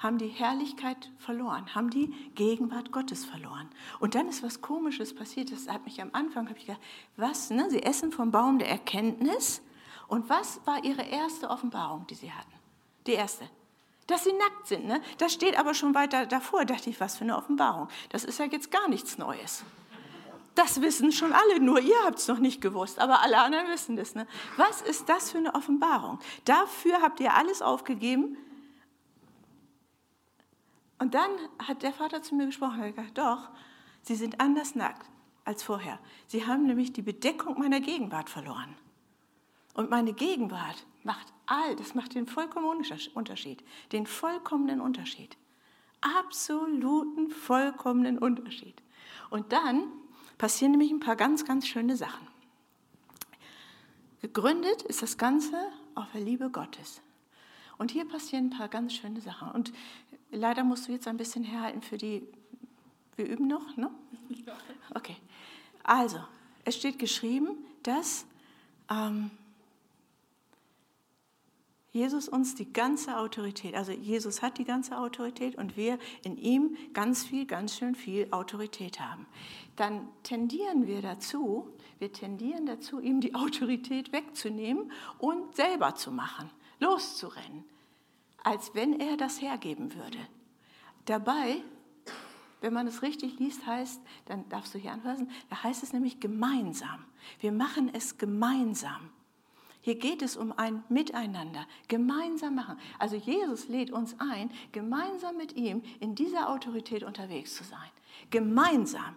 haben 0.00 0.16
die 0.16 0.28
Herrlichkeit 0.28 1.10
verloren, 1.18 1.74
haben 1.74 1.90
die 1.90 2.08
Gegenwart 2.34 2.90
Gottes 2.90 3.26
verloren. 3.26 3.68
Und 4.00 4.14
dann 4.14 4.28
ist 4.28 4.42
was 4.42 4.62
Komisches 4.62 5.14
passiert. 5.14 5.52
Das 5.52 5.68
hat 5.68 5.84
mich 5.84 6.00
am 6.00 6.08
Anfang, 6.12 6.48
habe 6.48 6.58
ich 6.58 6.66
gedacht, 6.66 6.82
was? 7.16 7.50
Ne? 7.50 7.68
Sie 7.68 7.82
essen 7.82 8.10
vom 8.10 8.30
Baum 8.30 8.58
der 8.58 8.70
Erkenntnis. 8.70 9.60
Und 10.08 10.28
was 10.30 10.60
war 10.64 10.82
ihre 10.84 11.02
erste 11.02 11.50
Offenbarung, 11.50 12.06
die 12.06 12.14
sie 12.14 12.32
hatten? 12.32 12.52
Die 13.06 13.12
erste. 13.12 13.44
Dass 14.06 14.24
sie 14.24 14.32
nackt 14.32 14.66
sind. 14.66 14.86
Ne? 14.86 15.02
Das 15.18 15.34
steht 15.34 15.58
aber 15.58 15.74
schon 15.74 15.94
weiter 15.94 16.24
davor. 16.24 16.64
Da 16.64 16.74
dachte 16.74 16.88
ich, 16.88 16.98
was 16.98 17.18
für 17.18 17.24
eine 17.24 17.36
Offenbarung. 17.36 17.88
Das 18.08 18.24
ist 18.24 18.38
ja 18.38 18.46
jetzt 18.46 18.70
gar 18.70 18.88
nichts 18.88 19.18
Neues. 19.18 19.64
Das 20.60 20.82
wissen 20.82 21.10
schon 21.10 21.32
alle, 21.32 21.58
nur 21.58 21.80
ihr 21.80 21.96
habt 22.04 22.18
es 22.18 22.28
noch 22.28 22.38
nicht 22.38 22.60
gewusst, 22.60 22.98
aber 22.98 23.22
alle 23.22 23.38
anderen 23.38 23.68
wissen 23.68 23.96
das. 23.96 24.14
Ne? 24.14 24.26
Was 24.58 24.82
ist 24.82 25.08
das 25.08 25.30
für 25.30 25.38
eine 25.38 25.54
Offenbarung? 25.54 26.18
Dafür 26.44 27.00
habt 27.00 27.18
ihr 27.20 27.34
alles 27.34 27.62
aufgegeben. 27.62 28.36
Und 30.98 31.14
dann 31.14 31.30
hat 31.66 31.82
der 31.82 31.94
Vater 31.94 32.20
zu 32.20 32.34
mir 32.34 32.44
gesprochen 32.44 32.82
und 32.82 32.94
gesagt, 32.94 33.16
doch, 33.16 33.48
sie 34.02 34.16
sind 34.16 34.38
anders 34.38 34.74
nackt 34.74 35.08
als 35.46 35.62
vorher. 35.62 35.98
Sie 36.26 36.46
haben 36.46 36.66
nämlich 36.66 36.92
die 36.92 37.00
Bedeckung 37.00 37.58
meiner 37.58 37.80
Gegenwart 37.80 38.28
verloren. 38.28 38.76
Und 39.72 39.88
meine 39.88 40.12
Gegenwart 40.12 40.84
macht 41.04 41.32
all, 41.46 41.74
das 41.76 41.94
macht 41.94 42.14
den 42.14 42.26
vollkommenen 42.26 42.84
Unterschied, 43.14 43.64
den 43.92 44.04
vollkommenen 44.04 44.82
Unterschied. 44.82 45.38
Absoluten, 46.02 47.30
vollkommenen 47.30 48.18
Unterschied. 48.18 48.82
Und 49.30 49.52
dann 49.54 49.90
passieren 50.40 50.70
nämlich 50.70 50.90
ein 50.90 51.00
paar 51.00 51.16
ganz, 51.16 51.44
ganz 51.44 51.66
schöne 51.66 51.98
Sachen. 51.98 52.26
Gegründet 54.22 54.80
ist 54.80 55.02
das 55.02 55.18
Ganze 55.18 55.54
auf 55.94 56.06
der 56.12 56.22
Liebe 56.22 56.48
Gottes. 56.48 57.02
Und 57.76 57.90
hier 57.90 58.08
passieren 58.08 58.46
ein 58.46 58.58
paar 58.58 58.68
ganz 58.68 58.94
schöne 58.94 59.20
Sachen. 59.20 59.50
Und 59.50 59.70
leider 60.30 60.64
musst 60.64 60.88
du 60.88 60.92
jetzt 60.92 61.06
ein 61.08 61.18
bisschen 61.18 61.44
herhalten 61.44 61.82
für 61.82 61.98
die, 61.98 62.22
wir 63.16 63.26
üben 63.26 63.48
noch, 63.48 63.76
ne? 63.76 63.90
Okay. 64.94 65.16
Also, 65.82 66.18
es 66.64 66.74
steht 66.74 66.98
geschrieben, 66.98 67.58
dass 67.82 68.24
ähm, 68.88 69.30
Jesus 71.92 72.28
uns 72.28 72.54
die 72.54 72.72
ganze 72.72 73.18
Autorität, 73.18 73.74
also 73.74 73.92
Jesus 73.92 74.42
hat 74.42 74.58
die 74.58 74.64
ganze 74.64 74.96
Autorität 74.96 75.56
und 75.56 75.76
wir 75.76 75.98
in 76.22 76.36
ihm 76.38 76.76
ganz 76.92 77.24
viel, 77.24 77.46
ganz 77.46 77.76
schön 77.76 77.94
viel 77.94 78.28
Autorität 78.30 79.00
haben. 79.00 79.26
Dann 79.80 80.08
tendieren 80.24 80.86
wir 80.86 81.00
dazu, 81.00 81.72
wir 82.00 82.12
tendieren 82.12 82.66
dazu, 82.66 83.00
ihm 83.00 83.22
die 83.22 83.34
Autorität 83.34 84.12
wegzunehmen 84.12 84.92
und 85.16 85.56
selber 85.56 85.94
zu 85.94 86.12
machen, 86.12 86.50
loszurennen, 86.80 87.64
als 88.44 88.74
wenn 88.74 89.00
er 89.00 89.16
das 89.16 89.40
hergeben 89.40 89.94
würde. 89.94 90.18
Dabei, 91.06 91.62
wenn 92.60 92.74
man 92.74 92.88
es 92.88 93.00
richtig 93.00 93.38
liest, 93.38 93.64
heißt, 93.64 94.02
dann 94.26 94.46
darfst 94.50 94.74
du 94.74 94.78
hier 94.78 94.92
anhören, 94.92 95.30
da 95.48 95.62
heißt 95.62 95.82
es 95.82 95.94
nämlich 95.94 96.20
gemeinsam. 96.20 97.02
Wir 97.38 97.50
machen 97.50 97.90
es 97.94 98.18
gemeinsam. 98.18 99.08
Hier 99.80 99.94
geht 99.94 100.20
es 100.20 100.36
um 100.36 100.52
ein 100.52 100.84
Miteinander, 100.90 101.66
gemeinsam 101.88 102.54
machen. 102.54 102.76
Also 102.98 103.16
Jesus 103.16 103.68
lädt 103.68 103.92
uns 103.92 104.14
ein, 104.18 104.50
gemeinsam 104.72 105.38
mit 105.38 105.56
ihm 105.56 105.82
in 106.00 106.14
dieser 106.14 106.50
Autorität 106.50 107.02
unterwegs 107.02 107.54
zu 107.54 107.64
sein. 107.64 107.88
Gemeinsam, 108.28 109.16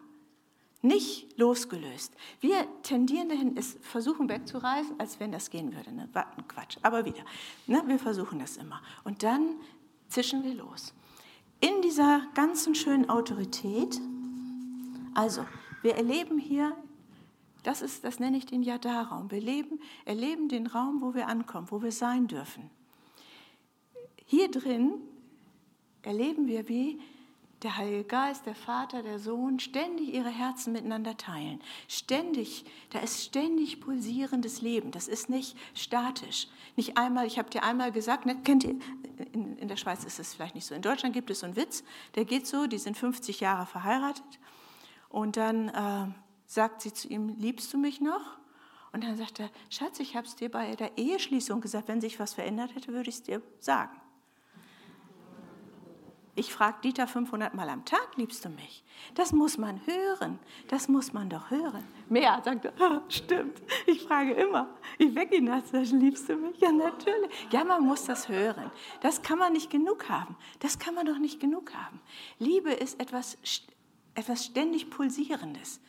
nicht 0.83 1.39
losgelöst. 1.39 2.13
Wir 2.41 2.67
tendieren 2.83 3.29
dahin, 3.29 3.57
es 3.57 3.77
versuchen 3.81 4.27
wegzureißen, 4.29 4.99
als 4.99 5.19
wenn 5.19 5.31
das 5.31 5.49
gehen 5.49 5.73
würde. 5.73 5.93
Ne? 5.93 6.09
Quatsch, 6.47 6.77
aber 6.81 7.05
wieder. 7.05 7.23
Ne? 7.67 7.81
Wir 7.87 7.97
versuchen 7.97 8.39
das 8.39 8.57
immer. 8.57 8.81
Und 9.05 9.23
dann 9.23 9.55
zischen 10.09 10.43
wir 10.43 10.53
los. 10.53 10.93
In 11.61 11.81
dieser 11.81 12.27
ganzen 12.35 12.75
schönen 12.75 13.09
Autorität, 13.09 13.99
also 15.13 15.45
wir 15.81 15.95
erleben 15.95 16.37
hier 16.37 16.75
das, 17.63 17.81
ist, 17.81 18.03
das 18.03 18.19
nenne 18.19 18.35
ich 18.35 18.45
den 18.45 18.61
Yada-Raum. 18.61 19.31
Wir 19.31 19.39
leben, 19.39 19.79
erleben 20.03 20.49
den 20.49 20.67
Raum, 20.67 21.01
wo 21.01 21.13
wir 21.13 21.29
ankommen, 21.29 21.67
wo 21.71 21.81
wir 21.81 21.93
sein 21.93 22.27
dürfen. 22.27 22.69
Hier 24.25 24.51
drin 24.51 24.95
erleben 26.01 26.47
wir, 26.47 26.67
wie 26.67 26.99
der 27.63 27.77
Heilige 27.77 28.03
Geist, 28.03 28.45
der 28.45 28.55
Vater, 28.55 29.03
der 29.03 29.19
Sohn 29.19 29.59
ständig 29.59 30.13
ihre 30.13 30.29
Herzen 30.29 30.73
miteinander 30.73 31.17
teilen. 31.17 31.61
Ständig, 31.87 32.65
da 32.89 32.99
ist 32.99 33.23
ständig 33.23 33.79
pulsierendes 33.79 34.61
Leben. 34.61 34.91
Das 34.91 35.07
ist 35.07 35.29
nicht 35.29 35.57
statisch. 35.73 36.47
Nicht 36.75 36.97
einmal, 36.97 37.25
ich 37.25 37.39
habe 37.39 37.49
dir 37.49 37.63
einmal 37.63 37.91
gesagt, 37.91 38.25
ne, 38.25 38.35
kennt 38.43 38.63
ihr, 38.63 38.75
in, 39.31 39.57
in, 39.57 39.67
der 39.67 39.77
Schweiz 39.77 40.03
ist 40.03 40.19
es 40.19 40.33
vielleicht 40.33 40.55
nicht 40.55 40.65
so. 40.65 40.75
In 40.75 40.81
Deutschland 40.81 41.13
gibt 41.13 41.29
es 41.29 41.39
so 41.39 41.45
einen 41.45 41.55
Witz, 41.55 41.83
der 42.15 42.25
geht 42.25 42.47
so, 42.47 42.67
die 42.67 42.77
sind 42.77 42.97
50 42.97 43.39
Jahre 43.39 43.65
verheiratet 43.65 44.39
und 45.09 45.37
dann 45.37 45.69
äh, 45.69 46.13
sagt 46.45 46.81
sie 46.81 46.93
zu 46.93 47.07
ihm, 47.07 47.29
liebst 47.37 47.73
du 47.73 47.77
mich 47.77 48.01
noch? 48.01 48.37
Und 48.91 49.03
dann 49.03 49.17
sagt 49.17 49.39
er, 49.39 49.49
Schatz, 49.69 49.99
ich 49.99 50.15
habe 50.15 50.27
es 50.27 50.35
dir 50.35 50.49
bei 50.49 50.75
der 50.75 50.97
Eheschließung 50.97 51.61
gesagt, 51.61 51.87
wenn 51.87 52.01
sich 52.01 52.19
was 52.19 52.33
verändert 52.33 52.75
hätte, 52.75 52.93
würde 52.93 53.09
ich 53.09 53.15
es 53.15 53.23
dir 53.23 53.41
sagen. 53.59 53.99
Ich 56.35 56.51
frage 56.51 56.77
Dieter 56.83 57.07
500 57.07 57.53
Mal 57.53 57.69
am 57.69 57.85
Tag, 57.85 58.15
liebst 58.15 58.43
du 58.43 58.49
mich? 58.49 58.83
Das 59.13 59.33
muss 59.33 59.59
man 59.59 59.85
hören, 59.85 60.39
das 60.67 60.87
muss 60.87 61.13
man 61.13 61.29
doch 61.29 61.51
hören. 61.51 61.83
Mehr, 62.09 62.41
sagt 62.43 62.65
er, 62.65 62.73
ah, 62.79 63.01
stimmt, 63.07 63.61
ich 63.85 64.01
frage 64.01 64.33
immer. 64.33 64.75
Ich 64.97 65.13
wecke 65.13 65.35
ihn 65.35 65.45
das, 65.45 65.91
liebst 65.91 66.29
du 66.29 66.35
mich? 66.35 66.59
Ja, 66.59 66.71
natürlich. 66.71 67.29
Ja, 67.51 67.63
man 67.63 67.85
muss 67.85 68.05
das 68.05 68.29
hören. 68.29 68.71
Das 69.01 69.21
kann 69.21 69.37
man 69.37 69.53
nicht 69.53 69.69
genug 69.69 70.09
haben. 70.09 70.35
Das 70.59 70.79
kann 70.79 70.95
man 70.95 71.05
doch 71.05 71.19
nicht 71.19 71.39
genug 71.39 71.71
haben. 71.75 71.99
Liebe 72.39 72.71
ist 72.71 72.99
etwas, 72.99 73.37
etwas 74.15 74.45
ständig 74.45 74.89
Pulsierendes. 74.89 75.81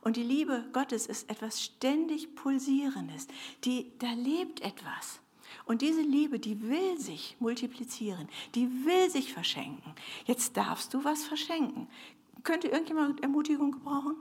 Und 0.00 0.16
die 0.16 0.24
Liebe 0.24 0.68
Gottes 0.72 1.06
ist 1.06 1.30
etwas 1.30 1.62
ständig 1.62 2.34
Pulsierendes. 2.34 3.28
Die, 3.64 3.92
da 3.98 4.12
lebt 4.12 4.60
etwas. 4.60 5.20
Und 5.64 5.82
diese 5.82 6.02
Liebe, 6.02 6.38
die 6.38 6.62
will 6.62 6.98
sich 6.98 7.36
multiplizieren, 7.40 8.28
die 8.54 8.68
will 8.84 9.10
sich 9.10 9.32
verschenken. 9.32 9.94
Jetzt 10.26 10.56
darfst 10.56 10.94
du 10.94 11.04
was 11.04 11.24
verschenken. 11.24 11.88
Könnte 12.42 12.68
irgendjemand 12.68 13.22
Ermutigung 13.22 13.72
gebrauchen? 13.72 14.16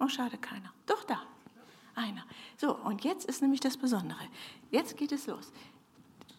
Oh, 0.00 0.08
schade, 0.08 0.38
keiner. 0.38 0.72
Doch 0.86 1.04
da, 1.04 1.22
einer. 1.94 2.24
So, 2.56 2.76
und 2.76 3.04
jetzt 3.04 3.26
ist 3.26 3.42
nämlich 3.42 3.60
das 3.60 3.76
Besondere. 3.76 4.20
Jetzt 4.70 4.96
geht 4.96 5.12
es 5.12 5.26
los. 5.26 5.52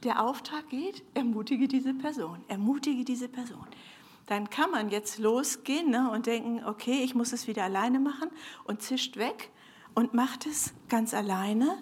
Der 0.03 0.23
Auftrag 0.23 0.69
geht, 0.69 1.03
ermutige 1.13 1.67
diese 1.67 1.93
Person, 1.93 2.43
ermutige 2.47 3.03
diese 3.03 3.29
Person 3.29 3.67
dann 4.27 4.49
kann 4.49 4.69
man 4.71 4.89
jetzt 4.89 5.17
losgehen 5.17 5.89
ne, 5.89 6.11
und 6.11 6.27
denken, 6.27 6.63
okay, 6.65 7.03
ich 7.03 7.15
muss 7.15 7.33
es 7.33 7.47
wieder 7.47 7.63
alleine 7.63 7.99
machen 7.99 8.29
und 8.65 8.81
zischt 8.81 9.17
weg 9.17 9.49
und 9.95 10.13
macht 10.13 10.45
es 10.45 10.73
ganz 10.89 11.13
alleine. 11.13 11.81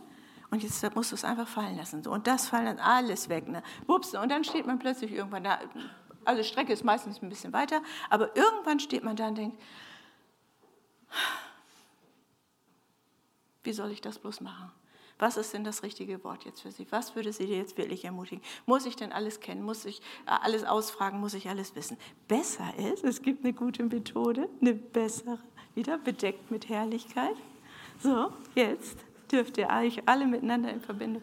Und 0.55 0.63
jetzt 0.63 0.95
musst 0.95 1.11
du 1.11 1.15
es 1.15 1.25
einfach 1.25 1.49
fallen 1.49 1.75
lassen. 1.75 2.01
So, 2.01 2.11
und 2.11 2.27
das 2.27 2.47
fallen 2.47 2.65
dann 2.65 2.79
alles 2.79 3.27
weg. 3.27 3.45
Ne? 3.45 3.61
Wups, 3.87 4.15
und 4.15 4.29
dann 4.29 4.45
steht 4.45 4.65
man 4.65 4.79
plötzlich 4.79 5.11
irgendwann 5.11 5.43
da. 5.43 5.59
Also 6.23 6.43
Strecke 6.43 6.71
ist 6.71 6.85
meistens 6.85 7.21
ein 7.21 7.27
bisschen 7.27 7.51
weiter, 7.51 7.83
aber 8.09 8.37
irgendwann 8.37 8.79
steht 8.79 9.03
man 9.03 9.17
da 9.17 9.27
und 9.27 9.37
denkt, 9.37 9.61
wie 13.65 13.73
soll 13.73 13.91
ich 13.91 13.99
das 13.99 14.17
bloß 14.17 14.39
machen? 14.39 14.71
Was 15.19 15.35
ist 15.35 15.53
denn 15.53 15.65
das 15.65 15.83
richtige 15.83 16.23
Wort 16.23 16.45
jetzt 16.45 16.61
für 16.61 16.71
Sie? 16.71 16.87
Was 16.89 17.17
würde 17.17 17.33
Sie 17.33 17.43
jetzt 17.43 17.77
wirklich 17.77 18.05
ermutigen? 18.05 18.41
Muss 18.65 18.85
ich 18.85 18.95
denn 18.95 19.11
alles 19.11 19.41
kennen? 19.41 19.61
Muss 19.61 19.83
ich 19.83 19.99
äh, 20.25 20.37
alles 20.41 20.63
ausfragen? 20.63 21.19
Muss 21.19 21.33
ich 21.33 21.49
alles 21.49 21.75
wissen? 21.75 21.97
Besser 22.29 22.73
ist, 22.77 23.03
es 23.03 23.21
gibt 23.21 23.43
eine 23.43 23.51
gute 23.51 23.83
Methode, 23.83 24.47
eine 24.61 24.73
bessere, 24.73 25.39
wieder 25.73 25.97
bedeckt 25.97 26.49
mit 26.49 26.69
Herrlichkeit. 26.69 27.35
So, 27.99 28.31
jetzt 28.55 29.05
dürft 29.35 29.57
ihr 29.57 29.69
euch 29.69 30.01
alle 30.07 30.25
miteinander 30.25 30.71
in 30.71 30.79
Verbindung 30.79 31.21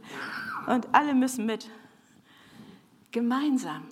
und 0.67 0.87
alle 0.93 1.15
müssen 1.15 1.47
mit. 1.47 1.71
Gemeinsam. 3.11 3.89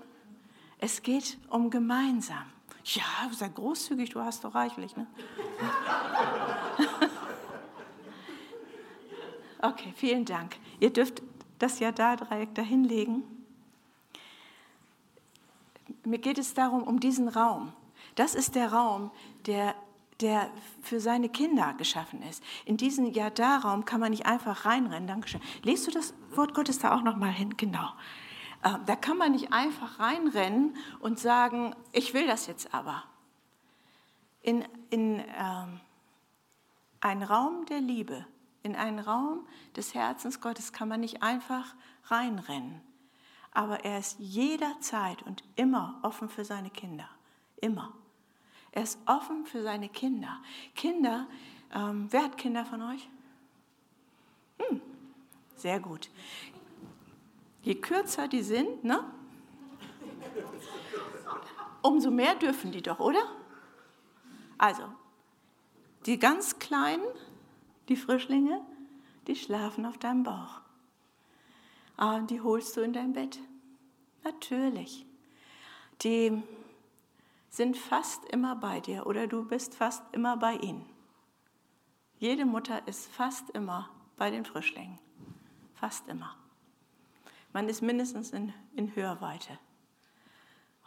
Es 0.79 1.03
geht 1.03 1.39
um 1.49 1.71
gemeinsam. 1.71 2.45
Ja, 2.85 3.05
sei 3.33 3.49
großzügig, 3.49 4.11
du 4.11 4.21
hast 4.21 4.45
doch 4.45 4.55
reichlich. 4.55 4.97
Ne? 4.97 5.07
Okay, 9.63 9.93
vielen 9.95 10.25
Dank. 10.25 10.57
Ihr 10.79 10.91
dürft 10.91 11.23
das 11.59 11.81
ja 11.81 11.93
da 11.93 12.17
dreieck 12.17 12.55
dahinlegen. 12.55 13.23
Mir 16.03 16.19
geht 16.19 16.39
es 16.39 16.55
darum, 16.55 16.83
um 16.83 16.99
diesen 16.99 17.29
Raum. 17.29 17.75
Das 18.15 18.35
ist 18.35 18.55
der 18.55 18.73
Raum, 18.73 19.11
der, 19.45 19.75
der 20.21 20.51
für 20.83 21.01
seine 21.01 21.29
Kinder 21.29 21.75
geschaffen 21.75 22.23
ist. 22.23 22.43
In 22.65 22.77
diesen 22.77 23.13
Ja-Da-Raum 23.13 23.85
kann 23.85 24.01
man 24.01 24.11
nicht 24.11 24.27
einfach 24.27 24.65
reinrennen. 24.65 25.07
Dankeschön. 25.07 25.41
Lest 25.63 25.87
du 25.87 25.91
das 25.91 26.15
Wort 26.35 26.55
Gottes 26.55 26.79
da 26.79 26.95
auch 26.95 27.03
noch 27.03 27.17
mal 27.17 27.33
hin? 27.33 27.57
Genau. 27.57 27.89
Äh, 28.63 28.75
da 28.87 28.97
kann 28.97 29.17
man 29.19 29.33
nicht 29.33 29.53
einfach 29.53 29.99
reinrennen 29.99 30.77
und 31.01 31.19
sagen, 31.19 31.75
ich 31.93 32.15
will 32.15 32.27
das 32.27 32.47
jetzt 32.47 32.75
aber. 32.75 33.05
In, 34.43 34.65
in 34.91 35.23
ähm, 35.39 35.81
einen 37.01 37.23
Raum 37.23 37.67
der 37.67 37.81
Liebe 37.81 38.27
in 38.63 38.77
einen 38.77 38.99
Raum 38.99 39.47
des 39.77 39.95
Herzens 39.95 40.41
Gottes 40.41 40.73
kann 40.73 40.89
man 40.89 41.01
nicht 41.01 41.23
einfach 41.23 41.75
reinrennen. 42.05 42.81
Aber 43.53 43.85
er 43.85 43.99
ist 43.99 44.19
jederzeit 44.19 45.23
und 45.23 45.43
immer 45.57 45.99
offen 46.03 46.29
für 46.29 46.45
seine 46.45 46.71
Kinder. 46.71 47.09
Immer. 47.57 47.93
Er 48.73 48.83
ist 48.83 48.99
offen 49.07 49.47
für 49.47 49.63
seine 49.63 49.89
Kinder. 49.89 50.41
Kinder, 50.75 51.27
ähm, 51.75 52.09
wer 52.11 52.25
hat 52.25 52.37
Kinder 52.37 52.65
von 52.65 52.83
euch? 52.83 53.09
Hm, 54.59 54.81
sehr 55.57 55.81
gut. 55.81 56.11
Je 57.63 57.75
kürzer 57.75 58.29
die 58.29 58.43
sind, 58.43 58.85
ne? 58.85 59.05
umso 61.83 62.11
mehr 62.11 62.35
dürfen 62.35 62.73
die 62.73 62.83
doch, 62.83 63.01
oder? 63.01 63.23
Also, 64.59 64.83
die 66.07 66.19
ganz 66.19 66.59
Kleinen, 66.59 67.05
die 67.89 67.97
Frischlinge, 67.97 68.61
die 69.27 69.37
schlafen 69.37 69.87
auf 69.87 69.99
deinem 69.99 70.23
Bauch. 70.23 70.61
Ah, 71.97 72.21
die 72.21 72.41
holst 72.41 72.77
du 72.77 72.81
in 72.81 72.93
dein 72.93 73.13
Bett. 73.13 73.39
Natürlich. 74.25 75.07
Die 76.03 76.43
sind 77.51 77.77
fast 77.77 78.25
immer 78.27 78.57
bei 78.57 78.81
dir 78.81 79.07
oder 79.07 79.27
du 79.27 79.45
bist 79.45 79.75
fast 79.75 80.03
immer 80.13 80.37
bei 80.37 80.55
ihnen. 80.55 80.89
Jede 82.19 82.47
Mutter 82.47 82.87
ist 82.87 83.09
fast 83.09 83.51
immer 83.51 83.91
bei 84.17 84.31
den 84.31 84.45
Frischlingen. 84.45 84.99
Fast 85.75 86.09
immer. 86.09 86.37
Man 87.53 87.69
ist 87.69 87.83
mindestens 87.83 88.31
in, 88.31 88.55
in 88.77 88.95
Hörweite. 88.95 89.59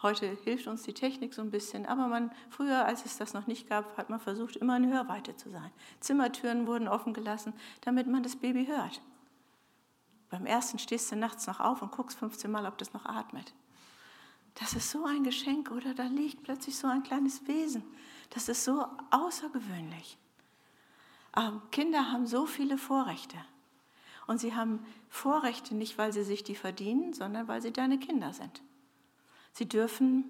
Heute 0.01 0.37
hilft 0.43 0.67
uns 0.67 0.83
die 0.83 0.93
Technik 0.93 1.33
so 1.33 1.41
ein 1.41 1.51
bisschen, 1.51 1.85
aber 1.85 2.07
man, 2.07 2.31
früher, 2.49 2.85
als 2.85 3.05
es 3.05 3.17
das 3.17 3.33
noch 3.33 3.47
nicht 3.47 3.67
gab, 3.67 3.97
hat 3.97 4.09
man 4.09 4.19
versucht, 4.19 4.55
immer 4.57 4.77
in 4.77 4.91
Hörweite 4.91 5.35
zu 5.35 5.49
sein. 5.49 5.71
Zimmertüren 5.99 6.67
wurden 6.67 6.87
offen 6.87 7.13
gelassen, 7.13 7.53
damit 7.81 8.07
man 8.07 8.23
das 8.23 8.35
Baby 8.35 8.65
hört. 8.65 9.01
Beim 10.29 10.45
ersten 10.45 10.79
stehst 10.79 11.11
du 11.11 11.15
nachts 11.15 11.47
noch 11.47 11.59
auf 11.59 11.81
und 11.81 11.91
guckst 11.91 12.19
15 12.19 12.51
Mal, 12.51 12.65
ob 12.65 12.77
das 12.77 12.93
noch 12.93 13.05
atmet. 13.05 13.53
Das 14.55 14.73
ist 14.73 14.91
so 14.91 15.05
ein 15.05 15.23
Geschenk, 15.23 15.71
oder? 15.71 15.93
Da 15.93 16.03
liegt 16.03 16.43
plötzlich 16.43 16.75
so 16.75 16.87
ein 16.87 17.03
kleines 17.03 17.47
Wesen. 17.47 17.83
Das 18.29 18.49
ist 18.49 18.63
so 18.63 18.85
außergewöhnlich. 19.09 20.17
Aber 21.31 21.61
Kinder 21.71 22.11
haben 22.11 22.27
so 22.27 22.45
viele 22.45 22.77
Vorrechte. 22.77 23.37
Und 24.27 24.39
sie 24.39 24.53
haben 24.53 24.85
Vorrechte 25.09 25.75
nicht, 25.75 25.97
weil 25.97 26.13
sie 26.13 26.23
sich 26.23 26.43
die 26.43 26.55
verdienen, 26.55 27.13
sondern 27.13 27.47
weil 27.47 27.61
sie 27.61 27.73
deine 27.73 27.99
Kinder 27.99 28.33
sind. 28.33 28.61
Sie 29.51 29.67
dürfen 29.67 30.25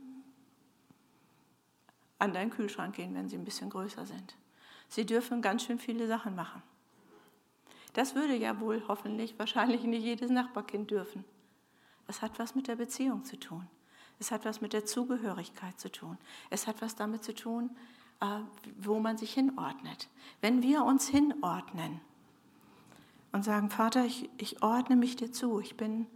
an 2.20 2.34
deinen 2.34 2.50
Kühlschrank 2.50 2.96
gehen, 2.96 3.14
wenn 3.16 3.30
sie 3.30 3.38
ein 3.38 3.46
bisschen 3.46 3.70
größer 3.70 4.06
sind. 4.06 4.36
Sie 4.88 5.06
dürfen 5.06 5.42
ganz 5.42 5.64
schön 5.64 5.80
viele 5.80 6.08
Sachen 6.08 6.36
machen. 6.36 6.64
Das 7.94 8.16
würde 8.16 8.36
ja 8.36 8.60
wohl 8.60 8.84
hoffentlich 8.88 9.38
wahrscheinlich 9.38 9.84
nicht 9.84 10.04
jedes 10.04 10.32
Nachbarkind 10.32 10.90
dürfen. 10.90 11.24
Es 12.08 12.22
hat 12.22 12.40
was 12.40 12.56
mit 12.56 12.68
der 12.68 12.76
Beziehung 12.76 13.24
zu 13.24 13.40
tun. 13.40 13.68
Es 14.20 14.32
hat 14.32 14.46
was 14.46 14.62
mit 14.62 14.74
der 14.74 14.86
Zugehörigkeit 14.86 15.80
zu 15.80 15.92
tun. 15.92 16.18
Es 16.50 16.68
hat 16.68 16.82
was 16.82 16.96
damit 16.96 17.24
zu 17.24 17.34
tun, 17.34 17.70
äh, 18.22 18.40
wo 18.78 19.00
man 19.00 19.18
sich 19.18 19.34
hinordnet. 19.34 20.10
Wenn 20.42 20.62
wir 20.62 20.84
uns 20.84 21.08
hinordnen 21.08 22.00
und 23.32 23.44
sagen, 23.44 23.70
Vater, 23.70 24.06
ich, 24.06 24.30
ich 24.38 24.62
ordne 24.62 24.96
mich 24.96 25.16
dir 25.16 25.32
zu. 25.32 25.60
Ich 25.60 25.76
bin 25.76 26.08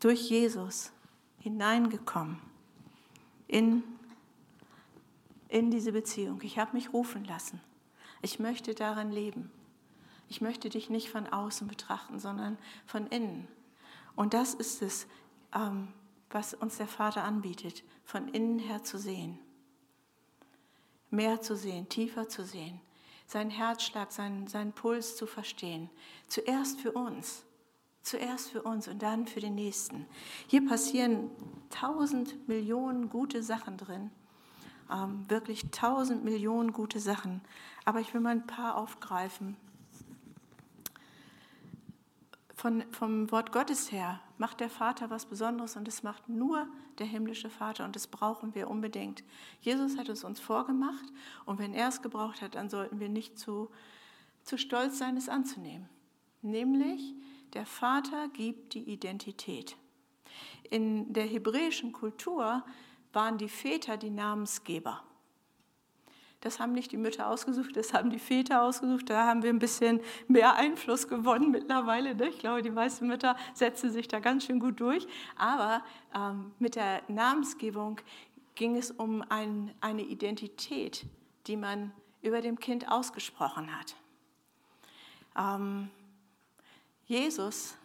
durch 0.00 0.30
Jesus 0.30 0.92
hineingekommen 1.40 2.38
in, 3.48 3.82
in 5.48 5.70
diese 5.70 5.92
Beziehung. 5.92 6.40
Ich 6.42 6.58
habe 6.58 6.72
mich 6.72 6.92
rufen 6.92 7.24
lassen. 7.24 7.60
Ich 8.22 8.38
möchte 8.38 8.74
darin 8.74 9.10
leben. 9.10 9.50
Ich 10.28 10.40
möchte 10.40 10.68
dich 10.68 10.90
nicht 10.90 11.10
von 11.10 11.26
außen 11.26 11.68
betrachten, 11.68 12.18
sondern 12.18 12.58
von 12.86 13.06
innen. 13.08 13.46
Und 14.16 14.34
das 14.34 14.54
ist 14.54 14.82
es, 14.82 15.06
ähm, 15.54 15.88
was 16.30 16.54
uns 16.54 16.76
der 16.76 16.88
Vater 16.88 17.24
anbietet, 17.24 17.82
von 18.04 18.28
innen 18.28 18.58
her 18.58 18.82
zu 18.82 18.98
sehen. 18.98 19.38
Mehr 21.10 21.40
zu 21.40 21.56
sehen, 21.56 21.88
tiefer 21.88 22.28
zu 22.28 22.44
sehen, 22.44 22.80
seinen 23.26 23.50
Herzschlag, 23.50 24.12
seinen, 24.12 24.46
seinen 24.46 24.72
Puls 24.72 25.16
zu 25.16 25.26
verstehen. 25.26 25.88
Zuerst 26.26 26.80
für 26.80 26.92
uns, 26.92 27.44
zuerst 28.02 28.50
für 28.50 28.62
uns 28.62 28.88
und 28.88 29.02
dann 29.02 29.26
für 29.26 29.40
den 29.40 29.54
Nächsten. 29.54 30.06
Hier 30.46 30.66
passieren 30.66 31.30
tausend 31.70 32.48
Millionen 32.48 33.08
gute 33.08 33.42
Sachen 33.42 33.76
drin, 33.76 34.10
ähm, 34.90 35.24
wirklich 35.28 35.70
tausend 35.70 36.24
Millionen 36.24 36.72
gute 36.72 37.00
Sachen. 37.00 37.40
Aber 37.84 38.00
ich 38.00 38.12
will 38.14 38.20
mal 38.20 38.30
ein 38.30 38.46
paar 38.46 38.76
aufgreifen, 38.76 39.56
von, 42.56 42.84
vom 42.90 43.30
Wort 43.30 43.52
Gottes 43.52 43.92
her 43.92 44.18
macht 44.38 44.60
der 44.60 44.70
Vater 44.70 45.10
was 45.10 45.26
Besonderes 45.26 45.76
und 45.76 45.86
das 45.86 46.02
macht 46.02 46.28
nur 46.30 46.66
der 46.98 47.06
himmlische 47.06 47.50
Vater 47.50 47.84
und 47.84 47.94
das 47.94 48.06
brauchen 48.06 48.54
wir 48.54 48.70
unbedingt. 48.70 49.22
Jesus 49.60 49.98
hat 49.98 50.08
es 50.08 50.24
uns 50.24 50.40
vorgemacht 50.40 51.04
und 51.44 51.58
wenn 51.58 51.74
er 51.74 51.88
es 51.88 52.00
gebraucht 52.00 52.40
hat, 52.40 52.54
dann 52.54 52.70
sollten 52.70 52.98
wir 52.98 53.10
nicht 53.10 53.38
zu, 53.38 53.70
zu 54.42 54.56
stolz 54.56 54.98
sein, 54.98 55.18
es 55.18 55.28
anzunehmen. 55.28 55.86
Nämlich, 56.40 57.14
der 57.52 57.66
Vater 57.66 58.28
gibt 58.28 58.72
die 58.72 58.90
Identität. 58.90 59.76
In 60.70 61.12
der 61.12 61.24
hebräischen 61.26 61.92
Kultur 61.92 62.64
waren 63.12 63.36
die 63.36 63.50
Väter 63.50 63.98
die 63.98 64.10
Namensgeber. 64.10 65.02
Das 66.40 66.60
haben 66.60 66.72
nicht 66.72 66.92
die 66.92 66.96
Mütter 66.96 67.28
ausgesucht, 67.28 67.76
das 67.76 67.94
haben 67.94 68.10
die 68.10 68.18
Väter 68.18 68.62
ausgesucht. 68.62 69.08
Da 69.08 69.26
haben 69.26 69.42
wir 69.42 69.50
ein 69.50 69.58
bisschen 69.58 70.00
mehr 70.28 70.54
Einfluss 70.54 71.08
gewonnen 71.08 71.50
mittlerweile. 71.50 72.14
Ne? 72.14 72.28
Ich 72.28 72.38
glaube, 72.38 72.62
die 72.62 72.70
meisten 72.70 73.06
Mütter 73.06 73.36
setzen 73.54 73.90
sich 73.90 74.06
da 74.06 74.20
ganz 74.20 74.44
schön 74.44 74.60
gut 74.60 74.80
durch. 74.80 75.06
Aber 75.36 75.82
ähm, 76.14 76.52
mit 76.58 76.76
der 76.76 77.02
Namensgebung 77.08 78.00
ging 78.54 78.76
es 78.76 78.90
um 78.90 79.24
ein, 79.28 79.74
eine 79.80 80.02
Identität, 80.02 81.06
die 81.46 81.56
man 81.56 81.92
über 82.22 82.40
dem 82.40 82.58
Kind 82.58 82.90
ausgesprochen 82.90 83.74
hat. 83.76 83.96
Ähm, 85.36 85.90
Jesus 87.06 87.76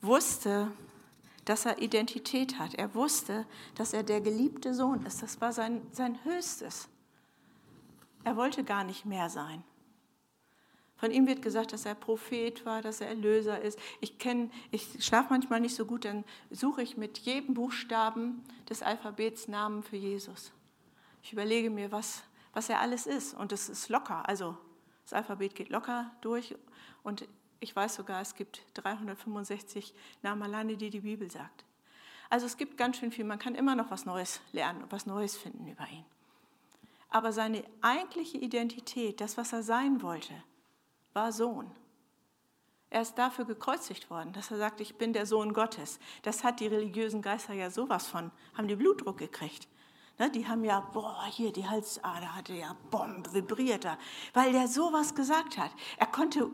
wusste, 0.00 0.70
dass 1.44 1.66
er 1.66 1.80
Identität 1.80 2.58
hat. 2.58 2.74
Er 2.74 2.94
wusste, 2.94 3.46
dass 3.74 3.92
er 3.92 4.02
der 4.02 4.20
geliebte 4.20 4.74
Sohn 4.74 5.04
ist. 5.04 5.22
Das 5.22 5.40
war 5.40 5.52
sein, 5.52 5.82
sein 5.92 6.18
Höchstes. 6.24 6.88
Er 8.24 8.36
wollte 8.36 8.64
gar 8.64 8.84
nicht 8.84 9.04
mehr 9.04 9.30
sein. 9.30 9.62
Von 10.96 11.10
ihm 11.12 11.26
wird 11.26 11.40
gesagt, 11.40 11.72
dass 11.72 11.86
er 11.86 11.94
Prophet 11.94 12.66
war, 12.66 12.82
dass 12.82 13.00
er 13.00 13.08
Erlöser 13.08 13.58
ist. 13.62 13.78
Ich 14.00 14.18
kenne, 14.18 14.50
ich 14.70 15.02
schlafe 15.02 15.28
manchmal 15.30 15.60
nicht 15.60 15.74
so 15.74 15.86
gut, 15.86 16.04
dann 16.04 16.24
suche 16.50 16.82
ich 16.82 16.98
mit 16.98 17.16
jedem 17.18 17.54
Buchstaben 17.54 18.44
des 18.68 18.82
Alphabets 18.82 19.48
Namen 19.48 19.82
für 19.82 19.96
Jesus. 19.96 20.52
Ich 21.22 21.32
überlege 21.32 21.70
mir, 21.70 21.90
was, 21.90 22.22
was 22.52 22.68
er 22.68 22.80
alles 22.80 23.06
ist. 23.06 23.32
Und 23.32 23.52
es 23.52 23.70
ist 23.70 23.88
locker. 23.88 24.28
Also 24.28 24.58
das 25.04 25.14
Alphabet 25.14 25.54
geht 25.54 25.70
locker 25.70 26.10
durch. 26.20 26.54
Und 27.02 27.26
ich 27.60 27.74
weiß 27.74 27.94
sogar, 27.94 28.20
es 28.20 28.34
gibt 28.34 28.62
365 28.74 29.94
Namen 30.22 30.42
alleine, 30.42 30.76
die 30.76 30.90
die 30.90 31.00
Bibel 31.00 31.30
sagt. 31.30 31.64
Also 32.28 32.44
es 32.44 32.58
gibt 32.58 32.76
ganz 32.76 32.98
schön 32.98 33.10
viel. 33.10 33.24
Man 33.24 33.38
kann 33.38 33.54
immer 33.54 33.74
noch 33.74 33.90
was 33.90 34.04
Neues 34.04 34.40
lernen 34.52 34.82
und 34.82 34.92
was 34.92 35.06
Neues 35.06 35.36
finden 35.36 35.66
über 35.66 35.88
ihn. 35.88 36.04
Aber 37.10 37.32
seine 37.32 37.64
eigentliche 37.80 38.38
Identität, 38.38 39.20
das, 39.20 39.36
was 39.36 39.52
er 39.52 39.62
sein 39.62 40.00
wollte, 40.00 40.32
war 41.12 41.32
Sohn. 41.32 41.70
Er 42.88 43.02
ist 43.02 43.16
dafür 43.18 43.44
gekreuzigt 43.44 44.10
worden, 44.10 44.32
dass 44.32 44.50
er 44.50 44.58
sagt, 44.58 44.80
ich 44.80 44.96
bin 44.96 45.12
der 45.12 45.26
Sohn 45.26 45.52
Gottes. 45.52 46.00
Das 46.22 46.42
hat 46.42 46.60
die 46.60 46.66
religiösen 46.66 47.22
Geister 47.22 47.52
ja 47.52 47.70
sowas 47.70 48.06
von, 48.08 48.32
haben 48.54 48.68
die 48.68 48.76
Blutdruck 48.76 49.18
gekriegt. 49.18 49.68
Ne, 50.18 50.30
die 50.30 50.46
haben 50.46 50.64
ja, 50.64 50.80
boah, 50.80 51.24
hier 51.30 51.52
die 51.52 51.66
Halsader 51.66 52.34
hatte 52.34 52.52
ja, 52.52 52.76
bomb, 52.90 53.32
vibriert 53.32 53.84
da, 53.84 53.96
weil 54.34 54.52
der 54.52 54.68
sowas 54.68 55.14
gesagt 55.14 55.56
hat. 55.56 55.70
Er 55.96 56.06
konnte 56.06 56.50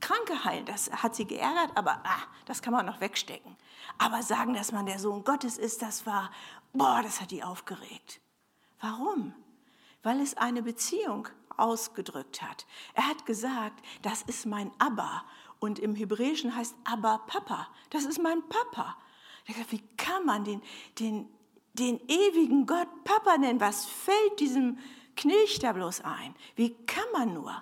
Kranke 0.00 0.44
heilen, 0.44 0.66
das 0.66 0.90
hat 0.92 1.14
sie 1.14 1.26
geärgert, 1.26 1.70
aber 1.74 2.00
ah, 2.04 2.22
das 2.44 2.60
kann 2.60 2.72
man 2.72 2.84
noch 2.84 3.00
wegstecken. 3.00 3.56
Aber 3.98 4.22
sagen, 4.22 4.52
dass 4.52 4.72
man 4.72 4.84
der 4.84 4.98
Sohn 4.98 5.24
Gottes 5.24 5.58
ist, 5.58 5.80
das 5.80 6.06
war, 6.06 6.30
boah, 6.72 7.00
das 7.02 7.20
hat 7.20 7.30
die 7.30 7.42
aufgeregt. 7.42 8.20
Warum? 8.80 9.32
Weil 10.06 10.20
es 10.20 10.36
eine 10.36 10.62
Beziehung 10.62 11.26
ausgedrückt 11.56 12.40
hat. 12.40 12.64
Er 12.94 13.08
hat 13.08 13.26
gesagt, 13.26 13.84
das 14.02 14.22
ist 14.22 14.46
mein 14.46 14.70
Abba. 14.78 15.24
Und 15.58 15.80
im 15.80 15.96
Hebräischen 15.96 16.54
heißt 16.54 16.76
Abba 16.84 17.18
Papa. 17.26 17.66
Das 17.90 18.04
ist 18.04 18.22
mein 18.22 18.40
Papa. 18.48 18.96
Wie 19.46 19.82
kann 19.96 20.24
man 20.24 20.44
den, 20.44 20.62
den, 21.00 21.28
den 21.74 21.98
ewigen 22.06 22.66
Gott 22.66 22.86
Papa 23.02 23.36
nennen? 23.36 23.60
Was 23.60 23.86
fällt 23.86 24.38
diesem 24.38 24.78
Knilch 25.16 25.58
da 25.58 25.72
bloß 25.72 26.02
ein? 26.02 26.36
Wie 26.54 26.70
kann 26.86 27.06
man 27.12 27.34
nur? 27.34 27.60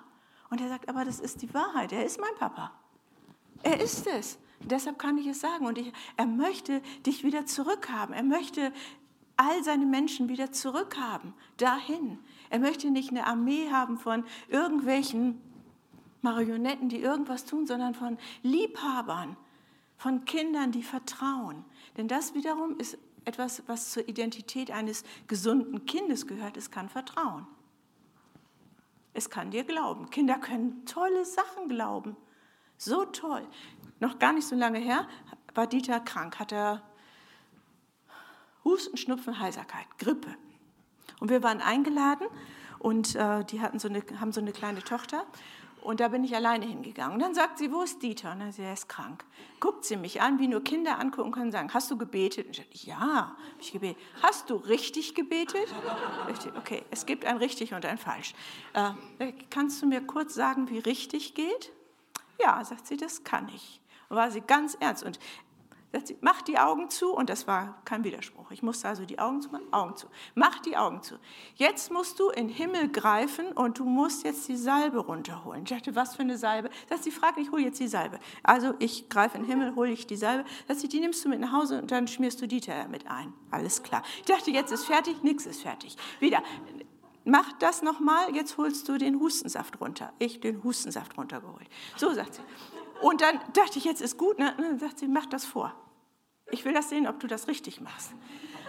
Und 0.51 0.61
er 0.61 0.69
sagt, 0.69 0.87
aber 0.87 1.03
das 1.03 1.19
ist 1.19 1.41
die 1.41 1.51
Wahrheit. 1.51 1.93
Er 1.93 2.05
ist 2.05 2.21
mein 2.21 2.35
Papa. 2.35 2.71
Er 3.63 3.81
ist 3.81 4.05
es. 4.05 4.37
Deshalb 4.59 4.99
kann 4.99 5.17
ich 5.17 5.25
es 5.25 5.39
sagen. 5.39 5.65
Und 5.65 5.79
ich, 5.79 5.91
er 6.15 6.27
möchte 6.27 6.83
dich 7.07 7.23
wieder 7.23 7.47
zurückhaben. 7.47 8.13
Er 8.13 8.21
möchte 8.21 8.71
all 9.37 9.63
seine 9.63 9.85
Menschen 9.85 10.29
wieder 10.29 10.51
zurückhaben, 10.51 11.33
dahin. 11.57 12.19
Er 12.55 12.61
möchte 12.61 12.89
nicht 12.89 13.09
eine 13.09 13.27
Armee 13.27 13.69
haben 13.69 13.97
von 13.97 14.23
irgendwelchen 14.47 15.41
Marionetten, 16.21 16.87
die 16.87 17.01
irgendwas 17.01 17.43
tun, 17.43 17.67
sondern 17.67 17.93
von 17.93 18.17
Liebhabern, 18.43 19.35
von 19.97 20.23
Kindern, 20.23 20.71
die 20.71 20.81
vertrauen. 20.81 21.65
Denn 21.97 22.07
das 22.07 22.33
wiederum 22.33 22.79
ist 22.79 22.97
etwas, 23.25 23.63
was 23.67 23.91
zur 23.91 24.07
Identität 24.07 24.71
eines 24.71 25.03
gesunden 25.27 25.85
Kindes 25.85 26.27
gehört. 26.27 26.55
Es 26.55 26.71
kann 26.71 26.87
vertrauen. 26.87 27.45
Es 29.11 29.29
kann 29.29 29.51
dir 29.51 29.65
glauben. 29.65 30.09
Kinder 30.09 30.37
können 30.37 30.85
tolle 30.85 31.25
Sachen 31.25 31.67
glauben. 31.67 32.15
So 32.77 33.03
toll. 33.03 33.45
Noch 33.99 34.17
gar 34.17 34.31
nicht 34.31 34.47
so 34.47 34.55
lange 34.55 34.79
her 34.79 35.09
war 35.53 35.67
Dieter 35.67 35.99
krank, 35.99 36.39
hat 36.39 36.53
er 36.53 36.81
Husten, 38.63 38.95
Schnupfen, 38.95 39.39
Heiserkeit, 39.39 39.87
Grippe. 39.97 40.37
Und 41.19 41.29
wir 41.29 41.43
waren 41.43 41.61
eingeladen 41.61 42.27
und 42.79 43.15
äh, 43.15 43.43
die 43.45 43.61
hatten 43.61 43.79
so 43.79 43.87
eine, 43.87 44.03
haben 44.19 44.31
so 44.31 44.41
eine 44.41 44.51
kleine 44.51 44.83
Tochter. 44.83 45.25
Und 45.85 45.99
da 45.99 46.07
bin 46.07 46.23
ich 46.23 46.35
alleine 46.35 46.65
hingegangen. 46.65 47.13
Und 47.13 47.19
dann 47.19 47.35
sagt 47.35 47.59
sie, 47.59 47.71
wo 47.71 47.83
ist 47.83 48.01
Dieter? 48.01 48.31
Und 48.31 48.39
dann 48.39 48.47
sagt 48.47 48.55
sie, 48.55 48.63
er 48.63 48.73
ist 48.73 48.89
krank. 48.89 49.23
Guckt 49.59 49.85
sie 49.85 49.97
mich 49.97 50.19
an, 50.19 50.39
wie 50.39 50.47
nur 50.47 50.63
Kinder 50.63 50.99
angucken 50.99 51.31
können, 51.31 51.51
sagen, 51.51 51.71
hast 51.75 51.91
du 51.91 51.97
gebetet? 51.97 52.47
Und 52.47 52.51
ich 52.53 52.57
sage, 52.57 52.69
ja, 52.89 52.99
habe 52.99 53.61
ich 53.61 53.71
gebetet. 53.71 54.01
Hast 54.23 54.49
du 54.49 54.55
richtig 54.55 55.13
gebetet? 55.13 55.67
Okay, 56.57 56.83
es 56.89 57.05
gibt 57.05 57.23
ein 57.25 57.37
richtig 57.37 57.75
und 57.75 57.85
ein 57.85 57.99
falsch. 57.99 58.33
Äh, 58.73 59.33
kannst 59.51 59.79
du 59.83 59.85
mir 59.85 60.01
kurz 60.01 60.33
sagen, 60.33 60.71
wie 60.71 60.79
richtig 60.79 61.35
geht? 61.35 61.71
Ja, 62.41 62.63
sagt 62.65 62.87
sie, 62.87 62.97
das 62.97 63.23
kann 63.23 63.47
ich. 63.49 63.79
Und 64.09 64.17
war 64.17 64.31
sie 64.31 64.41
ganz 64.41 64.75
ernst. 64.79 65.03
Und 65.03 65.19
mach 66.21 66.41
die 66.41 66.57
Augen 66.57 66.89
zu 66.89 67.13
und 67.13 67.29
das 67.29 67.47
war 67.47 67.81
kein 67.85 68.03
Widerspruch. 68.03 68.51
Ich 68.51 68.63
musste 68.63 68.87
also 68.87 69.05
die 69.05 69.19
Augen 69.19 69.41
zu 69.41 69.49
machen, 69.49 69.71
Augen 69.71 69.95
zu. 69.95 70.07
Mach 70.33 70.59
die 70.59 70.77
Augen 70.77 71.01
zu. 71.01 71.15
Jetzt 71.55 71.91
musst 71.91 72.19
du 72.19 72.29
in 72.29 72.47
den 72.47 72.55
Himmel 72.55 72.89
greifen 72.89 73.51
und 73.51 73.79
du 73.79 73.85
musst 73.85 74.23
jetzt 74.23 74.47
die 74.47 74.55
Salbe 74.55 74.99
runterholen. 74.99 75.63
Ich 75.63 75.69
dachte, 75.69 75.95
was 75.95 76.15
für 76.15 76.23
eine 76.23 76.37
Salbe? 76.37 76.69
Sagt 76.89 77.03
sie, 77.03 77.11
frag, 77.11 77.37
ich 77.37 77.51
hole 77.51 77.63
jetzt 77.63 77.79
die 77.79 77.87
Salbe. 77.87 78.19
Also 78.43 78.73
ich 78.79 79.09
greife 79.09 79.37
in 79.37 79.43
den 79.43 79.49
Himmel, 79.49 79.75
hole 79.75 79.91
ich 79.91 80.07
die 80.07 80.15
Salbe. 80.15 80.45
Sie, 80.69 80.87
die 80.87 80.99
nimmst 80.99 81.23
du 81.23 81.29
mit 81.29 81.39
nach 81.39 81.51
Hause 81.51 81.81
und 81.81 81.91
dann 81.91 82.07
schmierst 82.07 82.41
du 82.41 82.47
Dieter 82.47 82.73
damit 82.75 83.07
ein. 83.07 83.33
Alles 83.51 83.83
klar. 83.83 84.03
Ich 84.17 84.25
dachte, 84.25 84.51
jetzt 84.51 84.71
ist 84.71 84.85
fertig, 84.85 85.23
nichts 85.23 85.45
ist 85.45 85.61
fertig. 85.61 85.95
Wieder, 86.19 86.43
mach 87.23 87.53
das 87.53 87.81
nochmal, 87.81 88.35
jetzt 88.35 88.57
holst 88.57 88.87
du 88.89 88.97
den 88.97 89.19
Hustensaft 89.19 89.79
runter. 89.81 90.13
Ich 90.19 90.39
den 90.39 90.63
Hustensaft 90.63 91.17
runtergeholt. 91.17 91.67
So 91.97 92.13
sagt 92.13 92.35
sie. 92.35 92.41
Und 93.01 93.21
dann 93.21 93.39
dachte 93.53 93.77
ich, 93.77 93.85
jetzt 93.85 94.01
ist 94.01 94.17
gut. 94.17 94.39
Ne? 94.39 94.53
Dann 94.57 94.79
sagt 94.79 94.99
sie, 94.99 95.07
mach 95.07 95.25
das 95.25 95.45
vor. 95.45 95.73
Ich 96.55 96.63
will 96.63 96.73
das 96.73 96.89
sehen, 96.89 97.05
ob 97.05 97.19
du 97.19 97.27
das 97.27 97.49
richtig 97.49 97.81
machst. 97.81 98.13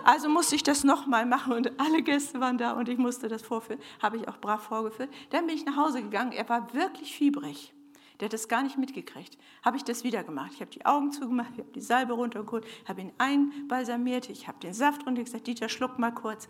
Also 0.03 0.28
musste 0.28 0.57
ich 0.57 0.64
das 0.64 0.82
nochmal 0.82 1.24
machen 1.24 1.53
und 1.53 1.78
alle 1.80 2.03
Gäste 2.03 2.41
waren 2.41 2.59
da 2.59 2.72
und 2.72 2.89
ich 2.89 2.99
musste 2.99 3.28
das 3.28 3.43
vorführen. 3.43 3.80
Habe 4.03 4.16
ich 4.16 4.26
auch 4.26 4.39
brav 4.39 4.64
vorgeführt. 4.64 5.09
Dann 5.30 5.47
bin 5.47 5.55
ich 5.55 5.64
nach 5.64 5.76
Hause 5.76 6.03
gegangen. 6.03 6.32
Er 6.32 6.49
war 6.49 6.74
wirklich 6.74 7.14
fiebrig. 7.14 7.72
Der 8.18 8.26
hat 8.26 8.32
das 8.32 8.49
gar 8.49 8.64
nicht 8.64 8.76
mitgekriegt. 8.76 9.39
Habe 9.64 9.76
ich 9.76 9.84
das 9.84 10.03
wieder 10.03 10.24
gemacht. 10.24 10.51
Ich 10.55 10.61
habe 10.61 10.70
die 10.70 10.84
Augen 10.84 11.12
zugemacht, 11.12 11.51
ich 11.53 11.61
habe 11.61 11.70
die 11.72 11.80
Salbe 11.80 12.14
runtergeholt, 12.14 12.66
habe 12.89 13.03
ihn 13.03 13.12
einbalsamiert, 13.18 14.30
ich 14.30 14.49
habe 14.49 14.59
den 14.59 14.74
Saft 14.74 15.07
runter 15.07 15.22
gesagt, 15.22 15.47
Dieter, 15.47 15.68
schluck 15.68 15.99
mal 15.99 16.12
kurz. 16.12 16.49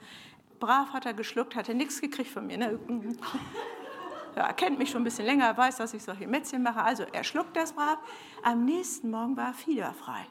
Brav 0.59 0.95
hat 0.95 1.05
er 1.05 1.13
geschluckt, 1.13 1.55
hat 1.55 1.69
er 1.69 1.75
nichts 1.75 2.01
gekriegt 2.01 2.31
von 2.31 2.47
mir. 2.47 2.57
Ne? 2.57 2.79
er 4.35 4.53
kennt 4.55 4.79
mich 4.79 4.91
schon 4.91 5.03
ein 5.03 5.05
bisschen 5.05 5.27
länger, 5.27 5.45
er 5.47 5.57
weiß, 5.57 5.77
dass 5.77 5.93
ich 5.93 6.03
solche 6.03 6.27
Mätzchen 6.27 6.63
mache. 6.63 6.83
Also 6.83 7.05
er 7.13 7.25
schluckt 7.25 7.57
das 7.57 7.73
brav. 7.73 7.99
Am 8.43 8.65
nächsten 8.65 9.11
Morgen 9.11 9.37
war 9.37 9.49
er 9.49 9.55
fieberfrei. 9.55 10.27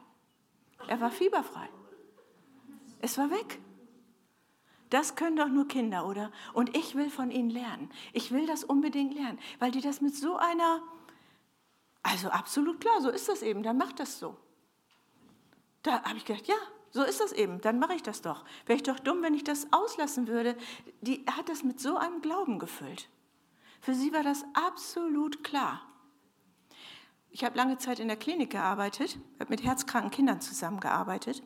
Er 0.87 1.01
war 1.01 1.11
fieberfrei. 1.11 1.69
Es 3.01 3.17
war 3.17 3.29
weg. 3.31 3.59
Das 4.89 5.15
können 5.15 5.35
doch 5.35 5.47
nur 5.47 5.67
Kinder, 5.67 6.05
oder? 6.05 6.31
Und 6.53 6.75
ich 6.77 6.95
will 6.95 7.09
von 7.09 7.31
ihnen 7.31 7.49
lernen. 7.49 7.89
Ich 8.13 8.31
will 8.31 8.45
das 8.45 8.63
unbedingt 8.63 9.13
lernen, 9.13 9.39
weil 9.59 9.71
die 9.71 9.81
das 9.81 9.99
mit 9.99 10.15
so 10.15 10.37
einer, 10.37 10.81
also 12.03 12.29
absolut 12.29 12.79
klar, 12.79 13.01
so 13.01 13.09
ist 13.09 13.27
das 13.27 13.41
eben, 13.41 13.63
dann 13.63 13.77
macht 13.77 13.99
das 13.99 14.19
so. 14.19 14.37
Da 15.83 16.03
habe 16.03 16.17
ich 16.17 16.25
gedacht, 16.25 16.47
ja, 16.47 16.55
so 16.91 17.03
ist 17.03 17.19
das 17.19 17.33
eben, 17.33 17.59
dann 17.61 17.77
mache 17.79 17.95
ich 17.95 18.03
das 18.03 18.21
doch. 18.21 18.45
Wäre 18.65 18.77
ich 18.77 18.83
doch 18.83 18.99
dumm, 18.99 19.21
wenn 19.21 19.33
ich 19.33 19.43
das 19.43 19.67
auslassen 19.73 20.27
würde. 20.27 20.55
Die 21.01 21.25
hat 21.25 21.49
das 21.49 21.63
mit 21.63 21.79
so 21.79 21.97
einem 21.97 22.21
Glauben 22.21 22.57
gefüllt. 22.57 23.09
Für 23.81 23.93
sie 23.93 24.13
war 24.13 24.23
das 24.23 24.45
absolut 24.53 25.43
klar. 25.43 25.81
Ich 27.35 27.43
habe 27.43 27.57
lange 27.57 27.77
Zeit 27.77 27.99
in 27.99 28.07
der 28.07 28.15
Klinik 28.15 28.51
gearbeitet, 28.51 29.19
habe 29.41 29.49
mit 29.49 29.61
herzkranken 29.61 30.09
Kindern 30.09 30.39
zusammengearbeitet. 30.39 31.43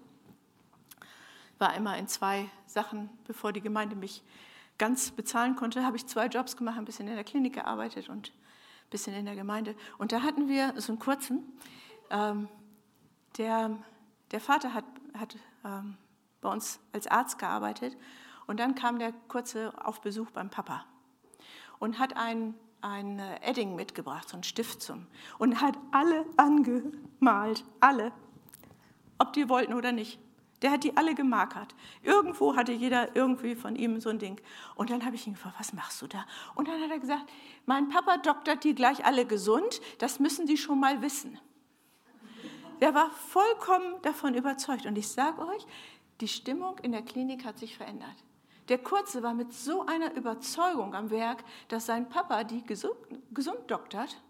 War 1.58 1.74
immer 1.74 1.98
in 1.98 2.08
zwei 2.08 2.48
Sachen, 2.68 3.10
bevor 3.26 3.54
die 3.54 3.60
Gemeinde 3.60 3.96
mich 3.96 4.22
ganz 4.78 5.10
bezahlen 5.10 5.56
konnte, 5.56 5.84
habe 5.84 5.98
ich 5.98 6.06
zwei 6.06 6.28
Jobs 6.28 6.56
gemacht, 6.56 6.78
ein 6.78 6.86
bisschen 6.86 7.08
in 7.08 7.16
der 7.16 7.24
Klinik 7.24 7.56
gearbeitet 7.56 8.08
und 8.08 8.28
ein 8.28 8.90
bisschen 8.92 9.16
in 9.16 9.26
der 9.26 9.36
Gemeinde. 9.36 9.76
Und 9.98 10.12
da 10.12 10.22
hatten 10.22 10.48
wir 10.48 10.80
so 10.80 10.92
einen 10.92 11.00
kurzen, 11.00 11.42
ähm, 12.12 12.50
der, 13.40 13.76
der 14.30 14.42
Vater 14.42 14.76
hat, 14.76 14.86
hat 15.18 15.38
ähm, 15.66 15.98
bei 16.40 16.52
uns 16.52 16.80
als 16.94 17.08
Arzt 17.08 17.40
gearbeitet 17.40 17.98
und 18.46 18.60
dann 18.60 18.76
kam 18.76 19.00
der 19.00 19.12
kurze 19.28 19.74
auf 19.84 20.02
Besuch 20.02 20.30
beim 20.30 20.52
Papa 20.52 20.86
und 21.80 21.98
hat 21.98 22.16
ein, 22.16 22.54
ein 22.82 23.20
Edding 23.42 23.76
mitgebracht, 23.76 24.30
so 24.30 24.38
ein 24.38 24.44
Stift 24.44 24.82
zum, 24.82 25.08
und 25.38 25.62
hat 25.62 25.78
alle 25.92 26.26
angemalt, 26.38 27.64
alle, 27.80 28.12
ob 29.18 29.34
die 29.34 29.50
wollten 29.50 29.74
oder 29.74 29.92
nicht. 29.92 30.20
Der 30.62 30.72
hat 30.72 30.84
die 30.84 30.98
alle 30.98 31.16
gemarkert. 31.16 31.74
Irgendwo 32.04 32.56
hatte 32.56 32.74
jeder 32.74 33.16
irgendwie 33.16 33.56
von 33.56 33.76
ihm 33.78 34.02
so 34.02 34.10
ein 34.10 34.20
Ding. 34.20 34.42
Und 34.76 34.90
dann 34.90 35.06
habe 35.06 35.16
ich 35.16 35.26
ihn 35.26 35.34
gefragt, 35.34 35.56
was 35.58 35.72
machst 35.72 36.02
du 36.02 36.08
da? 36.08 36.26
Und 36.56 36.68
dann 36.68 36.82
hat 36.82 36.92
er 36.92 37.00
gesagt, 37.00 37.30
mein 37.66 37.88
Papa 37.88 38.18
doktert 38.18 38.64
die 38.66 38.76
gleich 38.76 39.06
alle 39.06 39.26
gesund, 39.26 39.80
das 40.00 40.20
müssen 40.20 40.48
die 40.48 40.58
schon 40.58 40.80
mal 40.80 41.02
wissen. 41.02 41.40
Der 42.82 42.94
war 42.94 43.10
vollkommen 43.10 44.02
davon 44.02 44.34
überzeugt. 44.34 44.86
Und 44.86 44.98
ich 44.98 45.08
sage 45.08 45.46
euch, 45.46 45.66
die 46.20 46.28
Stimmung 46.28 46.78
in 46.80 46.92
der 46.92 47.04
Klinik 47.04 47.46
hat 47.46 47.58
sich 47.60 47.78
verändert. 47.78 48.16
Der 48.70 48.78
Kurze 48.78 49.24
war 49.24 49.34
mit 49.34 49.52
so 49.52 49.86
einer 49.86 50.16
Überzeugung 50.16 50.94
am 50.94 51.10
Werk, 51.10 51.44
dass 51.68 51.88
sein 51.88 52.08
Papa 52.08 52.44
die 52.44 52.64
gesund, 52.64 52.96
gesund 53.32 53.60
doktert. 53.68 54.22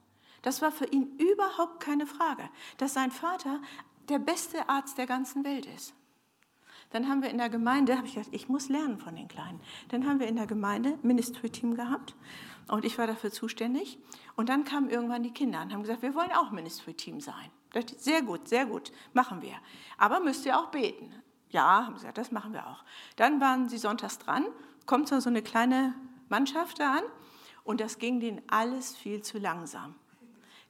Das 0.42 0.62
war 0.62 0.72
für 0.72 0.86
ihn 0.86 1.18
überhaupt 1.18 1.82
keine 1.82 2.08
Frage, 2.08 2.50
dass 2.78 2.94
sein 2.94 3.12
Vater 3.12 3.60
der 4.08 4.20
beste 4.20 4.70
Arzt 4.70 4.98
der 4.98 5.06
ganzen 5.06 5.44
Welt 5.44 5.66
ist. 5.66 5.94
Dann 6.92 7.08
haben 7.08 7.22
wir 7.22 7.30
in 7.30 7.38
der 7.38 7.50
Gemeinde, 7.50 7.98
habe 7.98 8.08
ich 8.08 8.16
gedacht, 8.16 8.34
ich 8.34 8.50
muss 8.50 8.70
lernen 8.70 8.98
von 8.98 9.16
den 9.16 9.28
Kleinen. 9.28 9.62
Dann 9.90 10.08
haben 10.08 10.20
wir 10.20 10.28
in 10.28 10.38
der 10.38 10.48
Gemeinde 10.48 10.98
Ministry-Team 11.04 11.76
gehabt 11.76 12.16
und 12.68 12.84
ich 12.84 12.98
war 12.98 13.06
dafür 13.06 13.32
zuständig. 13.32 14.00
Und 14.36 14.50
dann 14.50 14.64
kamen 14.64 14.90
irgendwann 14.90 15.22
die 15.22 15.34
Kinder 15.34 15.62
und 15.62 15.72
haben 15.72 15.82
gesagt, 15.82 16.02
wir 16.02 16.16
wollen 16.16 16.32
auch 16.32 16.52
Ministry-Team 16.52 17.20
sein. 17.20 17.52
Sehr 17.98 18.24
gut, 18.24 18.48
sehr 18.48 18.66
gut, 18.66 18.92
machen 19.14 19.42
wir. 19.42 19.54
Aber 19.98 20.20
müsst 20.20 20.46
ihr 20.46 20.58
auch 20.58 20.72
beten. 20.72 21.14
Ja, 21.50 21.86
haben 21.86 21.96
sie 21.96 22.02
gesagt, 22.02 22.18
das 22.18 22.32
machen 22.32 22.54
wir 22.54 22.68
auch. 22.68 22.84
Dann 23.16 23.42
waren 23.42 23.70
sie 23.70 23.78
sonntags 23.78 24.20
dran, 24.20 24.46
kommt 24.86 25.08
so 25.08 25.16
eine 25.30 25.42
kleine 25.42 25.94
Mannschaft 26.30 26.80
da 26.80 26.98
an 26.98 27.04
und 27.64 27.82
das 27.82 28.00
ging 28.00 28.20
denen 28.20 28.42
alles 28.48 28.96
viel 28.96 29.22
zu 29.22 29.38
langsam. 29.38 29.96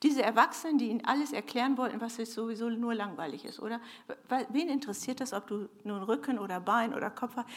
Diese 0.02 0.24
Erwachsenen, 0.24 0.78
die 0.78 0.88
ihnen 0.88 1.04
alles 1.04 1.34
erklären 1.34 1.78
wollten, 1.78 2.00
was 2.00 2.16
jetzt 2.18 2.34
sowieso 2.34 2.70
nur 2.70 2.94
langweilig 2.94 3.44
ist, 3.44 3.60
oder? 3.60 3.82
Wen 4.50 4.70
interessiert 4.70 5.20
das, 5.20 5.34
ob 5.34 5.48
du 5.48 5.68
nun 5.84 6.04
Rücken 6.04 6.40
oder 6.40 6.62
Bein 6.62 6.94
oder 6.94 7.10
Kopf 7.10 7.36
hast? 7.36 7.48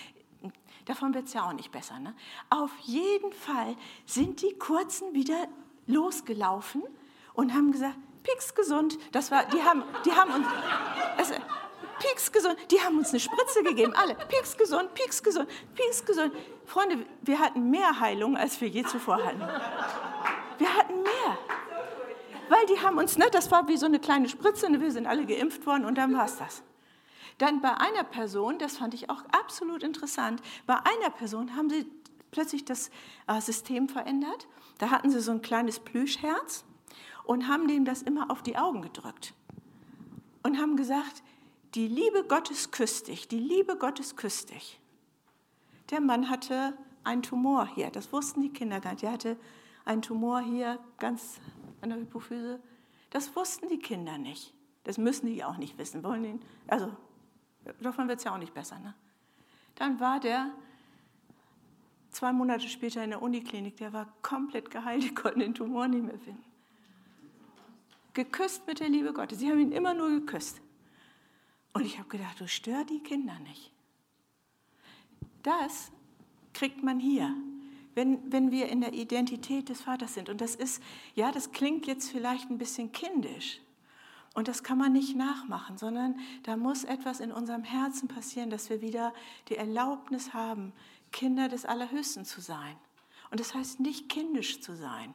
Davon 0.87 1.15
wird 1.15 1.29
es 1.29 1.35
ja 1.35 1.47
auch 1.47 1.53
nicht 1.53 1.71
besser. 1.71 2.01
Ne? 2.01 2.15
Auf 2.51 2.77
jeden 2.81 3.33
Fall 3.33 3.77
sind 4.07 4.43
die 4.43 4.55
Kurzen 4.59 5.15
wieder 5.15 5.47
losgelaufen 5.87 6.83
und 7.35 7.55
haben 7.55 7.71
gesagt, 7.71 7.97
Pix 8.25 8.55
gesund. 8.55 8.99
Das 9.13 9.31
war, 9.31 9.45
die 9.47 9.63
haben, 9.63 9.85
die 10.05 10.13
haben 10.13 10.33
uns, 10.33 10.47
also, 11.17 11.35
Pieks 11.99 12.33
gesund. 12.33 12.57
Die 12.71 12.81
haben 12.81 12.99
uns 12.99 13.11
eine 13.11 13.21
Spritze 13.21 13.63
gegeben, 13.63 13.95
alle. 13.95 14.15
Pieks 14.15 14.57
gesund, 14.57 14.93
Pieks 14.95 15.23
gesund, 15.23 15.49
Pieks 15.75 16.05
gesund. 16.05 16.33
Freunde, 16.67 17.05
wir 17.23 17.39
hatten 17.39 17.71
mehr 17.71 18.01
Heilung, 18.01 18.37
als 18.37 18.61
wir 18.61 18.69
je 18.69 18.85
zuvor 18.85 19.25
hatten. 19.25 19.41
Wir 20.59 20.75
hatten 20.75 21.03
mehr. 21.03 21.39
Weil 22.49 22.67
die 22.67 22.81
haben 22.81 22.99
uns, 22.99 23.17
ne, 23.17 23.27
das 23.33 23.51
war 23.51 23.67
wie 23.69 23.77
so 23.77 23.87
eine 23.87 23.99
kleine 23.99 24.29
Spritze, 24.29 24.69
ne, 24.71 24.81
wir 24.81 24.91
sind 24.91 25.07
alle 25.07 25.25
geimpft 25.25 25.67
worden 25.67 25.85
und 25.85 25.97
dann 25.97 26.15
war 26.15 26.27
es 26.27 26.37
das. 26.37 26.63
Dann 27.39 27.61
bei 27.61 27.73
einer 27.73 28.05
Person, 28.05 28.59
das 28.59 28.77
fand 28.77 28.95
ich 28.95 29.09
auch 29.09 29.25
absolut 29.33 29.83
interessant, 29.83 30.43
bei 30.67 30.75
einer 30.75 31.11
Person 31.11 31.57
haben 31.57 31.71
sie 31.71 31.87
plötzlich 32.31 32.65
das 32.65 32.91
äh, 33.27 33.41
System 33.41 33.89
verändert. 33.89 34.49
Da 34.79 34.91
hatten 34.91 35.11
sie 35.11 35.21
so 35.21 35.33
ein 35.33 35.43
kleines 35.43 35.81
Plüschherz 35.81 36.65
und 37.25 37.49
haben 37.49 37.69
dem 37.69 37.85
das 37.85 38.03
immer 38.03 38.31
auf 38.31 38.43
die 38.43 38.57
Augen 38.57 38.83
gedrückt. 38.83 39.35
Und 40.43 40.59
haben 40.59 40.77
gesagt, 40.77 41.23
die 41.75 41.89
Liebe 41.89 42.25
Gottes 42.25 42.71
küsst 42.71 43.09
dich, 43.09 43.29
die 43.29 43.39
Liebe 43.39 43.77
Gottes 43.77 44.17
küsst 44.17 44.51
dich. 44.51 44.79
Der 45.91 46.01
Mann 46.01 46.29
hatte 46.29 46.77
einen 47.05 47.23
Tumor 47.23 47.67
hier, 47.67 47.91
das 47.91 48.13
wussten 48.13 48.43
die 48.43 48.51
Kinder 48.51 48.81
gar 48.81 48.93
nicht. 48.93 49.05
Er 49.05 49.13
hatte 49.13 49.37
einen 49.85 50.03
Tumor 50.03 50.41
hier 50.41 50.79
ganz 50.99 51.41
an 51.81 51.91
der 51.91 51.99
Hypophyse. 51.99 52.61
Das 53.11 53.35
wussten 53.37 53.69
die 53.69 53.79
Kinder 53.79 54.19
nicht. 54.19 54.55
Das 54.85 54.99
müssen 54.99 55.27
die 55.27 55.45
auch 55.45 55.57
nicht 55.57 55.79
wissen. 55.79 56.03
Wollen 56.03 56.23
die, 56.23 56.41
also 56.67 56.93
davon 57.81 58.09
wird 58.09 58.19
es 58.19 58.25
ja 58.25 58.35
auch 58.35 58.39
nicht 58.39 58.55
besser. 58.55 58.79
Ne? 58.79 58.95
Dann 59.75 60.01
war 60.01 60.21
der 60.21 60.51
zwei 62.11 62.33
Monate 62.33 62.69
später 62.69 63.03
in 63.03 63.11
der 63.11 63.23
Uniklinik, 63.23 63.77
der 63.77 63.93
war 63.93 64.13
komplett 64.23 64.71
geheilt, 64.71 65.03
die 65.05 65.15
konnten 65.15 65.41
den 65.41 65.55
Tumor 65.55 65.89
nicht 65.89 66.05
mehr 66.05 66.19
finden. 66.19 66.45
Geküsst 68.15 68.67
mit 68.67 68.81
der 68.81 68.91
Liebe 68.91 69.13
Gottes. 69.13 69.39
Sie 69.39 69.51
haben 69.51 69.59
ihn 69.59 69.73
immer 69.73 69.95
nur 69.95 70.11
geküsst. 70.11 70.61
Und 71.73 71.85
ich 71.85 71.99
habe 71.99 72.09
gedacht, 72.09 72.41
du 72.41 72.49
stör 72.49 72.85
die 72.85 73.01
Kinder 73.01 73.39
nicht. 73.41 73.73
Das 75.43 75.91
kriegt 76.53 76.83
man 76.83 77.01
hier 77.01 77.35
wenn, 77.95 78.33
wenn 78.33 78.51
wir 78.51 78.69
in 78.69 78.81
der 78.81 78.93
Identität 78.93 79.69
des 79.69 79.83
Vaters 79.83 80.15
sind. 80.15 80.29
Und 80.29 80.41
das 80.41 80.55
ist, 80.55 80.83
ja, 81.15 81.31
das 81.33 81.53
klingt 81.53 81.87
jetzt 81.87 82.11
vielleicht 82.11 82.51
ein 82.51 82.59
bisschen 82.59 82.93
kindisch. 82.93 83.61
Und 84.35 84.49
das 84.49 84.63
kann 84.63 84.79
man 84.79 84.93
nicht 84.93 85.15
nachmachen, 85.15 85.77
sondern 85.77 86.19
da 86.45 86.57
muss 86.57 86.85
etwas 86.85 87.21
in 87.21 87.33
unserem 87.33 87.65
Herzen 87.65 88.09
passieren, 88.09 88.49
dass 88.49 88.71
wir 88.71 88.81
wieder 88.81 89.13
die 89.49 89.57
Erlaubnis 89.57 90.33
haben, 90.33 90.73
Kinder 91.11 91.49
des 91.49 91.67
Allerhöchsten 91.67 92.25
zu 92.25 92.41
sein. 92.41 92.77
Und 93.31 93.41
das 93.41 93.55
heißt 93.55 93.81
nicht 93.81 94.09
kindisch 94.09 94.63
zu 94.63 94.75
sein, 94.75 95.15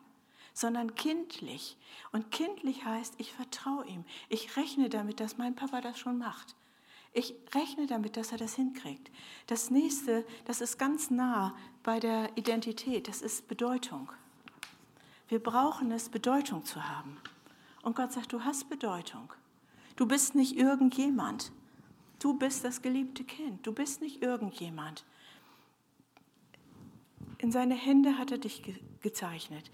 sondern 0.57 0.95
kindlich. 0.95 1.77
Und 2.11 2.31
kindlich 2.31 2.83
heißt, 2.83 3.13
ich 3.19 3.31
vertraue 3.31 3.85
ihm. 3.85 4.03
Ich 4.27 4.57
rechne 4.57 4.89
damit, 4.89 5.19
dass 5.19 5.37
mein 5.37 5.53
Papa 5.55 5.81
das 5.81 5.99
schon 5.99 6.17
macht. 6.17 6.55
Ich 7.13 7.35
rechne 7.53 7.85
damit, 7.85 8.17
dass 8.17 8.31
er 8.31 8.39
das 8.39 8.55
hinkriegt. 8.55 9.11
Das 9.45 9.69
nächste, 9.69 10.25
das 10.45 10.59
ist 10.61 10.79
ganz 10.79 11.11
nah 11.11 11.55
bei 11.83 11.99
der 11.99 12.35
Identität, 12.37 13.07
das 13.07 13.21
ist 13.21 13.47
Bedeutung. 13.47 14.11
Wir 15.27 15.37
brauchen 15.37 15.91
es, 15.91 16.09
Bedeutung 16.09 16.65
zu 16.65 16.89
haben. 16.89 17.17
Und 17.83 17.95
Gott 17.95 18.11
sagt, 18.11 18.33
du 18.33 18.43
hast 18.43 18.67
Bedeutung. 18.67 19.31
Du 19.95 20.07
bist 20.07 20.33
nicht 20.33 20.57
irgendjemand. 20.57 21.51
Du 22.17 22.33
bist 22.33 22.63
das 22.63 22.81
geliebte 22.81 23.23
Kind. 23.23 23.67
Du 23.67 23.73
bist 23.73 24.01
nicht 24.01 24.23
irgendjemand. 24.23 25.05
In 27.37 27.51
seine 27.51 27.75
Hände 27.75 28.17
hat 28.17 28.31
er 28.31 28.39
dich 28.39 28.63
gezeichnet. 29.01 29.71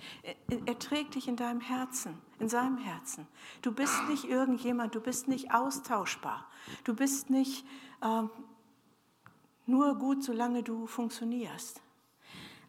Er, 0.66 0.80
trägt 0.80 1.16
dich 1.16 1.28
in 1.28 1.36
deinem 1.36 1.62
Herzen, 1.62 2.18
in 2.40 2.50
seinem 2.50 2.78
Herzen. 2.78 3.28
Du 3.62 3.72
bist 3.72 3.96
nicht 4.10 4.26
irgendjemand, 4.26 4.96
du 4.96 5.02
bist 5.02 5.28
nicht 5.28 5.54
austauschbar. 5.54 6.48
Du 6.84 6.96
bist 6.96 7.30
nicht 7.30 7.66
äh, 8.02 8.24
nur 9.66 9.96
gut, 9.96 10.24
solange 10.24 10.64
du 10.64 10.88
funktionierst. 10.88 11.82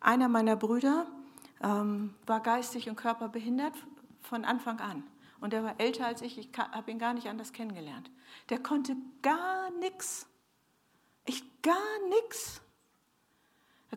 Einer 0.00 0.28
meiner 0.28 0.56
Brüder 0.56 1.06
ähm, 1.62 2.14
war 2.26 2.40
geistig 2.40 2.88
und 2.88 2.96
körperbehindert 2.96 3.74
von 4.20 4.44
Anfang 4.44 4.80
an. 4.80 5.02
Und 5.40 5.52
er 5.52 5.64
war 5.64 5.78
älter 5.78 6.06
als 6.06 6.22
ich, 6.22 6.38
ich 6.38 6.48
habe 6.56 6.90
ihn 6.90 6.98
gar 6.98 7.12
nicht 7.14 7.28
anders 7.28 7.52
kennengelernt. 7.52 8.10
Der 8.48 8.62
konnte 8.62 8.96
gar 9.22 9.70
nichts. 9.72 10.26
Ich 11.26 11.42
gar 11.62 12.08
nichts. 12.08 12.62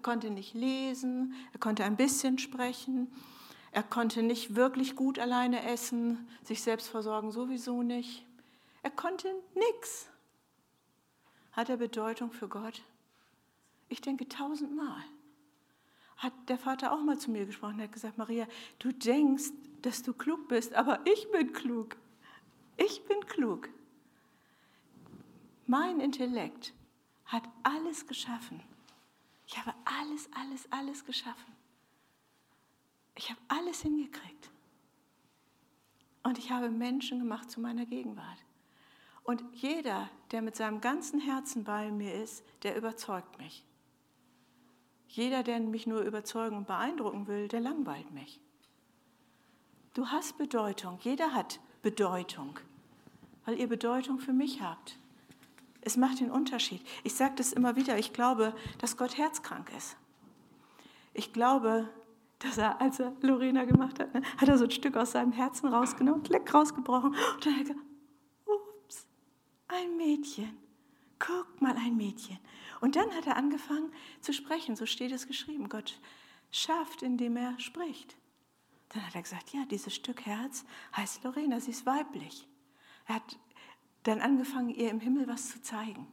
Konnte 0.08 0.30
nicht 0.30 0.54
lesen, 0.54 1.34
er 1.52 1.60
konnte 1.60 1.84
ein 1.84 1.98
bisschen 1.98 2.38
sprechen, 2.38 3.12
er 3.74 3.84
konnte 3.84 4.24
nicht 4.24 4.56
wirklich 4.56 4.96
gut 4.96 5.20
alleine 5.20 5.70
essen, 5.70 6.30
sich 6.46 6.64
selbst 6.64 6.88
versorgen 6.88 7.34
sowieso 7.34 7.84
nicht. 7.84 8.26
Er 8.84 8.92
konnte 8.92 9.28
nichts. 9.54 10.08
Hat 11.52 11.68
er 11.68 11.76
Bedeutung 11.76 12.32
für 12.32 12.48
Gott? 12.48 12.84
Ich 13.90 14.00
denke 14.00 14.30
tausendmal. 14.30 15.04
hat 16.16 16.32
der 16.48 16.58
Vater 16.58 16.94
auch 16.94 17.02
mal 17.02 17.18
zu 17.18 17.30
mir 17.30 17.46
gesprochen. 17.46 17.78
Er 17.80 17.88
hat 17.88 17.92
gesagt, 17.92 18.18
Maria, 18.18 18.48
du 18.80 18.94
denkst, 18.94 19.52
dass 19.82 20.04
du 20.04 20.14
klug 20.14 20.48
bist, 20.48 20.74
aber 20.74 21.02
ich 21.04 21.30
bin 21.34 21.52
klug. 21.52 21.98
Ich 22.78 23.04
bin 23.04 23.20
klug. 23.26 23.68
Mein 25.66 26.00
Intellekt 26.00 26.74
hat 27.26 27.44
alles 27.64 28.08
geschaffen. 28.08 28.64
Ich 29.48 29.58
habe 29.58 29.74
alles, 29.86 30.30
alles, 30.34 30.72
alles 30.72 31.06
geschaffen. 31.06 31.56
Ich 33.16 33.30
habe 33.30 33.40
alles 33.48 33.82
hingekriegt. 33.82 34.52
Und 36.24 36.38
ich 36.38 36.52
habe 36.52 36.70
Menschen 36.70 37.20
gemacht 37.20 37.50
zu 37.50 37.62
meiner 37.62 37.86
Gegenwart. 37.86 38.44
Und 39.24 39.44
jeder, 39.54 40.10
der 40.32 40.42
mit 40.42 40.56
seinem 40.56 40.82
ganzen 40.82 41.20
Herzen 41.20 41.64
bei 41.64 41.92
mir 41.92 42.14
ist, 42.14 42.44
der 42.64 42.78
überzeugt 42.78 43.38
mich. 43.40 43.64
Jeder, 45.08 45.44
der 45.44 45.60
mich 45.62 45.88
nur 45.88 46.02
überzeugen 46.02 46.58
und 46.58 46.68
beeindrucken 46.68 47.28
will, 47.28 47.48
der 47.48 47.62
langweilt 47.62 48.12
mich. 48.12 48.42
Du 49.94 50.08
hast 50.08 50.38
Bedeutung, 50.38 51.00
jeder 51.02 51.34
hat 51.34 51.60
Bedeutung, 51.82 52.60
weil 53.46 53.58
ihr 53.60 53.68
Bedeutung 53.68 54.20
für 54.20 54.34
mich 54.34 54.62
habt. 54.62 55.00
Es 55.88 55.96
macht 55.96 56.20
den 56.20 56.32
Unterschied. 56.32 56.86
Ich 57.06 57.16
sage 57.16 57.36
das 57.38 57.54
immer 57.54 57.78
wieder, 57.78 57.98
ich 57.98 58.12
glaube, 58.12 58.54
dass 58.78 58.98
Gott 58.98 59.18
herzkrank 59.18 59.72
ist. 59.78 59.96
Ich 61.14 61.32
glaube, 61.32 61.88
dass 62.40 62.58
er, 62.58 62.82
als 62.82 63.00
er 63.00 63.14
Lorena 63.22 63.64
gemacht 63.64 63.98
hat, 63.98 64.14
ne, 64.14 64.22
hat 64.36 64.50
er 64.50 64.58
so 64.58 64.66
ein 64.66 64.72
Stück 64.72 64.98
aus 64.98 65.14
seinem 65.14 65.32
Herzen 65.32 65.70
rausgenommen, 65.70 66.26
leck 66.26 66.54
rausgebrochen 66.54 67.12
und 67.12 67.46
dann 67.46 67.54
hat 67.54 67.70
er 67.70 67.74
gesagt, 67.74 67.86
ups, 68.44 69.08
ein 69.70 69.96
Mädchen. 69.96 70.58
Guck 71.20 71.62
mal, 71.62 71.78
ein 71.78 71.96
Mädchen. 71.96 72.38
Und 72.82 72.98
dann 72.98 73.10
hat 73.12 73.26
er 73.26 73.38
angefangen 73.38 73.90
zu 74.20 74.34
sprechen, 74.34 74.76
so 74.76 74.86
steht 74.86 75.14
es 75.14 75.26
geschrieben. 75.26 75.70
Gott 75.70 76.02
schafft, 76.52 77.02
indem 77.02 77.38
er 77.38 77.58
spricht. 77.62 78.18
Dann 78.90 79.08
hat 79.08 79.16
er 79.16 79.22
gesagt, 79.22 79.54
ja, 79.54 79.64
dieses 79.64 79.96
Stück 79.96 80.26
Herz 80.26 80.66
heißt 80.98 81.24
Lorena, 81.24 81.62
sie 81.62 81.72
ist 81.72 81.86
weiblich. 81.86 82.46
Er 83.06 83.16
hat 83.16 83.40
dann 84.08 84.22
angefangen, 84.22 84.70
ihr 84.70 84.90
im 84.90 85.00
Himmel 85.00 85.28
was 85.28 85.50
zu 85.50 85.62
zeigen, 85.62 86.08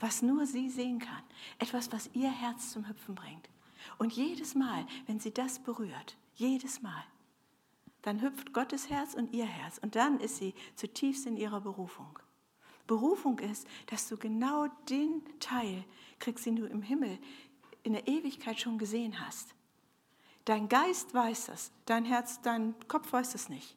was 0.00 0.22
nur 0.22 0.46
sie 0.46 0.68
sehen 0.68 0.98
kann. 0.98 1.22
Etwas, 1.58 1.92
was 1.92 2.10
ihr 2.12 2.30
Herz 2.30 2.72
zum 2.72 2.88
Hüpfen 2.88 3.14
bringt. 3.14 3.48
Und 3.98 4.12
jedes 4.12 4.54
Mal, 4.54 4.86
wenn 5.06 5.20
sie 5.20 5.32
das 5.32 5.60
berührt, 5.60 6.16
jedes 6.34 6.82
Mal, 6.82 7.04
dann 8.02 8.20
hüpft 8.20 8.52
Gottes 8.52 8.90
Herz 8.90 9.14
und 9.14 9.32
ihr 9.32 9.46
Herz. 9.46 9.78
Und 9.78 9.94
dann 9.96 10.20
ist 10.20 10.36
sie 10.36 10.54
zutiefst 10.74 11.26
in 11.26 11.36
ihrer 11.36 11.60
Berufung. 11.60 12.18
Berufung 12.86 13.38
ist, 13.38 13.66
dass 13.86 14.08
du 14.08 14.16
genau 14.16 14.66
den 14.88 15.22
Teil 15.40 15.84
kriegst, 16.18 16.46
den 16.46 16.56
du 16.56 16.66
im 16.66 16.82
Himmel 16.82 17.18
in 17.82 17.92
der 17.92 18.06
Ewigkeit 18.06 18.60
schon 18.60 18.78
gesehen 18.78 19.20
hast. 19.24 19.54
Dein 20.44 20.68
Geist 20.68 21.14
weiß 21.14 21.46
das, 21.46 21.72
dein 21.84 22.04
Herz, 22.04 22.40
dein 22.42 22.74
Kopf 22.86 23.12
weiß 23.12 23.32
das 23.32 23.48
nicht 23.48 23.76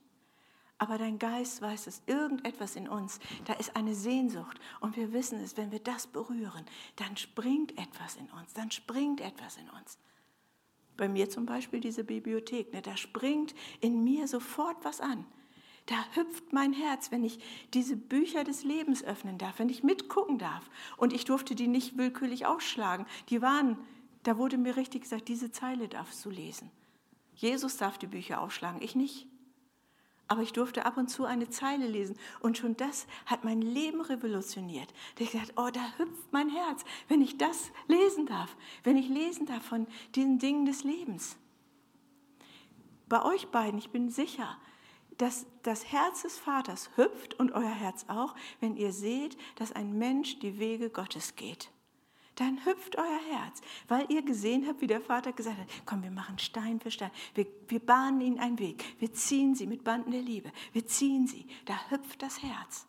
aber 0.79 0.97
dein 0.97 1.19
Geist 1.19 1.61
weiß 1.61 1.87
es, 1.87 2.01
irgendetwas 2.07 2.75
in 2.75 2.87
uns, 2.87 3.19
da 3.45 3.53
ist 3.53 3.75
eine 3.75 3.93
Sehnsucht 3.93 4.59
und 4.79 4.95
wir 4.95 5.13
wissen 5.13 5.39
es, 5.41 5.57
wenn 5.57 5.71
wir 5.71 5.79
das 5.79 6.07
berühren, 6.07 6.65
dann 6.95 7.17
springt 7.17 7.77
etwas 7.77 8.15
in 8.15 8.29
uns, 8.31 8.53
dann 8.53 8.71
springt 8.71 9.21
etwas 9.21 9.57
in 9.57 9.69
uns. 9.69 9.99
Bei 10.97 11.07
mir 11.07 11.29
zum 11.29 11.45
Beispiel 11.45 11.81
diese 11.81 12.03
Bibliothek, 12.03 12.73
ne, 12.73 12.81
da 12.81 12.97
springt 12.97 13.53
in 13.81 14.03
mir 14.03 14.27
sofort 14.27 14.77
was 14.83 14.99
an. 14.99 15.25
Da 15.85 15.95
hüpft 16.13 16.53
mein 16.53 16.73
Herz, 16.73 17.09
wenn 17.11 17.23
ich 17.23 17.39
diese 17.73 17.95
Bücher 17.95 18.43
des 18.43 18.63
Lebens 18.63 19.03
öffnen 19.03 19.37
darf, 19.37 19.59
wenn 19.59 19.69
ich 19.69 19.81
mitgucken 19.81 20.37
darf. 20.37 20.69
Und 20.97 21.13
ich 21.13 21.25
durfte 21.25 21.55
die 21.55 21.67
nicht 21.67 21.97
willkürlich 21.97 22.45
aufschlagen. 22.45 23.07
Die 23.29 23.41
waren, 23.41 23.77
da 24.23 24.37
wurde 24.37 24.57
mir 24.57 24.75
richtig 24.75 25.03
gesagt, 25.03 25.29
diese 25.29 25.51
Zeile 25.51 25.87
darfst 25.87 26.23
du 26.25 26.29
lesen. 26.29 26.69
Jesus 27.33 27.77
darf 27.77 27.97
die 27.97 28.07
Bücher 28.07 28.41
aufschlagen, 28.41 28.81
ich 28.83 28.93
nicht. 28.93 29.28
Aber 30.29 30.43
ich 30.43 30.53
durfte 30.53 30.85
ab 30.85 30.95
und 30.95 31.09
zu 31.09 31.25
eine 31.25 31.49
Zeile 31.49 31.87
lesen. 31.87 32.15
Und 32.39 32.57
schon 32.57 32.77
das 32.77 33.07
hat 33.25 33.43
mein 33.43 33.61
Leben 33.61 33.99
revolutioniert. 33.99 34.93
Da 35.15 35.23
ich 35.23 35.31
gesagt, 35.31 35.53
oh, 35.57 35.69
da 35.73 35.81
hüpft 35.97 36.31
mein 36.31 36.49
Herz, 36.49 36.85
wenn 37.07 37.21
ich 37.21 37.37
das 37.37 37.71
lesen 37.87 38.27
darf. 38.27 38.55
Wenn 38.83 38.95
ich 38.95 39.09
lesen 39.09 39.47
darf 39.47 39.63
von 39.63 39.87
diesen 40.15 40.39
Dingen 40.39 40.65
des 40.65 40.83
Lebens. 40.83 41.35
Bei 43.09 43.25
euch 43.25 43.47
beiden, 43.47 43.79
ich 43.79 43.89
bin 43.89 44.09
sicher, 44.09 44.55
dass 45.17 45.47
das 45.63 45.91
Herz 45.91 46.21
des 46.21 46.37
Vaters 46.37 46.91
hüpft 46.95 47.39
und 47.39 47.51
euer 47.51 47.67
Herz 47.71 48.05
auch, 48.07 48.35
wenn 48.59 48.77
ihr 48.77 48.93
seht, 48.93 49.35
dass 49.55 49.71
ein 49.71 49.97
Mensch 49.97 50.39
die 50.39 50.59
Wege 50.59 50.89
Gottes 50.91 51.35
geht 51.35 51.71
dann 52.39 52.63
hüpft 52.65 52.97
euer 52.97 53.19
Herz, 53.31 53.61
weil 53.87 54.05
ihr 54.09 54.21
gesehen 54.21 54.65
habt, 54.67 54.81
wie 54.81 54.87
der 54.87 55.01
Vater 55.01 55.33
gesagt 55.33 55.57
hat, 55.57 55.67
komm, 55.85 56.03
wir 56.03 56.11
machen 56.11 56.39
Stein 56.39 56.79
für 56.79 56.91
Stein, 56.91 57.11
wir, 57.35 57.45
wir 57.67 57.79
bahnen 57.79 58.21
ihnen 58.21 58.39
einen 58.39 58.59
Weg, 58.59 58.83
wir 58.99 59.11
ziehen 59.13 59.55
sie 59.55 59.67
mit 59.67 59.83
Banden 59.83 60.11
der 60.11 60.21
Liebe, 60.21 60.51
wir 60.71 60.85
ziehen 60.87 61.27
sie, 61.27 61.45
da 61.65 61.89
hüpft 61.89 62.21
das 62.21 62.41
Herz. 62.41 62.87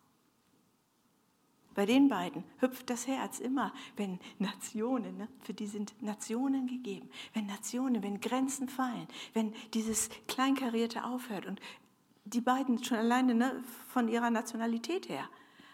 Bei 1.75 1.87
den 1.87 2.09
beiden 2.09 2.45
hüpft 2.59 2.91
das 2.91 3.07
Herz 3.07 3.39
immer, 3.39 3.73
wenn 3.97 4.19
Nationen, 4.39 5.17
ne, 5.17 5.29
für 5.41 5.55
die 5.55 5.67
sind 5.67 5.95
Nationen 6.03 6.67
gegeben, 6.67 7.09
wenn 7.33 7.47
Nationen, 7.47 8.03
wenn 8.03 8.21
Grenzen 8.21 8.69
fallen, 8.69 9.07
wenn 9.35 9.55
dieses 9.75 10.11
Kleinkarierte 10.27 11.05
aufhört 11.05 11.47
und 11.47 11.61
die 12.25 12.41
beiden 12.41 12.83
schon 12.85 12.99
alleine 12.99 13.35
ne, 13.35 13.65
von 13.89 14.09
ihrer 14.09 14.31
Nationalität 14.31 15.09
her, 15.09 15.29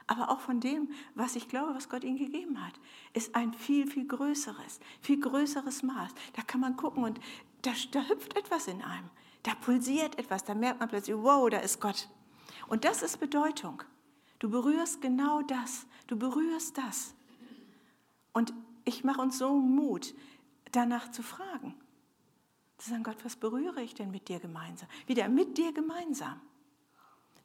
aber 0.07 0.31
auch 0.31 0.41
von 0.41 0.61
dem, 0.61 0.91
was 1.15 1.37
ich 1.37 1.49
glaube, 1.49 1.75
was 1.75 1.89
Gott 1.89 2.05
ihnen 2.05 2.19
gegeben 2.19 2.65
hat, 2.65 2.75
ist 3.13 3.35
ein 3.35 3.53
viel, 3.55 3.91
viel 3.91 4.07
größeres, 4.07 4.81
viel 5.01 5.21
größeres 5.21 5.83
Maß. 5.83 6.13
Da 6.35 6.43
kann 6.43 6.61
man 6.61 6.77
gucken 6.77 7.03
und 7.03 7.21
da, 7.63 7.73
da 7.91 8.03
hüpft 8.09 8.37
etwas 8.37 8.69
in 8.69 8.83
einem, 8.83 9.11
da 9.43 9.55
pulsiert 9.55 10.19
etwas, 10.19 10.45
da 10.45 10.55
merkt 10.55 10.81
man 10.81 10.89
plötzlich, 10.89 11.17
wow, 11.17 11.49
da 11.51 11.59
ist 11.59 11.81
Gott. 11.81 12.09
Und 12.69 12.85
das 12.85 13.03
ist 13.03 13.19
Bedeutung. 13.19 13.83
Du 14.39 14.51
berührst 14.51 15.01
genau 15.01 15.43
das, 15.43 15.87
du 16.07 16.17
berührst 16.17 16.79
das. 16.79 17.15
Und 18.33 18.53
ich 18.85 19.03
mache 19.03 19.21
uns 19.21 19.39
so 19.39 19.57
Mut, 19.57 20.15
danach 20.73 21.11
zu 21.11 21.23
fragen. 21.23 21.75
Zu 22.79 22.91
sagen, 22.91 23.03
Gott, 23.03 23.25
was 23.25 23.37
berühre 23.37 23.83
ich 23.83 23.95
denn 23.95 24.11
mit 24.11 24.29
dir 24.29 24.39
gemeinsam? 24.39 24.89
Wieder 25.07 25.29
mit 25.29 25.57
dir 25.57 25.73
gemeinsam 25.73 26.41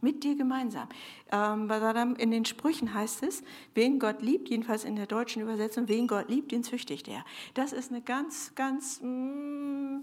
mit 0.02 0.24
dir 0.24 0.36
gemeinsam. 0.36 0.88
Ähm, 1.32 2.16
in 2.18 2.32
den 2.32 2.46
Sprüchen 2.46 2.94
heißt 2.94 3.24
es, 3.24 3.44
wen 3.74 4.00
Gott 4.00 4.22
liebt, 4.22 4.50
jedenfalls 4.50 4.84
in 4.84 4.96
der 4.96 5.08
deutschen 5.08 5.42
Übersetzung, 5.42 5.88
wen 5.88 6.08
Gott 6.08 6.30
liebt, 6.30 6.52
den 6.52 6.64
züchtigt 6.64 7.08
er. 7.08 7.24
Das 7.54 7.74
ist 7.74 7.92
eine 7.92 8.02
ganz, 8.02 8.54
ganz 8.56 9.00
mm, 9.02 10.00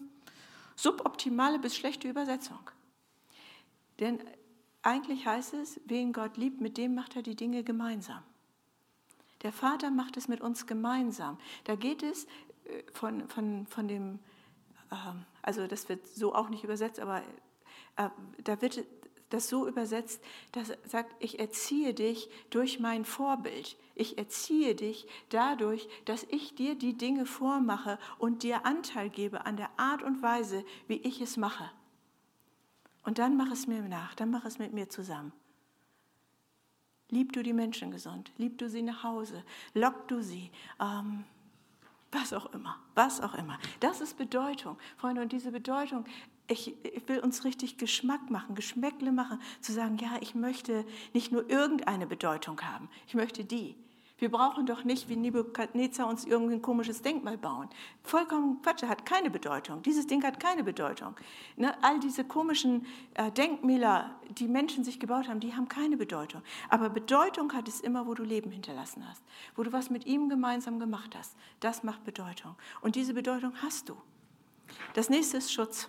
suboptimale 0.77 1.59
bis 1.59 1.77
schlechte 1.77 2.09
Übersetzung. 2.09 2.71
Denn 4.01 4.21
eigentlich 4.83 5.27
heißt 5.27 5.55
es, 5.55 5.81
wen 5.87 6.13
Gott 6.13 6.37
liebt, 6.37 6.61
mit 6.61 6.77
dem 6.79 6.95
macht 6.95 7.17
er 7.17 7.23
die 7.23 7.35
Dinge 7.35 7.65
gemeinsam. 7.65 8.23
Der 9.43 9.53
Vater 9.53 9.91
macht 9.91 10.17
es 10.17 10.29
mit 10.29 10.41
uns 10.41 10.67
gemeinsam. 10.67 11.39
Da 11.65 11.75
geht 11.75 12.03
es 12.03 12.25
äh, 12.65 12.83
von, 12.93 13.29
von, 13.29 13.67
von 13.67 13.89
dem, 13.89 14.19
ähm, 14.91 15.25
also 15.43 15.67
das 15.67 15.89
wird 15.89 16.07
so 16.09 16.35
auch 16.35 16.49
nicht 16.49 16.65
übersetzt, 16.65 17.01
aber 17.01 17.23
äh, 17.97 18.09
da 18.45 18.61
wird 18.61 18.85
das 19.31 19.49
so 19.49 19.69
übersetzt, 19.69 20.23
dass 20.53 20.71
er 20.71 20.79
sagt, 20.85 21.15
ich 21.19 21.39
erziehe 21.39 21.95
dich 21.95 22.29
durch 22.51 22.81
mein 22.81 23.05
Vorbild. 23.05 23.77
Ich 23.95 24.17
erziehe 24.17 24.75
dich 24.75 25.07
dadurch, 25.29 25.89
dass 26.05 26.25
ich 26.25 26.55
dir 26.55 26.75
die 26.75 26.97
Dinge 26.97 27.27
vormache 27.27 27.99
und 28.19 28.43
dir 28.43 28.65
Anteil 28.65 29.11
gebe 29.11 29.45
an 29.45 29.57
der 29.57 29.71
Art 29.77 30.03
und 30.03 30.23
Weise, 30.23 30.65
wie 30.87 30.97
ich 30.97 31.21
es 31.21 31.37
mache. 31.37 31.71
Und 33.05 33.19
dann 33.19 33.37
mach 33.37 33.51
es 33.51 33.67
mir 33.67 33.83
nach, 33.83 34.15
dann 34.15 34.31
mach 34.31 34.45
es 34.45 34.59
mit 34.59 34.73
mir 34.73 34.89
zusammen. 34.89 35.33
Lieb 37.11 37.33
du 37.33 37.43
die 37.43 37.55
Menschen 37.55 37.91
gesund, 37.91 38.31
lieb 38.37 38.59
du 38.59 38.69
sie 38.69 38.83
nach 38.83 39.03
Hause, 39.03 39.43
lock 39.73 40.09
du 40.09 40.21
sie. 40.23 40.51
Ähm, 40.79 41.25
was 42.13 42.33
auch 42.33 42.47
immer, 42.53 42.79
was 42.95 43.21
auch 43.21 43.35
immer. 43.35 43.59
Das 43.81 44.01
ist 44.01 44.17
Bedeutung, 44.17 44.79
Freunde. 44.97 45.21
Und 45.23 45.33
diese 45.33 45.53
Bedeutung 45.53 46.05
ich, 46.49 46.75
ich, 46.85 47.09
will 47.09 47.21
uns 47.21 47.45
richtig 47.45 47.79
Geschmack 47.79 48.31
machen, 48.31 48.55
Geschmäckle 48.55 49.13
machen, 49.13 49.41
zu 49.61 49.73
sagen, 49.73 49.99
ja, 49.99 50.17
ich 50.21 50.35
möchte 50.35 50.85
nicht 51.13 51.31
nur 51.31 51.49
irgendeine 51.49 52.07
Bedeutung 52.07 52.61
haben, 52.63 52.89
ich 53.07 53.15
möchte 53.15 53.45
die. 53.45 53.77
Wir 54.19 54.33
brauchen 54.33 54.67
doch 54.67 54.83
nicht 54.83 55.09
wie 55.09 55.15
Nebukadnezar 55.15 56.09
uns 56.09 56.25
irgendein 56.25 56.61
komisches 56.61 57.03
Denkmal 57.03 57.39
bauen. 57.39 57.69
Vollkommen 58.03 58.61
Quatsch, 58.63 58.83
hat 58.83 59.07
keine 59.07 59.31
Bedeutung. 59.31 59.81
Dieses 59.83 60.09
Ding 60.09 60.25
hat 60.25 60.41
keine 60.41 60.65
Bedeutung. 60.65 61.15
Ne, 61.57 61.73
all 61.85 62.01
diese 62.01 62.25
komischen 62.25 62.85
äh, 63.15 63.31
Denkmäler, 63.31 64.19
die 64.29 64.49
Menschen 64.49 64.83
sich 64.83 64.99
gebaut 64.99 65.29
haben, 65.29 65.39
die 65.39 65.55
haben 65.55 65.69
keine 65.69 65.97
Bedeutung. 65.97 66.43
Aber 66.69 66.91
Bedeutung 66.91 67.53
hat 67.53 67.69
es 67.69 67.81
immer, 67.81 68.09
wo 68.09 68.15
du 68.15 68.25
Leben 68.25 68.51
hinterlassen 68.51 69.09
hast, 69.09 69.23
wo 69.55 69.63
du 69.63 69.73
was 69.73 69.89
mit 69.89 70.05
ihm 70.05 70.29
gemeinsam 70.29 70.81
gemacht 70.81 71.15
hast. 71.17 71.37
Das 71.61 71.85
macht 71.85 72.03
Bedeutung. 72.03 72.57
Und 72.81 72.97
diese 72.97 73.15
Bedeutung 73.15 73.53
hast 73.63 73.89
du. 73.89 73.97
Das 74.95 75.11
nächste 75.11 75.37
ist 75.37 75.53
Schutz. 75.53 75.89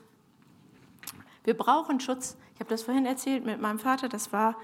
Wir 1.44 1.56
brauchen 1.56 2.00
Schutz. 2.00 2.38
Ich 2.54 2.60
habe 2.60 2.70
das 2.70 2.84
vorhin 2.84 3.06
erzählt 3.06 3.46
mit 3.46 3.62
meinem 3.62 3.80
Vater, 3.80 4.10
das 4.10 4.32
war 4.34 4.58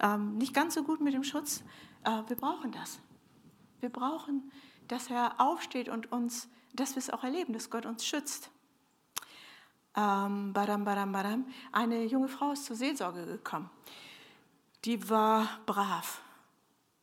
ähm, 0.00 0.36
nicht 0.38 0.54
ganz 0.54 0.74
so 0.74 0.84
gut 0.84 1.00
mit 1.00 1.14
dem 1.14 1.24
Schutz. 1.24 1.62
Äh, 2.04 2.22
wir 2.28 2.36
brauchen 2.36 2.72
das. 2.72 3.00
Wir 3.80 3.88
brauchen, 3.88 4.50
dass 4.88 5.10
er 5.10 5.40
aufsteht 5.40 5.88
und 5.88 6.12
uns, 6.12 6.48
dass 6.74 6.94
wir 6.94 6.98
es 6.98 7.10
auch 7.10 7.24
erleben, 7.24 7.52
dass 7.52 7.70
Gott 7.70 7.86
uns 7.86 8.04
schützt. 8.04 8.50
ähm, 9.96 10.52
badam, 10.52 10.84
badam, 10.84 11.12
badam, 11.12 11.46
eine 11.72 12.04
junge 12.04 12.28
Frau 12.28 12.52
ist 12.52 12.66
zur 12.66 12.76
Seelsorge 12.76 13.26
gekommen. 13.26 13.70
Die 14.84 15.10
war 15.10 15.48
brav, 15.66 16.20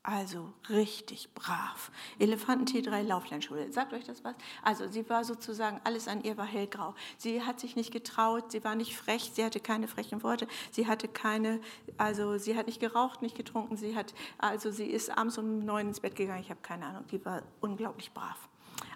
also 0.06 0.54
richtig 0.70 1.34
brav. 1.34 1.92
Elefanten 2.20 2.66
T3 2.66 3.02
Lauflernschule. 3.02 3.72
Sagt 3.72 3.94
euch 3.94 4.04
das 4.04 4.24
was? 4.24 4.36
Also 4.62 4.88
sie 4.88 5.10
war 5.10 5.24
sozusagen, 5.24 5.82
alles 5.84 6.08
an 6.08 6.24
ihr 6.24 6.38
war 6.38 6.46
hellgrau. 6.46 6.94
Sie 7.18 7.42
hat 7.42 7.60
sich 7.60 7.76
nicht 7.76 7.92
getraut, 7.92 8.52
sie 8.52 8.64
war 8.64 8.76
nicht 8.76 8.96
frech, 8.96 9.32
sie 9.34 9.44
hatte 9.44 9.60
keine 9.60 9.88
frechen 9.88 10.22
Worte, 10.24 10.48
sie 10.72 10.88
hatte 10.88 11.08
keine, 11.08 11.60
also 11.98 12.38
sie 12.38 12.56
hat 12.56 12.68
nicht 12.68 12.80
geraucht, 12.80 13.22
nicht 13.22 13.36
getrunken, 13.36 13.78
sie 13.78 13.96
hat, 13.96 14.14
also 14.38 14.72
sie 14.72 14.86
ist 14.86 15.18
abends 15.18 15.38
um 15.38 15.66
neun 15.66 15.88
ins 15.88 16.00
Bett 16.00 16.16
gegangen, 16.16 16.42
ich 16.42 16.50
habe 16.50 16.62
keine 16.62 16.86
Ahnung, 16.86 17.06
die 17.12 17.24
war 17.26 17.42
unglaublich 17.62 18.12
brav. 18.12 18.38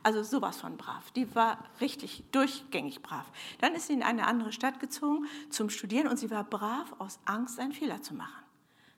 Also 0.04 0.24
sowas 0.24 0.62
von 0.62 0.78
brav. 0.78 1.12
Die 1.12 1.34
war 1.36 1.58
richtig 1.82 2.24
durchgängig 2.32 3.02
brav. 3.02 3.26
Dann 3.62 3.74
ist 3.74 3.88
sie 3.88 3.94
in 3.94 4.04
eine 4.04 4.28
andere 4.28 4.52
Stadt 4.52 4.80
gezogen 4.80 5.26
zum 5.50 5.70
Studieren 5.70 6.08
und 6.08 6.18
sie 6.18 6.30
war 6.30 6.44
brav 6.44 6.94
aus 7.00 7.20
Angst, 7.26 7.60
einen 7.60 7.74
Fehler 7.74 8.02
zu 8.02 8.14
machen. 8.14 8.49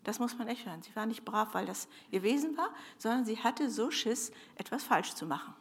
Das 0.03 0.19
muss 0.19 0.37
man 0.37 0.47
echt 0.47 0.65
hören. 0.65 0.81
Sie 0.81 0.95
war 0.95 1.05
nicht 1.05 1.25
brav, 1.25 1.53
weil 1.53 1.65
das 1.65 1.87
ihr 2.09 2.23
Wesen 2.23 2.57
war, 2.57 2.69
sondern 2.97 3.25
sie 3.25 3.37
hatte 3.37 3.69
so 3.69 3.91
Schiss, 3.91 4.31
etwas 4.55 4.83
falsch 4.83 5.13
zu 5.13 5.25
machen. 5.25 5.53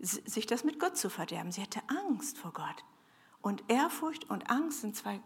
Sich 0.00 0.46
das 0.46 0.64
mit 0.64 0.78
Gott 0.78 0.96
zu 0.98 1.08
verderben. 1.08 1.50
Sie 1.50 1.62
hatte 1.62 1.80
Angst 1.86 2.36
vor 2.36 2.52
Gott. 2.52 2.84
Und 3.40 3.64
Ehrfurcht 3.68 4.28
und 4.28 4.50
Angst 4.50 4.82
sind 4.82 4.96
zwei, 4.96 5.20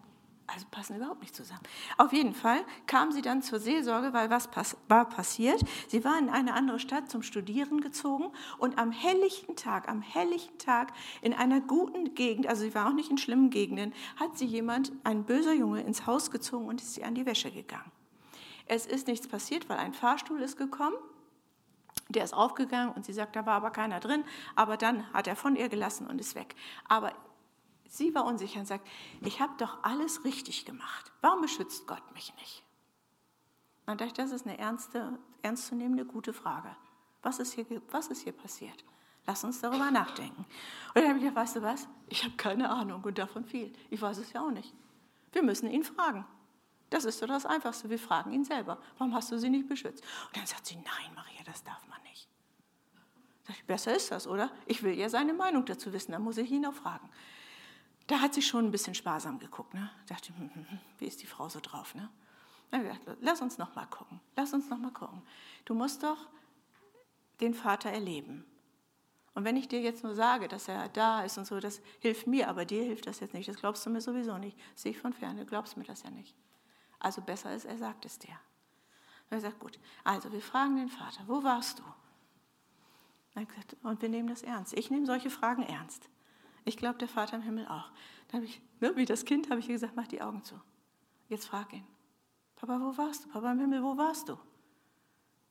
also 0.47 0.67
passen 0.71 0.97
überhaupt 0.97 1.21
nicht 1.21 1.35
zusammen. 1.35 1.63
Auf 1.97 2.13
jeden 2.13 2.35
Fall 2.35 2.65
kam 2.87 3.11
sie 3.11 3.23
dann 3.23 3.43
zur 3.43 3.59
Seelsorge, 3.59 4.13
weil 4.13 4.31
was 4.31 4.49
pass 4.49 4.77
war 4.89 5.09
passiert? 5.09 5.61
Sie 5.89 6.05
war 6.05 6.19
in 6.19 6.29
eine 6.29 6.55
andere 6.55 6.79
Stadt 6.79 7.11
zum 7.11 7.23
Studieren 7.23 7.81
gezogen 7.81 8.31
und 8.59 8.79
am 8.79 8.93
helllichten 8.93 9.57
Tag, 9.57 9.89
am 9.89 10.03
helllichten 10.03 10.59
Tag 10.59 10.93
in 11.23 11.33
einer 11.33 11.61
guten 11.61 12.15
Gegend, 12.15 12.47
also 12.47 12.63
sie 12.63 12.75
war 12.75 12.89
auch 12.89 12.95
nicht 12.95 13.11
in 13.11 13.19
schlimmen 13.19 13.51
Gegenden, 13.51 13.93
hat 14.17 14.37
sie 14.39 14.47
jemand, 14.47 14.93
ein 15.05 15.25
böser 15.25 15.55
Junge, 15.55 15.83
ins 15.83 16.07
Haus 16.07 16.31
gezogen 16.31 16.67
und 16.67 16.81
ist 16.81 16.95
sie 16.95 17.05
an 17.05 17.15
die 17.15 17.27
Wäsche 17.27 17.51
gegangen. 17.51 17.91
Es 18.69 18.87
ist 18.87 19.07
nichts 19.07 19.27
passiert, 19.27 19.69
weil 19.69 19.79
ein 19.79 19.95
Fahrstuhl 19.95 20.41
ist 20.43 20.57
gekommen. 20.57 20.97
Der 22.11 22.25
ist 22.25 22.35
aufgegangen 22.35 22.93
und 22.93 23.05
sie 23.05 23.13
sagt, 23.13 23.35
da 23.35 23.45
war 23.45 23.55
aber 23.55 23.71
keiner 23.71 24.01
drin. 24.01 24.25
Aber 24.55 24.77
dann 24.77 25.13
hat 25.13 25.27
er 25.27 25.37
von 25.37 25.57
ihr 25.57 25.69
gelassen 25.69 26.07
und 26.07 26.21
ist 26.21 26.35
weg. 26.35 26.55
Aber 26.87 27.13
sie 27.89 28.15
war 28.15 28.25
unsicher 28.25 28.61
und 28.61 28.67
sagt, 28.67 28.87
ich 29.23 29.41
habe 29.41 29.53
doch 29.59 29.83
alles 29.83 30.25
richtig 30.25 30.65
gemacht. 30.65 31.13
Warum 31.21 31.41
beschützt 31.41 31.87
Gott 31.87 32.03
mich 32.15 32.35
nicht? 32.37 32.63
Man 33.87 33.97
dachte, 33.97 34.23
das 34.23 34.33
ist 34.33 34.47
eine 34.47 34.59
ernste, 34.59 35.19
ernstzunehmende, 35.43 36.05
gute 36.05 36.35
Frage. 36.35 36.77
Was 37.23 37.39
ist 37.39 37.55
hier, 37.55 37.67
was 37.91 38.09
ist 38.09 38.23
hier 38.23 38.33
passiert? 38.33 38.85
Lass 39.27 39.45
uns 39.45 39.61
darüber 39.61 39.91
nachdenken. 39.91 40.45
Und 40.95 40.97
dann 40.97 41.09
habe 41.09 41.19
ich 41.19 41.25
gesagt, 41.25 41.37
weißt 41.37 41.57
du 41.57 41.63
was? 41.63 41.89
Ich 42.09 42.25
habe 42.25 42.37
keine 42.37 42.71
Ahnung 42.71 43.03
und 43.03 43.19
davon 43.19 43.45
viel. 43.45 43.73
Ich 43.91 44.01
weiß 44.01 44.19
es 44.19 44.33
ja 44.33 44.43
auch 44.43 44.51
nicht. 44.51 44.75
Wir 45.33 45.43
müssen 45.43 45.71
ihn 45.71 45.85
fragen. 45.85 46.25
Das 46.91 47.05
ist 47.05 47.21
doch 47.21 47.29
das 47.29 47.45
Einfachste. 47.45 47.91
Wir 47.91 47.99
fragen 47.99 48.33
ihn 48.33 48.45
selber, 48.45 48.79
warum 48.97 49.15
hast 49.15 49.31
du 49.31 49.39
sie 49.39 49.51
nicht 49.51 49.69
beschützt? 49.69 50.03
Und 50.27 50.37
dann 50.37 50.47
sagt 50.47 50.67
sie, 50.67 50.77
nein, 50.77 51.15
Maria, 51.15 51.43
das 51.45 51.63
darf 51.63 51.87
man 51.89 52.03
nicht. 52.03 52.29
Ich, 53.49 53.65
besser 53.65 53.95
ist 53.95 54.11
das, 54.11 54.27
oder? 54.27 54.51
Ich 54.67 54.83
will 54.83 54.97
ja 54.99 55.09
seine 55.09 55.35
Meinung 55.35 55.65
dazu 55.65 55.93
wissen, 55.93 56.13
dann 56.13 56.23
muss 56.23 56.39
ich 56.39 56.51
ihn 56.51 56.65
auch 56.67 56.75
fragen. 56.75 57.09
Da 58.07 58.21
hat 58.21 58.35
sie 58.35 58.43
schon 58.43 58.67
ein 58.67 58.71
bisschen 58.71 58.95
sparsam 58.95 59.39
geguckt. 59.39 59.75
Ne? 59.75 59.91
Dachte, 60.07 60.31
hm, 60.37 60.51
hm, 60.55 60.71
hm, 60.71 60.79
wie 60.99 61.07
ist 61.07 61.23
die 61.23 61.27
Frau 61.27 61.49
so 61.49 61.61
drauf? 61.61 61.95
Ne? 61.95 62.09
Dann 62.71 62.83
gesagt, 62.83 63.03
lass 63.21 63.43
uns 63.43 63.59
noch 63.59 63.75
mal 63.75 63.87
gucken. 63.87 64.21
Lass 64.37 64.53
uns 64.53 64.69
noch 64.69 64.79
mal 64.79 64.93
gucken. 64.93 65.23
Du 65.67 65.75
musst 65.75 66.03
doch 66.03 66.29
den 67.41 67.55
Vater 67.55 67.91
erleben. 67.91 68.45
Und 69.35 69.45
wenn 69.45 69.57
ich 69.57 69.69
dir 69.69 69.81
jetzt 69.81 70.03
nur 70.03 70.15
sage, 70.15 70.49
dass 70.49 70.69
er 70.69 70.89
da 70.89 71.23
ist 71.23 71.39
und 71.39 71.47
so, 71.47 71.61
das 71.61 71.81
hilft 72.01 72.27
mir, 72.27 72.49
aber 72.49 72.65
dir 72.65 72.83
hilft 72.83 73.07
das 73.07 73.21
jetzt 73.21 73.35
nicht. 73.35 73.49
Das 73.49 73.57
glaubst 73.57 73.85
du 73.87 73.91
mir 73.91 74.01
sowieso 74.01 74.37
nicht. 74.39 74.59
Sehe 74.75 74.93
ich 74.93 74.99
von 74.99 75.13
ferne, 75.13 75.47
glaubst 75.47 75.77
mir 75.77 75.85
das 75.85 76.03
ja 76.03 76.11
nicht. 76.11 76.35
Also 76.99 77.23
besser 77.23 77.55
ist, 77.55 77.65
er 77.65 77.79
sagt 77.79 78.05
es 78.05 78.19
dir. 78.19 78.39
Er 79.31 79.41
sagt, 79.41 79.61
gut, 79.61 79.79
also 80.05 80.33
wir 80.33 80.41
fragen 80.41 80.77
den 80.77 80.89
Vater, 80.89 81.23
wo 81.27 81.43
warst 81.43 81.79
du? 81.79 81.83
Und 83.83 84.03
wir 84.03 84.09
nehmen 84.09 84.29
das 84.29 84.43
ernst. 84.43 84.73
Ich 84.77 84.91
nehme 84.91 85.07
solche 85.07 85.31
Fragen 85.31 85.63
ernst. 85.63 86.09
Ich 86.65 86.77
glaube, 86.77 86.99
der 86.99 87.09
Vater 87.09 87.37
im 87.37 87.43
Himmel 87.43 87.69
auch. 87.69 87.91
Dann 88.29 88.43
ich, 88.43 88.61
ne, 88.81 88.97
wie 88.97 89.05
das 89.05 89.25
Kind 89.25 89.49
habe 89.49 89.61
ich 89.61 89.69
gesagt, 89.69 89.95
mach 89.95 90.09
die 90.09 90.21
Augen 90.21 90.43
zu. 90.43 90.61
Jetzt 91.29 91.47
frag 91.47 91.73
ihn. 91.73 91.87
Papa, 92.57 92.81
wo 92.81 92.97
warst 92.99 93.25
du? 93.25 93.29
Papa 93.29 93.53
im 93.53 93.61
Himmel, 93.61 93.83
wo 93.83 93.97
warst 93.97 94.29
du? 94.29 94.37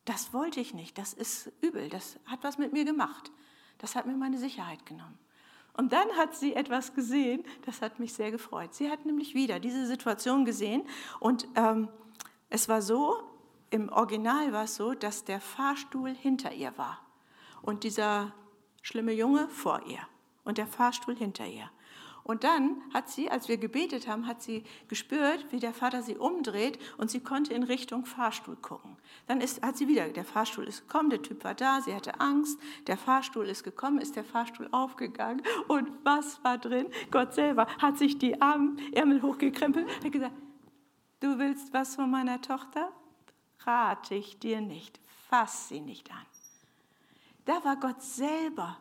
Das 0.06 0.34
wollte 0.34 0.60
ich 0.60 0.74
nicht. 0.74 0.98
Das 0.98 1.14
ist 1.14 1.52
übel. 1.62 1.90
Das 1.90 2.20
hat 2.26 2.44
was 2.44 2.58
mit 2.58 2.74
mir 2.74 2.86
gemacht. 2.86 3.32
Das 3.78 3.96
hat 3.96 4.06
mir 4.06 4.18
meine 4.18 4.38
Sicherheit 4.38 4.86
genommen. 4.86 5.18
Und 5.78 5.94
dann 5.94 6.10
hat 6.18 6.36
sie 6.36 6.56
etwas 6.56 6.94
gesehen, 6.96 7.44
das 7.66 7.82
hat 7.82 8.00
mich 8.00 8.14
sehr 8.14 8.32
gefreut. 8.32 8.74
Sie 8.74 8.90
hat 8.90 9.06
nämlich 9.06 9.36
wieder 9.36 9.60
diese 9.60 9.86
Situation 9.86 10.44
gesehen 10.44 10.84
und 11.20 11.48
ähm, 11.56 11.88
es 12.50 12.68
war 12.68 12.82
so, 12.82 13.22
im 13.70 13.90
Original 13.90 14.52
war 14.54 14.64
es 14.64 14.76
so, 14.76 14.94
dass 14.94 15.24
der 15.24 15.40
Fahrstuhl 15.40 16.14
hinter 16.16 16.52
ihr 16.54 16.76
war 16.78 17.00
und 17.62 17.84
dieser 17.84 18.34
schlimme 18.82 19.12
Junge 19.12 19.48
vor 19.50 19.82
ihr 19.86 20.00
und 20.44 20.58
der 20.58 20.68
Fahrstuhl 20.68 21.16
hinter 21.16 21.46
ihr. 21.46 21.70
Und 22.28 22.44
dann 22.44 22.82
hat 22.94 23.10
sie, 23.10 23.32
als 23.32 23.48
wir 23.48 23.56
gebetet 23.56 24.10
haben, 24.10 24.28
hat 24.28 24.42
sie 24.42 24.66
gespürt, 24.90 25.46
wie 25.52 25.62
der 25.62 25.74
Vater 25.74 26.04
sie 26.04 26.18
umdreht 26.18 26.78
und 26.98 27.10
sie 27.10 27.22
konnte 27.22 27.54
in 27.54 27.64
Richtung 27.64 28.06
Fahrstuhl 28.06 28.58
gucken. 28.58 28.98
Dann 29.28 29.40
ist, 29.40 29.64
hat 29.64 29.78
sie 29.78 29.88
wieder, 29.88 30.10
der 30.10 30.26
Fahrstuhl 30.26 30.66
ist 30.66 30.90
gekommen, 30.90 31.10
der 31.10 31.22
Typ 31.22 31.46
war 31.46 31.56
da, 31.56 31.80
sie 31.80 31.96
hatte 31.96 32.20
Angst, 32.20 32.60
der 32.88 32.98
Fahrstuhl 32.98 33.46
ist 33.46 33.64
gekommen, 33.64 34.00
ist 34.00 34.18
der 34.18 34.26
Fahrstuhl 34.26 34.68
aufgegangen 34.74 35.42
und 35.70 35.90
was 36.04 36.44
war 36.44 36.58
drin? 36.58 36.88
Gott 37.12 37.34
selber 37.34 37.66
hat 37.82 37.98
sich 37.98 38.18
die 38.18 38.42
Arme, 38.42 38.76
Ärmel 38.92 39.22
hochgekrempelt, 39.22 39.88
hat 40.04 40.12
gesagt, 40.12 40.36
du 41.22 41.40
willst 41.40 41.74
was 41.74 41.96
von 41.96 42.12
meiner 42.12 42.42
Tochter? 42.42 42.92
Rate 43.60 44.16
ich 44.16 44.38
dir 44.38 44.60
nicht, 44.60 45.00
fass 45.30 45.70
sie 45.70 45.80
nicht 45.80 46.12
an. 46.12 46.26
Da 47.46 47.64
war 47.64 47.78
Gott 47.78 48.02
selber 48.02 48.78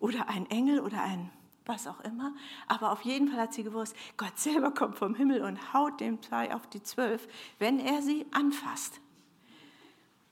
oder 0.00 0.28
ein 0.28 0.44
Engel 0.50 0.80
oder 0.80 1.00
ein 1.00 1.30
was 1.66 1.86
auch 1.86 2.00
immer. 2.00 2.34
Aber 2.68 2.92
auf 2.92 3.02
jeden 3.02 3.28
Fall 3.28 3.40
hat 3.40 3.54
sie 3.54 3.64
gewusst, 3.64 3.96
Gott 4.16 4.38
selber 4.38 4.70
kommt 4.72 4.96
vom 4.96 5.14
Himmel 5.14 5.42
und 5.42 5.72
haut 5.72 6.00
dem 6.00 6.20
zwei 6.22 6.54
auf 6.54 6.66
die 6.68 6.82
zwölf, 6.82 7.26
wenn 7.58 7.78
er 7.78 8.02
sie 8.02 8.26
anfasst. 8.32 9.00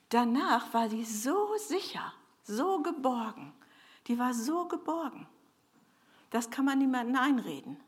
Danach 0.08 0.72
war 0.74 0.90
sie 0.90 1.04
so 1.04 1.56
sicher, 1.56 2.12
so 2.42 2.82
geborgen. 2.82 3.52
Die 4.08 4.18
war 4.18 4.34
so 4.34 4.68
geborgen. 4.68 5.26
Das 6.30 6.50
kann 6.50 6.64
man 6.64 6.78
niemandem 6.78 7.16
einreden. 7.16 7.78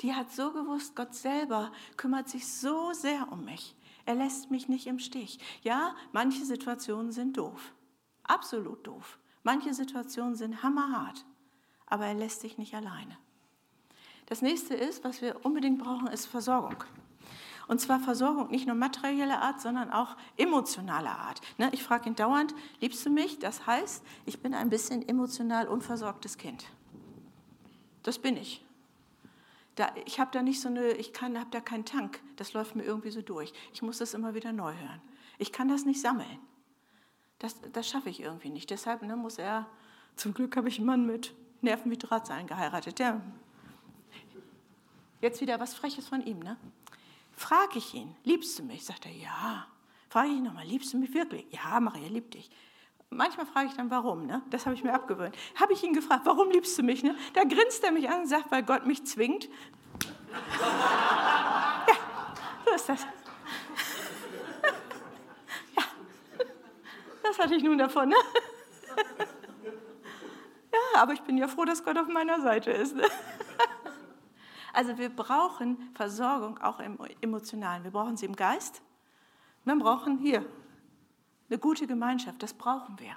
Die 0.00 0.14
hat 0.14 0.32
so 0.32 0.52
gewusst, 0.52 0.96
Gott 0.96 1.14
selber 1.14 1.70
kümmert 1.96 2.28
sich 2.28 2.46
so 2.46 2.92
sehr 2.92 3.30
um 3.30 3.44
mich. 3.44 3.76
Er 4.04 4.14
lässt 4.16 4.50
mich 4.50 4.68
nicht 4.68 4.86
im 4.86 4.98
Stich. 4.98 5.38
Ja, 5.62 5.94
manche 6.12 6.44
Situationen 6.44 7.12
sind 7.12 7.36
doof. 7.36 7.72
Absolut 8.24 8.86
doof. 8.86 9.18
Manche 9.44 9.74
Situationen 9.74 10.34
sind 10.34 10.62
hammerhart 10.62 11.24
aber 11.92 12.06
er 12.06 12.14
lässt 12.14 12.40
sich 12.40 12.56
nicht 12.56 12.74
alleine. 12.74 13.18
Das 14.24 14.40
nächste 14.40 14.74
ist, 14.74 15.04
was 15.04 15.20
wir 15.20 15.44
unbedingt 15.44 15.78
brauchen, 15.78 16.06
ist 16.06 16.24
Versorgung. 16.24 16.82
Und 17.68 17.82
zwar 17.82 18.00
Versorgung 18.00 18.50
nicht 18.50 18.66
nur 18.66 18.74
materieller 18.74 19.42
Art, 19.42 19.60
sondern 19.60 19.90
auch 19.90 20.16
emotionaler 20.38 21.18
Art. 21.18 21.42
Ne, 21.58 21.68
ich 21.72 21.82
frage 21.82 22.08
ihn 22.08 22.14
dauernd, 22.14 22.54
liebst 22.80 23.04
du 23.04 23.10
mich? 23.10 23.40
Das 23.40 23.66
heißt, 23.66 24.02
ich 24.24 24.40
bin 24.40 24.54
ein 24.54 24.70
bisschen 24.70 25.06
emotional 25.06 25.68
unversorgtes 25.68 26.38
Kind. 26.38 26.64
Das 28.04 28.18
bin 28.18 28.38
ich. 28.38 28.64
Da, 29.74 29.92
ich 30.06 30.18
habe 30.18 30.30
da 30.32 30.40
nicht 30.40 30.62
so 30.62 30.68
eine, 30.68 30.92
ich 30.92 31.12
habe 31.20 31.46
da 31.50 31.60
keinen 31.60 31.84
Tank. 31.84 32.22
Das 32.36 32.54
läuft 32.54 32.74
mir 32.74 32.84
irgendwie 32.84 33.10
so 33.10 33.20
durch. 33.20 33.52
Ich 33.74 33.82
muss 33.82 33.98
das 33.98 34.14
immer 34.14 34.32
wieder 34.32 34.52
neu 34.52 34.72
hören. 34.72 35.02
Ich 35.36 35.52
kann 35.52 35.68
das 35.68 35.84
nicht 35.84 36.00
sammeln. 36.00 36.38
Das, 37.38 37.60
das 37.74 37.86
schaffe 37.86 38.08
ich 38.08 38.20
irgendwie 38.20 38.48
nicht. 38.48 38.70
Deshalb 38.70 39.02
ne, 39.02 39.14
muss 39.14 39.36
er, 39.36 39.66
zum 40.16 40.32
Glück 40.32 40.56
habe 40.56 40.70
ich 40.70 40.78
einen 40.78 40.86
Mann 40.86 41.04
mit 41.06 41.34
Nerven 41.62 41.90
wie 41.90 41.98
Drahtseilen 41.98 42.46
geheiratet. 42.46 42.98
Der 42.98 43.20
Jetzt 45.22 45.40
wieder 45.40 45.58
was 45.60 45.74
Freches 45.74 46.08
von 46.08 46.20
ihm. 46.26 46.40
Ne? 46.40 46.56
Frage 47.30 47.78
ich 47.78 47.94
ihn, 47.94 48.14
liebst 48.24 48.58
du 48.58 48.64
mich? 48.64 48.84
Sagt 48.84 49.06
er, 49.06 49.12
ja. 49.12 49.66
Frage 50.08 50.28
ich 50.28 50.36
ihn 50.36 50.42
nochmal, 50.42 50.66
liebst 50.66 50.92
du 50.92 50.98
mich 50.98 51.14
wirklich? 51.14 51.46
Ja, 51.50 51.78
Maria 51.78 52.08
liebt 52.08 52.34
dich. 52.34 52.50
Manchmal 53.08 53.46
frage 53.46 53.68
ich 53.68 53.74
dann, 53.74 53.88
warum. 53.90 54.26
Ne? 54.26 54.42
Das 54.50 54.66
habe 54.66 54.74
ich 54.74 54.82
mir 54.82 54.92
abgewöhnt. 54.92 55.36
Habe 55.54 55.74
ich 55.74 55.82
ihn 55.84 55.94
gefragt, 55.94 56.22
warum 56.24 56.50
liebst 56.50 56.76
du 56.76 56.82
mich? 56.82 57.04
Ne? 57.04 57.14
Da 57.34 57.44
grinst 57.44 57.84
er 57.84 57.92
mich 57.92 58.08
an 58.08 58.22
und 58.22 58.26
sagt, 58.26 58.50
weil 58.50 58.64
Gott 58.64 58.84
mich 58.84 59.04
zwingt. 59.06 59.44
ja, 61.86 61.96
so 62.66 62.74
ist 62.74 62.88
das. 62.88 63.02
ja, 65.76 65.82
das 67.22 67.38
hatte 67.38 67.54
ich 67.54 67.62
nun 67.62 67.78
davon. 67.78 68.08
Ne? 68.08 68.16
Aber 70.96 71.12
ich 71.12 71.22
bin 71.22 71.36
ja 71.38 71.48
froh, 71.48 71.64
dass 71.64 71.84
Gott 71.84 71.98
auf 71.98 72.08
meiner 72.08 72.40
Seite 72.40 72.70
ist. 72.70 72.96
Also 74.74 74.96
wir 74.96 75.10
brauchen 75.10 75.90
Versorgung 75.94 76.58
auch 76.58 76.80
im 76.80 76.98
Emotionalen. 77.20 77.84
Wir 77.84 77.90
brauchen 77.90 78.16
sie 78.16 78.24
im 78.24 78.34
Geist. 78.34 78.80
Wir 79.64 79.76
brauchen 79.76 80.18
hier 80.18 80.46
eine 81.50 81.58
gute 81.58 81.86
Gemeinschaft. 81.86 82.42
Das 82.42 82.54
brauchen 82.54 82.98
wir. 82.98 83.14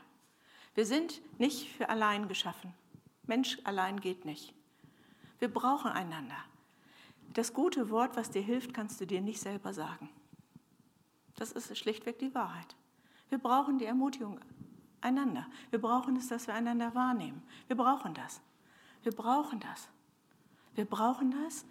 Wir 0.74 0.86
sind 0.86 1.22
nicht 1.40 1.70
für 1.70 1.88
allein 1.90 2.28
geschaffen. 2.28 2.74
Mensch 3.24 3.58
allein 3.64 4.02
geht 4.02 4.26
nicht. 4.26 4.54
Wir 5.40 5.48
brauchen 5.48 5.92
einander. 5.92 6.38
Das 7.34 7.54
gute 7.54 7.90
Wort, 7.90 8.18
was 8.18 8.30
dir 8.30 8.42
hilft, 8.42 8.74
kannst 8.74 9.00
du 9.00 9.08
dir 9.08 9.22
nicht 9.22 9.40
selber 9.40 9.74
sagen. 9.74 10.10
Das 11.36 11.52
ist 11.52 11.78
schlichtweg 11.78 12.20
die 12.20 12.36
Wahrheit. 12.36 12.76
Wir 13.30 13.38
brauchen 13.38 13.78
die 13.78 13.86
Ermutigung 13.86 14.40
einander. 15.06 15.48
Wir 15.70 15.80
brauchen 15.80 16.18
es, 16.18 16.28
dass 16.28 16.48
wir 16.48 16.54
einander 16.54 16.94
wahrnehmen. 16.96 17.42
Wir 17.68 17.78
brauchen 17.78 18.14
das. 18.14 18.42
Wir 19.04 19.14
brauchen 19.14 19.60
das. 19.60 19.88
Wir 20.74 20.86
brauchen 20.86 21.32
das. 21.44 21.66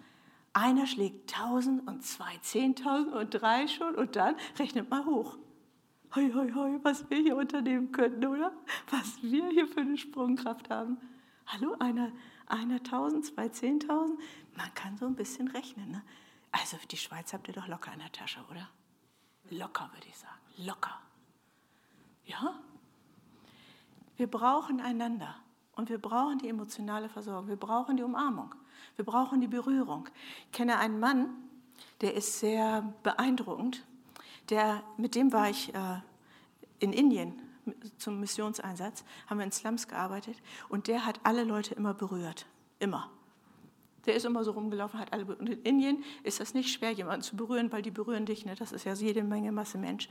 Einer 0.53 0.87
schlägt 0.87 1.29
tausend 1.29 1.85
und 1.87 2.03
zwei 2.03 2.37
zehntausend 2.37 3.13
und 3.13 3.29
drei 3.29 3.67
schon 3.67 3.93
und 3.95 4.15
dann 4.15 4.35
rechnet 4.57 4.89
mal 4.89 5.05
hoch. 5.05 5.37
Hoi, 6.15 6.31
hoi, 6.31 6.51
hoi, 6.53 6.79
was 6.81 7.09
wir 7.09 7.17
hier 7.17 7.35
unternehmen 7.35 7.91
könnten, 7.91 8.25
oder? 8.25 8.53
Was 8.89 9.21
wir 9.21 9.49
hier 9.49 9.67
für 9.67 9.81
eine 9.81 9.97
Sprungkraft 9.97 10.69
haben. 10.69 10.97
Hallo, 11.45 11.75
einer, 11.79 12.11
einer 12.47 12.81
tausend, 12.81 13.25
zwei 13.25 13.49
zehntausend. 13.49 14.17
Man 14.55 14.73
kann 14.75 14.97
so 14.97 15.05
ein 15.05 15.15
bisschen 15.15 15.49
rechnen. 15.49 15.91
Ne? 15.91 16.01
Also 16.51 16.77
die 16.89 16.97
Schweiz 16.97 17.33
habt 17.33 17.49
ihr 17.49 17.53
doch 17.53 17.67
locker 17.67 17.91
in 17.91 17.99
der 17.99 18.11
Tasche, 18.13 18.39
oder? 18.49 18.69
Locker, 19.49 19.89
würde 19.93 20.07
ich 20.07 20.17
sagen. 20.17 20.39
Locker. 20.57 20.97
Ja? 22.23 22.57
Wir 24.17 24.27
brauchen 24.27 24.79
einander 24.79 25.35
und 25.75 25.89
wir 25.89 25.97
brauchen 25.97 26.37
die 26.39 26.49
emotionale 26.49 27.09
Versorgung. 27.09 27.47
Wir 27.47 27.57
brauchen 27.57 27.97
die 27.97 28.03
Umarmung. 28.03 28.55
Wir 28.95 29.05
brauchen 29.05 29.41
die 29.41 29.47
Berührung. 29.47 30.07
Ich 30.45 30.51
kenne 30.51 30.77
einen 30.77 30.99
Mann, 30.99 31.29
der 32.01 32.13
ist 32.13 32.39
sehr 32.39 32.93
beeindruckend. 33.03 33.83
Der, 34.49 34.83
mit 34.97 35.15
dem 35.15 35.33
war 35.33 35.49
ich 35.49 35.73
äh, 35.73 35.99
in 36.79 36.93
Indien 36.93 37.41
zum 37.97 38.19
Missionseinsatz, 38.19 39.03
haben 39.27 39.39
wir 39.39 39.45
in 39.45 39.51
Slums 39.51 39.87
gearbeitet 39.87 40.37
und 40.69 40.87
der 40.87 41.05
hat 41.05 41.19
alle 41.23 41.43
Leute 41.43 41.73
immer 41.73 41.93
berührt. 41.93 42.45
Immer. 42.79 43.09
Der 44.05 44.13
ist 44.13 44.25
immer 44.25 44.43
so 44.43 44.51
rumgelaufen, 44.51 44.99
hat 44.99 45.13
alle. 45.13 45.25
Und 45.25 45.49
in 45.49 45.61
Indien 45.63 46.03
ist 46.23 46.39
das 46.39 46.53
nicht 46.53 46.71
schwer, 46.71 46.91
jemanden 46.91 47.23
zu 47.23 47.35
berühren, 47.35 47.71
weil 47.71 47.81
die 47.81 47.89
berühren 47.89 48.27
dich. 48.27 48.45
Ne? 48.45 48.53
Das 48.55 48.71
ist 48.71 48.83
ja 48.83 48.93
jede 48.93 49.23
Menge 49.23 49.51
Masse 49.51 49.79
Mensch. 49.79 50.09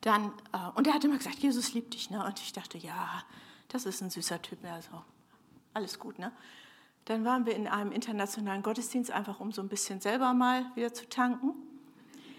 Dann, 0.00 0.32
äh, 0.52 0.70
und 0.74 0.86
er 0.86 0.94
hat 0.94 1.04
immer 1.04 1.18
gesagt, 1.18 1.38
Jesus 1.38 1.74
liebt 1.74 1.94
dich. 1.94 2.10
Ne? 2.10 2.24
Und 2.24 2.40
ich 2.40 2.52
dachte, 2.52 2.78
ja, 2.78 3.22
das 3.68 3.84
ist 3.86 4.00
ein 4.00 4.10
süßer 4.10 4.40
Typ. 4.42 4.58
Also 4.64 5.04
alles 5.74 5.98
gut. 5.98 6.18
Ne? 6.18 6.32
Dann 7.04 7.24
waren 7.24 7.46
wir 7.46 7.54
in 7.54 7.66
einem 7.66 7.92
internationalen 7.92 8.62
Gottesdienst, 8.62 9.10
einfach 9.10 9.40
um 9.40 9.52
so 9.52 9.62
ein 9.62 9.68
bisschen 9.68 10.00
selber 10.00 10.32
mal 10.32 10.64
wieder 10.74 10.92
zu 10.92 11.08
tanken. 11.08 11.54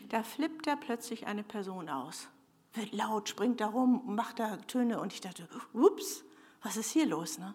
Da 0.09 0.23
flippt 0.23 0.67
da 0.67 0.75
plötzlich 0.75 1.27
eine 1.27 1.43
Person 1.43 1.89
aus, 1.89 2.27
wird 2.73 2.91
laut, 2.93 3.29
springt 3.29 3.61
da 3.61 3.67
rum, 3.67 4.01
macht 4.15 4.39
da 4.39 4.57
Töne. 4.57 4.99
Und 4.99 5.13
ich 5.13 5.21
dachte, 5.21 5.47
ups, 5.73 6.23
was 6.61 6.77
ist 6.77 6.91
hier 6.91 7.05
los? 7.05 7.37
Ne? 7.37 7.53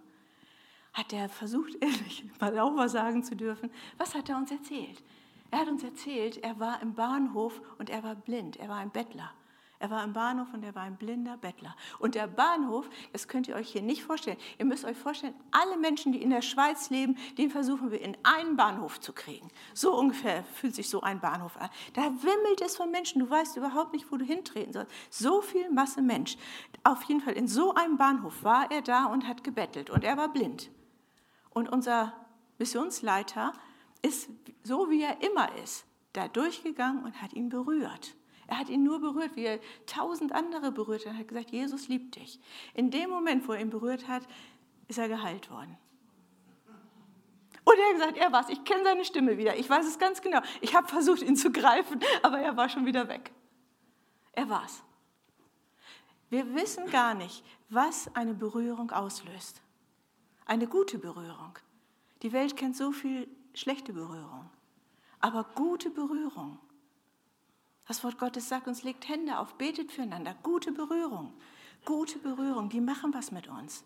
Hat 0.94 1.12
er 1.12 1.28
versucht, 1.28 1.74
ehrlich 1.80 2.24
mal 2.40 2.58
auch 2.58 2.76
was 2.76 2.92
sagen 2.92 3.22
zu 3.22 3.36
dürfen. 3.36 3.70
Was 3.98 4.14
hat 4.14 4.28
er 4.28 4.36
uns 4.36 4.50
erzählt? 4.50 5.02
Er 5.50 5.60
hat 5.60 5.68
uns 5.68 5.84
erzählt, 5.84 6.38
er 6.38 6.58
war 6.58 6.82
im 6.82 6.94
Bahnhof 6.94 7.60
und 7.78 7.88
er 7.88 8.02
war 8.02 8.14
blind, 8.14 8.56
er 8.56 8.68
war 8.68 8.78
ein 8.78 8.90
Bettler. 8.90 9.32
Er 9.78 9.90
war 9.90 10.02
im 10.04 10.14
Bahnhof 10.14 10.48
und 10.54 10.62
er 10.62 10.74
war 10.74 10.82
ein 10.82 10.96
blinder 10.96 11.36
Bettler. 11.36 11.76
Und 11.98 12.14
der 12.14 12.26
Bahnhof, 12.26 12.88
das 13.12 13.28
könnt 13.28 13.46
ihr 13.46 13.56
euch 13.56 13.70
hier 13.70 13.82
nicht 13.82 14.02
vorstellen. 14.02 14.38
Ihr 14.58 14.64
müsst 14.64 14.84
euch 14.84 14.96
vorstellen, 14.96 15.34
alle 15.50 15.76
Menschen, 15.76 16.12
die 16.12 16.22
in 16.22 16.30
der 16.30 16.40
Schweiz 16.40 16.88
leben, 16.88 17.16
den 17.36 17.50
versuchen 17.50 17.90
wir 17.90 18.00
in 18.00 18.16
einen 18.22 18.56
Bahnhof 18.56 19.00
zu 19.00 19.12
kriegen. 19.12 19.48
So 19.74 19.94
ungefähr 19.94 20.44
fühlt 20.44 20.74
sich 20.74 20.88
so 20.88 21.02
ein 21.02 21.20
Bahnhof 21.20 21.56
an. 21.58 21.68
Da 21.92 22.02
wimmelt 22.02 22.62
es 22.62 22.76
von 22.76 22.90
Menschen. 22.90 23.20
Du 23.20 23.28
weißt 23.28 23.56
überhaupt 23.56 23.92
nicht, 23.92 24.10
wo 24.10 24.16
du 24.16 24.24
hintreten 24.24 24.72
sollst. 24.72 24.92
So 25.10 25.42
viel 25.42 25.70
Masse 25.70 26.00
Mensch. 26.00 26.36
Auf 26.82 27.02
jeden 27.04 27.20
Fall 27.20 27.34
in 27.34 27.48
so 27.48 27.74
einem 27.74 27.98
Bahnhof 27.98 28.42
war 28.44 28.70
er 28.70 28.80
da 28.80 29.06
und 29.06 29.28
hat 29.28 29.44
gebettelt. 29.44 29.90
Und 29.90 30.04
er 30.04 30.16
war 30.16 30.32
blind. 30.32 30.70
Und 31.50 31.68
unser 31.70 32.12
Missionsleiter 32.58 33.52
ist 34.02 34.30
so, 34.62 34.90
wie 34.90 35.02
er 35.02 35.22
immer 35.22 35.54
ist, 35.62 35.84
da 36.12 36.28
durchgegangen 36.28 37.04
und 37.04 37.20
hat 37.20 37.34
ihn 37.34 37.48
berührt. 37.48 38.16
Er 38.46 38.58
hat 38.58 38.68
ihn 38.68 38.84
nur 38.84 39.00
berührt, 39.00 39.34
wie 39.36 39.44
er 39.44 39.60
tausend 39.86 40.32
andere 40.32 40.70
berührt 40.70 41.06
hat. 41.06 41.14
Er 41.14 41.18
hat 41.18 41.28
gesagt, 41.28 41.50
Jesus 41.50 41.88
liebt 41.88 42.16
dich. 42.16 42.40
In 42.74 42.90
dem 42.90 43.10
Moment, 43.10 43.46
wo 43.48 43.52
er 43.52 43.60
ihn 43.60 43.70
berührt 43.70 44.06
hat, 44.06 44.22
ist 44.88 44.98
er 44.98 45.08
geheilt 45.08 45.50
worden. 45.50 45.76
Und 47.64 47.74
er 47.78 47.86
hat 47.86 47.94
gesagt, 47.94 48.16
er 48.16 48.32
war's. 48.32 48.48
Ich 48.48 48.62
kenne 48.62 48.84
seine 48.84 49.04
Stimme 49.04 49.38
wieder. 49.38 49.56
Ich 49.56 49.68
weiß 49.68 49.86
es 49.86 49.98
ganz 49.98 50.22
genau. 50.22 50.40
Ich 50.60 50.76
habe 50.76 50.86
versucht, 50.86 51.22
ihn 51.22 51.34
zu 51.34 51.50
greifen, 51.50 52.00
aber 52.22 52.38
er 52.38 52.56
war 52.56 52.68
schon 52.68 52.86
wieder 52.86 53.08
weg. 53.08 53.32
Er 54.32 54.48
war's. 54.48 54.84
Wir 56.30 56.54
wissen 56.54 56.88
gar 56.90 57.14
nicht, 57.14 57.44
was 57.68 58.14
eine 58.14 58.34
Berührung 58.34 58.92
auslöst. 58.92 59.62
Eine 60.44 60.68
gute 60.68 60.98
Berührung. 60.98 61.58
Die 62.22 62.32
Welt 62.32 62.56
kennt 62.56 62.76
so 62.76 62.92
viel 62.92 63.28
schlechte 63.54 63.92
Berührung. 63.92 64.48
Aber 65.18 65.44
gute 65.54 65.90
Berührung 65.90 66.60
das 67.86 68.02
Wort 68.02 68.18
Gottes 68.18 68.48
sagt 68.48 68.66
uns, 68.66 68.82
legt 68.82 69.08
Hände 69.08 69.38
auf, 69.38 69.54
betet 69.54 69.92
füreinander. 69.92 70.34
Gute 70.42 70.72
Berührung, 70.72 71.32
gute 71.84 72.18
Berührung, 72.18 72.68
die 72.68 72.80
machen 72.80 73.14
was 73.14 73.30
mit 73.30 73.48
uns. 73.48 73.84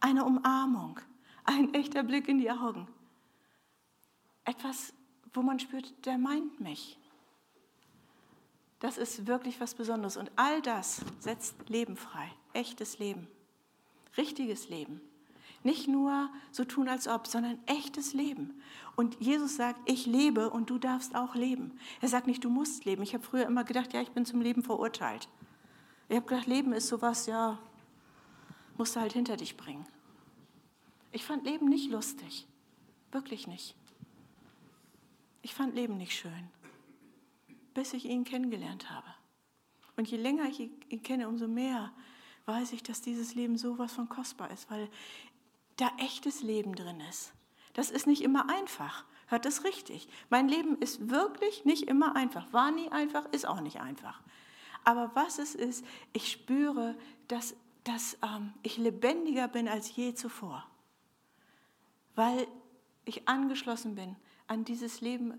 Eine 0.00 0.24
Umarmung, 0.24 0.98
ein 1.44 1.74
echter 1.74 2.02
Blick 2.02 2.28
in 2.28 2.38
die 2.38 2.50
Augen. 2.50 2.88
Etwas, 4.44 4.92
wo 5.34 5.42
man 5.42 5.60
spürt, 5.60 5.94
der 6.06 6.18
meint 6.18 6.60
mich. 6.60 6.98
Das 8.80 8.98
ist 8.98 9.26
wirklich 9.28 9.60
was 9.60 9.74
Besonderes. 9.74 10.16
Und 10.16 10.32
all 10.34 10.60
das 10.62 11.02
setzt 11.20 11.68
Leben 11.68 11.96
frei, 11.96 12.32
echtes 12.52 12.98
Leben, 12.98 13.28
richtiges 14.16 14.68
Leben. 14.70 15.00
Nicht 15.64 15.86
nur 15.86 16.28
so 16.50 16.64
tun, 16.64 16.88
als 16.88 17.06
ob, 17.06 17.26
sondern 17.26 17.58
echtes 17.66 18.14
Leben. 18.14 18.60
Und 18.96 19.20
Jesus 19.20 19.56
sagt, 19.56 19.80
ich 19.88 20.06
lebe 20.06 20.50
und 20.50 20.70
du 20.70 20.78
darfst 20.78 21.14
auch 21.14 21.34
leben. 21.34 21.78
Er 22.00 22.08
sagt 22.08 22.26
nicht, 22.26 22.44
du 22.44 22.50
musst 22.50 22.84
leben. 22.84 23.02
Ich 23.02 23.14
habe 23.14 23.24
früher 23.24 23.46
immer 23.46 23.64
gedacht, 23.64 23.92
ja, 23.92 24.02
ich 24.02 24.10
bin 24.10 24.26
zum 24.26 24.40
Leben 24.40 24.62
verurteilt. 24.62 25.28
Ich 26.08 26.16
habe 26.16 26.26
gedacht, 26.26 26.46
Leben 26.46 26.72
ist 26.72 26.88
sowas, 26.88 27.26
ja, 27.26 27.58
musst 28.76 28.96
du 28.96 29.00
halt 29.00 29.12
hinter 29.12 29.36
dich 29.36 29.56
bringen. 29.56 29.86
Ich 31.12 31.24
fand 31.24 31.44
Leben 31.44 31.68
nicht 31.68 31.90
lustig. 31.90 32.46
Wirklich 33.12 33.46
nicht. 33.46 33.76
Ich 35.42 35.54
fand 35.54 35.74
Leben 35.74 35.96
nicht 35.96 36.12
schön, 36.12 36.50
bis 37.74 37.92
ich 37.92 38.06
ihn 38.06 38.24
kennengelernt 38.24 38.90
habe. 38.90 39.06
Und 39.96 40.08
je 40.10 40.16
länger 40.16 40.44
ich 40.44 40.60
ihn 40.60 41.02
kenne, 41.02 41.28
umso 41.28 41.46
mehr 41.46 41.92
weiß 42.46 42.72
ich, 42.72 42.82
dass 42.82 43.02
dieses 43.02 43.34
Leben 43.34 43.56
so 43.56 43.78
was 43.78 43.92
von 43.92 44.08
kostbar 44.08 44.50
ist, 44.50 44.70
weil 44.70 44.88
da 45.82 45.90
echtes 45.98 46.42
Leben 46.42 46.74
drin 46.74 47.00
ist. 47.10 47.32
Das 47.72 47.90
ist 47.90 48.06
nicht 48.06 48.22
immer 48.22 48.48
einfach. 48.48 49.04
Hört 49.26 49.44
das 49.44 49.64
richtig? 49.64 50.08
Mein 50.30 50.48
Leben 50.48 50.76
ist 50.78 51.10
wirklich 51.10 51.64
nicht 51.64 51.88
immer 51.88 52.14
einfach. 52.14 52.52
War 52.52 52.70
nie 52.70 52.88
einfach, 52.90 53.24
ist 53.32 53.46
auch 53.46 53.60
nicht 53.60 53.80
einfach. 53.80 54.20
Aber 54.84 55.10
was 55.14 55.38
es 55.38 55.54
ist, 55.54 55.84
ich 56.12 56.30
spüre, 56.30 56.94
dass, 57.28 57.56
dass 57.82 58.16
ähm, 58.22 58.52
ich 58.62 58.76
lebendiger 58.76 59.48
bin 59.48 59.68
als 59.68 59.94
je 59.96 60.14
zuvor. 60.14 60.64
Weil 62.14 62.46
ich 63.04 63.26
angeschlossen 63.26 63.94
bin 63.96 64.16
an 64.46 64.64
dieses 64.64 65.00
Leben 65.00 65.34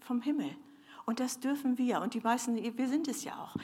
vom 0.00 0.22
Himmel. 0.22 0.56
Und 1.06 1.20
das 1.20 1.38
dürfen 1.38 1.78
wir. 1.78 2.00
Und 2.00 2.14
die 2.14 2.20
meisten, 2.20 2.56
wir 2.56 2.88
sind 2.88 3.06
es 3.06 3.22
ja 3.24 3.38
auch. 3.38 3.54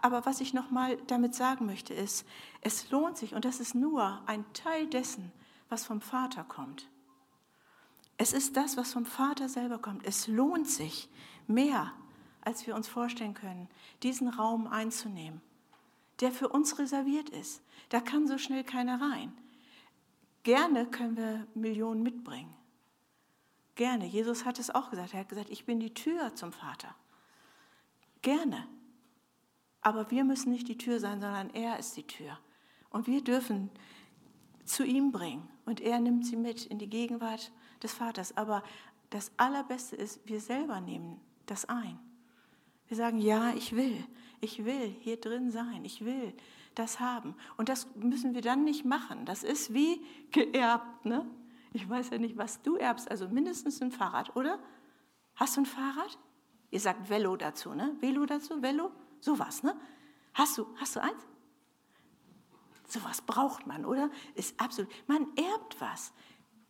Aber 0.00 0.24
was 0.26 0.40
ich 0.40 0.54
noch 0.54 0.70
mal 0.70 0.96
damit 1.06 1.34
sagen 1.34 1.66
möchte, 1.66 1.92
ist, 1.92 2.26
es 2.62 2.90
lohnt 2.90 3.18
sich, 3.18 3.34
und 3.34 3.44
das 3.44 3.60
ist 3.60 3.74
nur 3.74 4.22
ein 4.26 4.44
Teil 4.52 4.86
dessen, 4.86 5.32
was 5.68 5.84
vom 5.84 6.00
Vater 6.00 6.44
kommt. 6.44 6.88
Es 8.16 8.32
ist 8.32 8.56
das, 8.56 8.76
was 8.76 8.92
vom 8.92 9.06
Vater 9.06 9.48
selber 9.48 9.78
kommt. 9.78 10.06
Es 10.06 10.26
lohnt 10.26 10.68
sich 10.68 11.08
mehr, 11.46 11.92
als 12.42 12.66
wir 12.66 12.74
uns 12.74 12.88
vorstellen 12.88 13.34
können, 13.34 13.68
diesen 14.02 14.28
Raum 14.28 14.66
einzunehmen, 14.66 15.40
der 16.20 16.30
für 16.30 16.48
uns 16.48 16.78
reserviert 16.78 17.28
ist. 17.30 17.62
Da 17.88 18.00
kann 18.00 18.28
so 18.28 18.38
schnell 18.38 18.64
keiner 18.64 19.00
rein. 19.00 19.32
Gerne 20.44 20.86
können 20.86 21.16
wir 21.16 21.46
Millionen 21.54 22.02
mitbringen. 22.02 22.54
Gerne. 23.74 24.06
Jesus 24.06 24.44
hat 24.44 24.58
es 24.58 24.70
auch 24.70 24.90
gesagt. 24.90 25.14
Er 25.14 25.20
hat 25.20 25.28
gesagt, 25.28 25.50
ich 25.50 25.64
bin 25.64 25.80
die 25.80 25.94
Tür 25.94 26.34
zum 26.34 26.52
Vater. 26.52 26.94
Gerne. 28.22 28.68
Aber 29.84 30.10
wir 30.10 30.24
müssen 30.24 30.50
nicht 30.50 30.66
die 30.66 30.78
Tür 30.78 30.98
sein, 30.98 31.20
sondern 31.20 31.50
er 31.50 31.78
ist 31.78 31.96
die 31.96 32.06
Tür. 32.06 32.38
Und 32.90 33.06
wir 33.06 33.22
dürfen 33.22 33.70
zu 34.64 34.82
ihm 34.82 35.12
bringen. 35.12 35.48
Und 35.66 35.80
er 35.80 36.00
nimmt 36.00 36.26
sie 36.26 36.36
mit 36.36 36.66
in 36.66 36.78
die 36.78 36.88
Gegenwart 36.88 37.52
des 37.82 37.92
Vaters. 37.92 38.36
Aber 38.36 38.64
das 39.10 39.30
Allerbeste 39.36 39.94
ist, 39.94 40.26
wir 40.26 40.40
selber 40.40 40.80
nehmen 40.80 41.20
das 41.46 41.66
ein. 41.66 41.98
Wir 42.88 42.96
sagen, 42.96 43.18
ja, 43.18 43.52
ich 43.54 43.76
will, 43.76 44.04
ich 44.40 44.64
will 44.64 44.96
hier 45.00 45.18
drin 45.20 45.50
sein, 45.50 45.84
ich 45.84 46.04
will 46.04 46.34
das 46.74 46.98
haben. 46.98 47.34
Und 47.56 47.68
das 47.68 47.86
müssen 47.94 48.34
wir 48.34 48.42
dann 48.42 48.64
nicht 48.64 48.84
machen. 48.84 49.26
Das 49.26 49.42
ist 49.42 49.72
wie 49.72 50.00
geerbt. 50.30 51.04
Ne? 51.04 51.26
Ich 51.72 51.88
weiß 51.88 52.10
ja 52.10 52.18
nicht, 52.18 52.36
was 52.36 52.62
du 52.62 52.76
erbst, 52.76 53.10
also 53.10 53.28
mindestens 53.28 53.82
ein 53.82 53.92
Fahrrad, 53.92 54.34
oder? 54.34 54.58
Hast 55.34 55.56
du 55.56 55.62
ein 55.62 55.66
Fahrrad? 55.66 56.18
Ihr 56.70 56.80
sagt 56.80 57.08
Velo 57.08 57.36
dazu, 57.36 57.74
ne? 57.74 57.94
Velo 58.00 58.26
dazu, 58.26 58.62
Velo? 58.62 58.90
Sowas, 59.24 59.62
ne? 59.62 59.74
Hast 60.34 60.58
du, 60.58 60.66
hast 60.76 60.96
du 60.96 61.02
eins? 61.02 61.22
Sowas 62.86 63.22
braucht 63.22 63.66
man, 63.66 63.86
oder? 63.86 64.10
Ist 64.34 64.60
absolut. 64.60 64.90
Man 65.06 65.26
erbt 65.36 65.80
was. 65.80 66.12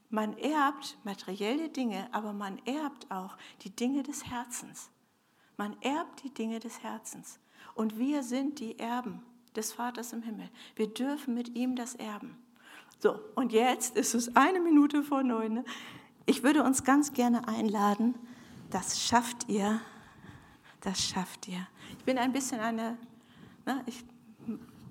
man 0.09 0.39
erbt 0.39 0.97
materielle 1.03 1.69
Dinge, 1.69 2.09
aber 2.13 2.33
man 2.33 2.59
erbt 2.65 3.11
auch 3.11 3.37
die 3.63 3.71
Dinge 3.75 4.05
des 4.05 4.27
Herzens. 4.27 4.89
Man 5.57 5.77
erbt 5.81 6.23
die 6.23 6.33
Dinge 6.33 6.61
des 6.61 6.81
Herzens. 6.85 7.41
Und 7.75 7.99
wir 7.99 8.23
sind 8.23 8.61
die 8.61 8.79
Erben 8.79 9.25
des 9.57 9.73
Vaters 9.73 10.13
im 10.13 10.23
Himmel. 10.23 10.49
Wir 10.77 10.87
dürfen 10.87 11.35
mit 11.35 11.57
ihm 11.57 11.75
das 11.75 11.97
erben. 11.97 12.37
So, 13.01 13.19
und 13.35 13.53
jetzt 13.53 13.97
ist 13.97 14.15
es 14.15 14.37
eine 14.37 14.61
Minute 14.61 15.03
vor 15.03 15.25
neun. 15.25 15.55
Ne? 15.55 15.65
Ich 16.25 16.45
würde 16.45 16.63
uns 16.63 16.85
ganz 16.85 17.13
gerne 17.13 17.49
einladen, 17.49 18.15
das 18.71 19.03
schafft 19.03 19.49
ihr, 19.49 19.81
das 20.83 21.03
schafft 21.03 21.49
ihr. 21.49 21.67
Ich 22.05 22.07
bin 22.07 22.19
ein 22.19 22.35
bisschen 22.35 22.61
eine, 22.61 22.99
ne, 23.65 23.83
ich 23.87 24.05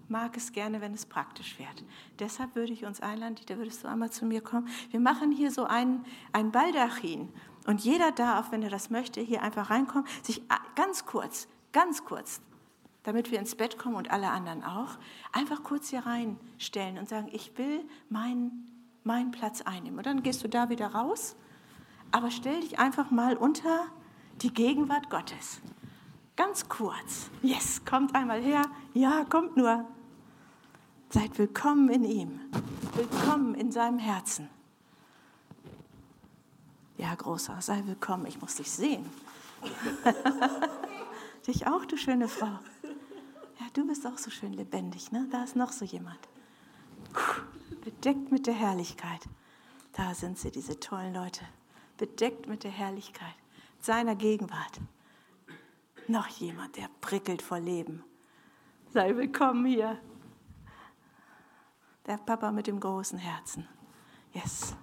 mag 0.07 0.36
es 0.36 0.51
gerne, 0.51 0.82
wenn 0.82 0.95
es 0.95 1.05
praktisch 1.05 1.59
wird. 1.59 1.84
Deshalb 2.18 2.55
würde 2.55 2.74
ich 2.74 2.86
uns 2.86 3.01
einladen, 3.01 3.36
Dieter, 3.36 3.59
würdest 3.59 3.84
du 3.84 3.88
einmal 3.88 4.09
zu 4.09 4.26
mir 4.26 4.41
kommen? 4.41 4.68
Wir 4.89 4.99
machen 4.99 5.32
hier 5.32 5.51
so 5.51 5.66
ein, 5.66 6.03
ein 6.32 6.51
Baldachin 6.51 7.30
und 7.68 7.82
jeder 7.82 8.11
darf, 8.11 8.51
wenn 8.51 8.64
er 8.64 8.72
das 8.72 8.89
möchte, 8.89 9.22
hier 9.22 9.43
einfach 9.43 9.70
reinkommen, 9.70 10.07
sich 10.24 10.41
ganz 10.74 11.05
kurz, 11.05 11.47
ganz 11.72 12.03
kurz 12.03 12.41
damit 13.03 13.30
wir 13.30 13.38
ins 13.38 13.53
Bett 13.53 13.78
kommen 13.78 13.95
und 13.95 14.09
alle 14.09 14.32
anderen 14.32 14.64
auch, 14.64 14.97
einfach 15.34 15.61
kurz 15.61 15.89
hier 15.89 16.05
reinstellen 16.07 16.97
und 16.97 17.07
sagen, 17.09 17.28
ich 17.32 17.55
will 17.59 17.84
meinen, 18.09 18.66
meinen 19.03 19.30
Platz 19.30 19.61
einnehmen. 19.61 19.99
Und 19.99 20.07
dann 20.07 20.24
gehst 20.24 20.43
du 20.43 20.49
da 20.49 20.70
wieder 20.70 20.88
raus, 20.88 21.36
aber 22.11 22.32
stell 22.32 22.61
dich 22.61 22.80
einfach 22.80 23.11
mal 23.11 23.36
unter 23.36 23.86
die 24.41 24.53
Gegenwart 24.53 25.11
Gottes. 25.11 25.61
Ganz 26.36 26.67
kurz. 26.67 27.29
Yes, 27.43 27.86
kommt 27.86 28.15
einmal 28.15 28.41
her. 28.41 28.63
Ja, 28.93 29.23
kommt 29.29 29.55
nur. 29.55 29.86
Seid 31.09 31.38
willkommen 31.38 31.89
in 31.89 32.03
ihm. 32.03 32.39
Willkommen 32.95 33.53
in 33.53 33.71
seinem 33.71 33.99
Herzen. 33.99 34.49
Ja, 36.97 37.13
großer, 37.13 37.61
sei 37.61 37.84
willkommen. 37.86 38.25
Ich 38.25 38.41
muss 38.41 38.55
dich 38.55 38.71
sehen. 38.71 39.07
dich 41.47 41.67
auch, 41.67 41.86
du 41.86 41.97
schöne 41.97 42.27
Frau. 42.27 42.59
Ja, 43.59 43.67
du 43.73 43.86
bist 43.86 44.07
auch 44.07 44.17
so 44.17 44.31
schön 44.31 44.53
lebendig, 44.53 45.11
ne? 45.11 45.27
Da 45.31 45.43
ist 45.43 45.55
noch 45.55 45.71
so 45.71 45.86
jemand. 45.86 46.19
Bedeckt 47.84 48.31
mit 48.31 48.47
der 48.47 48.55
Herrlichkeit. 48.55 49.21
Da 49.91 50.15
sind 50.15 50.39
sie, 50.39 50.49
diese 50.49 50.79
tollen 50.79 51.13
Leute. 51.13 51.45
Bedeckt 51.97 52.47
mit 52.47 52.63
der 52.63 52.71
Herrlichkeit 52.71 53.36
seiner 53.79 54.15
Gegenwart. 54.15 54.79
Noch 56.07 56.27
jemand, 56.27 56.75
der 56.75 56.89
prickelt 56.99 57.41
vor 57.41 57.59
Leben. 57.59 58.03
Sei 58.91 59.15
willkommen 59.15 59.65
hier. 59.65 59.97
Der 62.05 62.17
Papa 62.17 62.51
mit 62.51 62.67
dem 62.67 62.79
großen 62.79 63.17
Herzen. 63.17 63.67
Yes. 64.33 64.75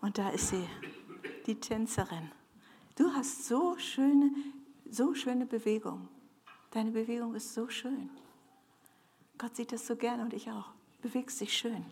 Und 0.00 0.16
da 0.16 0.30
ist 0.30 0.48
sie, 0.48 0.66
die 1.46 1.60
Tänzerin. 1.60 2.30
Du 2.96 3.12
hast 3.12 3.46
so 3.46 3.76
schöne, 3.76 4.30
so 4.88 5.14
schöne 5.14 5.44
Bewegung. 5.44 6.08
Deine 6.70 6.90
Bewegung 6.90 7.34
ist 7.34 7.52
so 7.52 7.68
schön. 7.68 8.08
Gott 9.36 9.56
sieht 9.56 9.72
das 9.72 9.86
so 9.86 9.94
gerne 9.94 10.22
und 10.22 10.32
ich 10.32 10.50
auch. 10.50 10.70
Bewegst 11.02 11.40
dich 11.40 11.56
schön. 11.56 11.84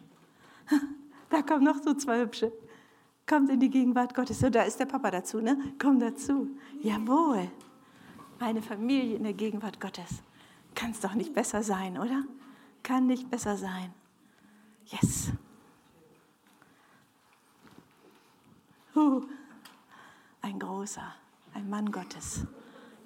Da 1.30 1.42
kommen 1.42 1.64
noch 1.64 1.82
so 1.82 1.92
zwei 1.92 2.20
hübsche. 2.20 2.50
Kommt 3.26 3.50
in 3.50 3.60
die 3.60 3.68
Gegenwart 3.68 4.14
Gottes. 4.14 4.38
So, 4.38 4.48
da 4.48 4.62
ist 4.62 4.80
der 4.80 4.86
Papa 4.86 5.10
dazu, 5.10 5.42
ne? 5.42 5.74
Komm 5.78 6.00
dazu. 6.00 6.48
Jawohl. 6.80 7.50
Eine 8.40 8.62
Familie 8.62 9.16
in 9.16 9.24
der 9.24 9.32
Gegenwart 9.32 9.80
Gottes. 9.80 10.22
Kann 10.74 10.92
es 10.92 11.00
doch 11.00 11.14
nicht 11.14 11.34
besser 11.34 11.62
sein, 11.62 11.98
oder? 11.98 12.22
Kann 12.82 13.06
nicht 13.06 13.30
besser 13.30 13.56
sein. 13.56 13.92
Yes. 14.86 15.32
Uh, 18.94 19.22
ein 20.40 20.58
großer, 20.58 21.14
ein 21.54 21.68
Mann 21.68 21.90
Gottes. 21.90 22.46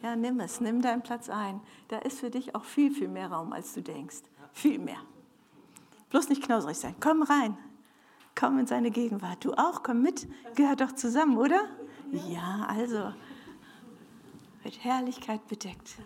Ja, 0.03 0.17
nimm 0.17 0.41
es, 0.41 0.61
nimm 0.61 0.83
deinen 0.83 1.03
Platz 1.03 1.29
ein. 1.29 1.61
Da 1.89 1.99
ist 1.99 2.21
für 2.21 2.31
dich 2.31 2.55
auch 2.55 2.65
viel, 2.65 2.93
viel 2.93 3.09
mehr 3.09 3.31
Raum, 3.31 3.53
als 3.53 3.73
du 3.73 3.83
denkst. 3.83 4.23
Viel 4.53 4.79
mehr. 4.79 4.99
Bloß 6.11 6.29
nicht 6.29 6.43
knauserig 6.43 6.77
sein. 6.77 6.95
Komm 7.01 7.23
rein. 7.23 7.57
Komm 8.35 8.59
in 8.59 8.67
seine 8.67 8.91
Gegenwart. 8.91 9.45
Du 9.45 9.55
auch, 9.55 9.83
komm 9.83 10.03
mit. 10.03 10.27
Gehört 10.55 10.81
doch 10.81 10.93
zusammen, 10.93 11.37
oder? 11.37 11.69
Ja, 12.29 12.67
also. 12.69 13.13
Mit 14.65 14.85
Herrlichkeit 14.85 15.47
bedeckt. 15.49 15.97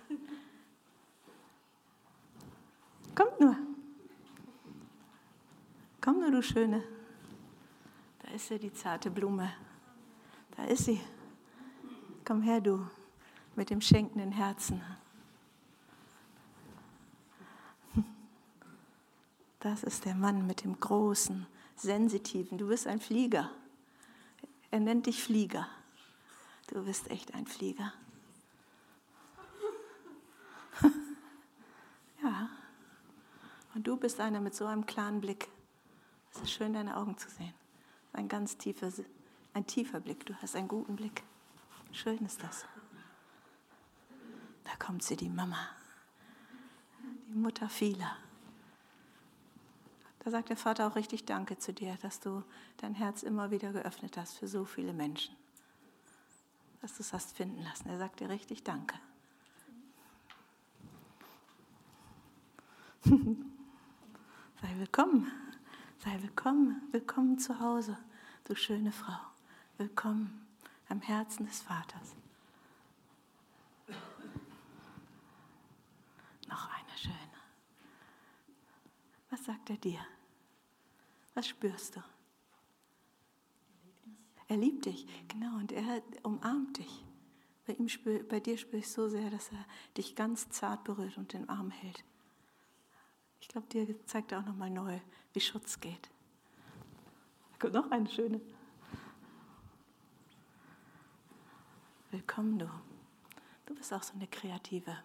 Kommt 3.15 3.41
nur. 3.41 3.57
Komm 6.01 6.21
nur, 6.21 6.31
du 6.31 6.43
Schöne. 6.43 6.83
Da 8.23 8.31
ist 8.33 8.49
sie, 8.49 8.59
die 8.59 8.73
zarte 8.73 9.11
Blume. 9.11 9.53
Da 10.57 10.65
ist 10.65 10.85
sie. 10.85 11.01
Komm 12.25 12.43
her, 12.43 12.61
du 12.61 12.87
mit 13.57 13.71
dem 13.71 13.81
schenkenden 13.81 14.33
Herzen. 14.33 14.83
Das 19.61 19.83
ist 19.83 20.05
der 20.05 20.15
Mann 20.15 20.47
mit 20.47 20.63
dem 20.63 20.79
großen, 20.79 21.47
sensitiven. 21.75 22.57
Du 22.57 22.69
bist 22.69 22.87
ein 22.87 23.01
Flieger. 23.01 23.51
Er 24.71 24.81
nennt 24.81 25.07
dich 25.07 25.23
Flieger. 25.23 25.67
Du 26.69 26.85
bist 26.85 27.11
echt 27.11 27.35
ein 27.35 27.47
Flieger. 27.47 27.93
ja. 32.23 32.49
Und 33.75 33.87
du 33.87 33.97
bist 33.97 34.21
einer 34.21 34.41
mit 34.41 34.55
so 34.55 34.67
einem 34.67 34.87
klaren 34.87 35.21
Blick. 35.21 35.49
Es 36.33 36.43
ist 36.43 36.53
schön, 36.53 36.73
deine 36.73 36.97
Augen 36.97 37.17
zu 37.19 37.29
sehen. 37.31 37.55
Ein 38.13 38.29
ganz 38.29 38.57
tiefer, 38.57 38.91
ein 39.55 39.67
tiefer 39.67 40.01
Blick. 40.01 40.25
Du 40.27 40.35
hast 40.41 40.57
einen 40.57 40.69
guten 40.69 40.97
Blick. 40.97 41.23
Schön 41.93 42.25
ist 42.25 42.43
das. 42.43 42.65
Da 44.65 44.73
kommt 44.85 45.03
sie, 45.03 45.17
die 45.17 45.29
Mama, 45.29 45.69
die 47.29 47.39
Mutter 47.39 47.69
vieler. 47.69 48.17
Da 50.21 50.31
sagt 50.31 50.49
der 50.49 50.57
Vater 50.57 50.89
auch 50.89 50.97
richtig 50.97 51.25
Danke 51.25 51.57
zu 51.57 51.73
dir, 51.73 51.97
dass 52.03 52.19
du 52.19 52.43
dein 52.79 52.95
Herz 52.95 53.23
immer 53.23 53.53
wieder 53.53 53.73
geöffnet 53.73 54.17
hast 54.17 54.35
für 54.37 54.49
so 54.49 54.65
viele 54.65 54.93
Menschen. 54.93 55.37
Dass 56.83 56.97
du 56.97 57.03
es 57.03 57.13
hast 57.13 57.37
finden 57.37 57.63
lassen. 57.63 57.89
Er 57.89 57.99
sagt 57.99 58.19
dir 58.19 58.29
richtig 58.29 58.65
Danke. 58.65 58.97
Sei 64.61 64.75
willkommen, 64.79 65.31
sei 65.99 66.21
willkommen, 66.23 66.83
willkommen 66.91 67.39
zu 67.39 67.61
Hause, 67.61 67.97
du 68.45 68.57
schöne 68.57 68.91
Frau. 68.91 69.21
Willkommen 69.79 70.45
am 70.89 71.01
Herzen 71.01 71.47
des 71.47 71.61
Vaters. 71.61 72.17
Noch 76.49 76.69
eine 76.69 76.99
schöne. 76.99 77.17
Was 79.31 79.45
sagt 79.45 79.71
er 79.71 79.77
dir? 79.77 80.01
Was 81.35 81.47
spürst 81.47 81.95
du? 81.95 82.03
Er 84.49 84.57
liebt 84.57 84.85
dich, 84.85 85.07
genau, 85.29 85.59
und 85.59 85.71
er 85.71 86.03
umarmt 86.25 86.79
dich. 86.79 87.05
Bei, 87.69 87.75
ihm 87.75 87.89
bei 88.29 88.41
dir 88.41 88.59
spüre 88.59 88.79
ich 88.79 88.91
so 88.91 89.09
sehr, 89.09 89.31
dass 89.31 89.53
er 89.53 89.65
dich 89.97 90.17
ganz 90.17 90.49
zart 90.49 90.83
berührt 90.83 91.17
und 91.19 91.33
den 91.35 91.49
Arm 91.49 91.71
hält. 91.71 92.03
Ich 93.41 93.49
glaube, 93.49 93.67
dir 93.69 94.07
zeigt 94.07 94.33
er 94.33 94.41
auch 94.41 94.45
nochmal 94.45 94.71
neu, 94.71 94.99
wie 95.33 95.41
Schutz 95.41 95.81
geht. 95.81 96.11
Da 97.53 97.59
kommt 97.59 97.75
noch 97.75 97.91
eine 97.91 98.09
schöne. 98.09 98.41
Willkommen, 102.11 102.59
du. 102.59 102.71
Du 103.67 103.75
bist 103.75 103.93
auch 103.93 104.03
so 104.03 104.15
eine 104.15 104.27
kreative 104.27 104.97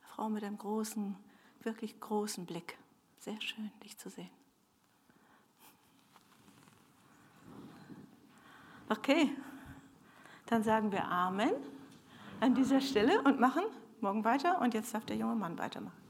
Frau 0.00 0.28
mit 0.28 0.44
einem 0.44 0.58
großen, 0.58 1.16
wirklich 1.62 1.98
großen 1.98 2.46
Blick. 2.46 2.78
Sehr 3.18 3.40
schön, 3.40 3.70
dich 3.82 3.98
zu 3.98 4.08
sehen. 4.10 4.30
Okay, 8.88 9.30
dann 10.46 10.62
sagen 10.62 10.92
wir 10.92 11.04
Amen 11.06 11.52
an 12.40 12.54
dieser 12.54 12.80
Stelle 12.80 13.22
und 13.22 13.40
machen 13.40 13.64
morgen 14.00 14.24
weiter. 14.24 14.60
Und 14.60 14.74
jetzt 14.74 14.94
darf 14.94 15.04
der 15.06 15.16
junge 15.16 15.34
Mann 15.34 15.58
weitermachen. 15.58 16.03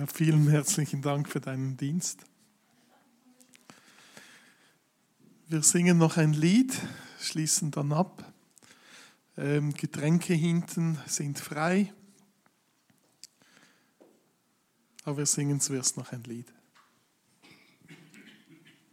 Ja, 0.00 0.06
vielen 0.06 0.48
herzlichen 0.48 1.02
Dank 1.02 1.28
für 1.28 1.42
deinen 1.42 1.76
Dienst. 1.76 2.24
Wir 5.46 5.62
singen 5.62 5.98
noch 5.98 6.16
ein 6.16 6.32
Lied, 6.32 6.72
schließen 7.20 7.70
dann 7.70 7.92
ab. 7.92 8.32
Ähm, 9.36 9.74
Getränke 9.74 10.32
hinten 10.32 10.98
sind 11.04 11.38
frei. 11.38 11.92
Aber 15.04 15.18
wir 15.18 15.26
singen 15.26 15.60
zuerst 15.60 15.98
noch 15.98 16.12
ein 16.12 16.24
Lied. 16.24 16.50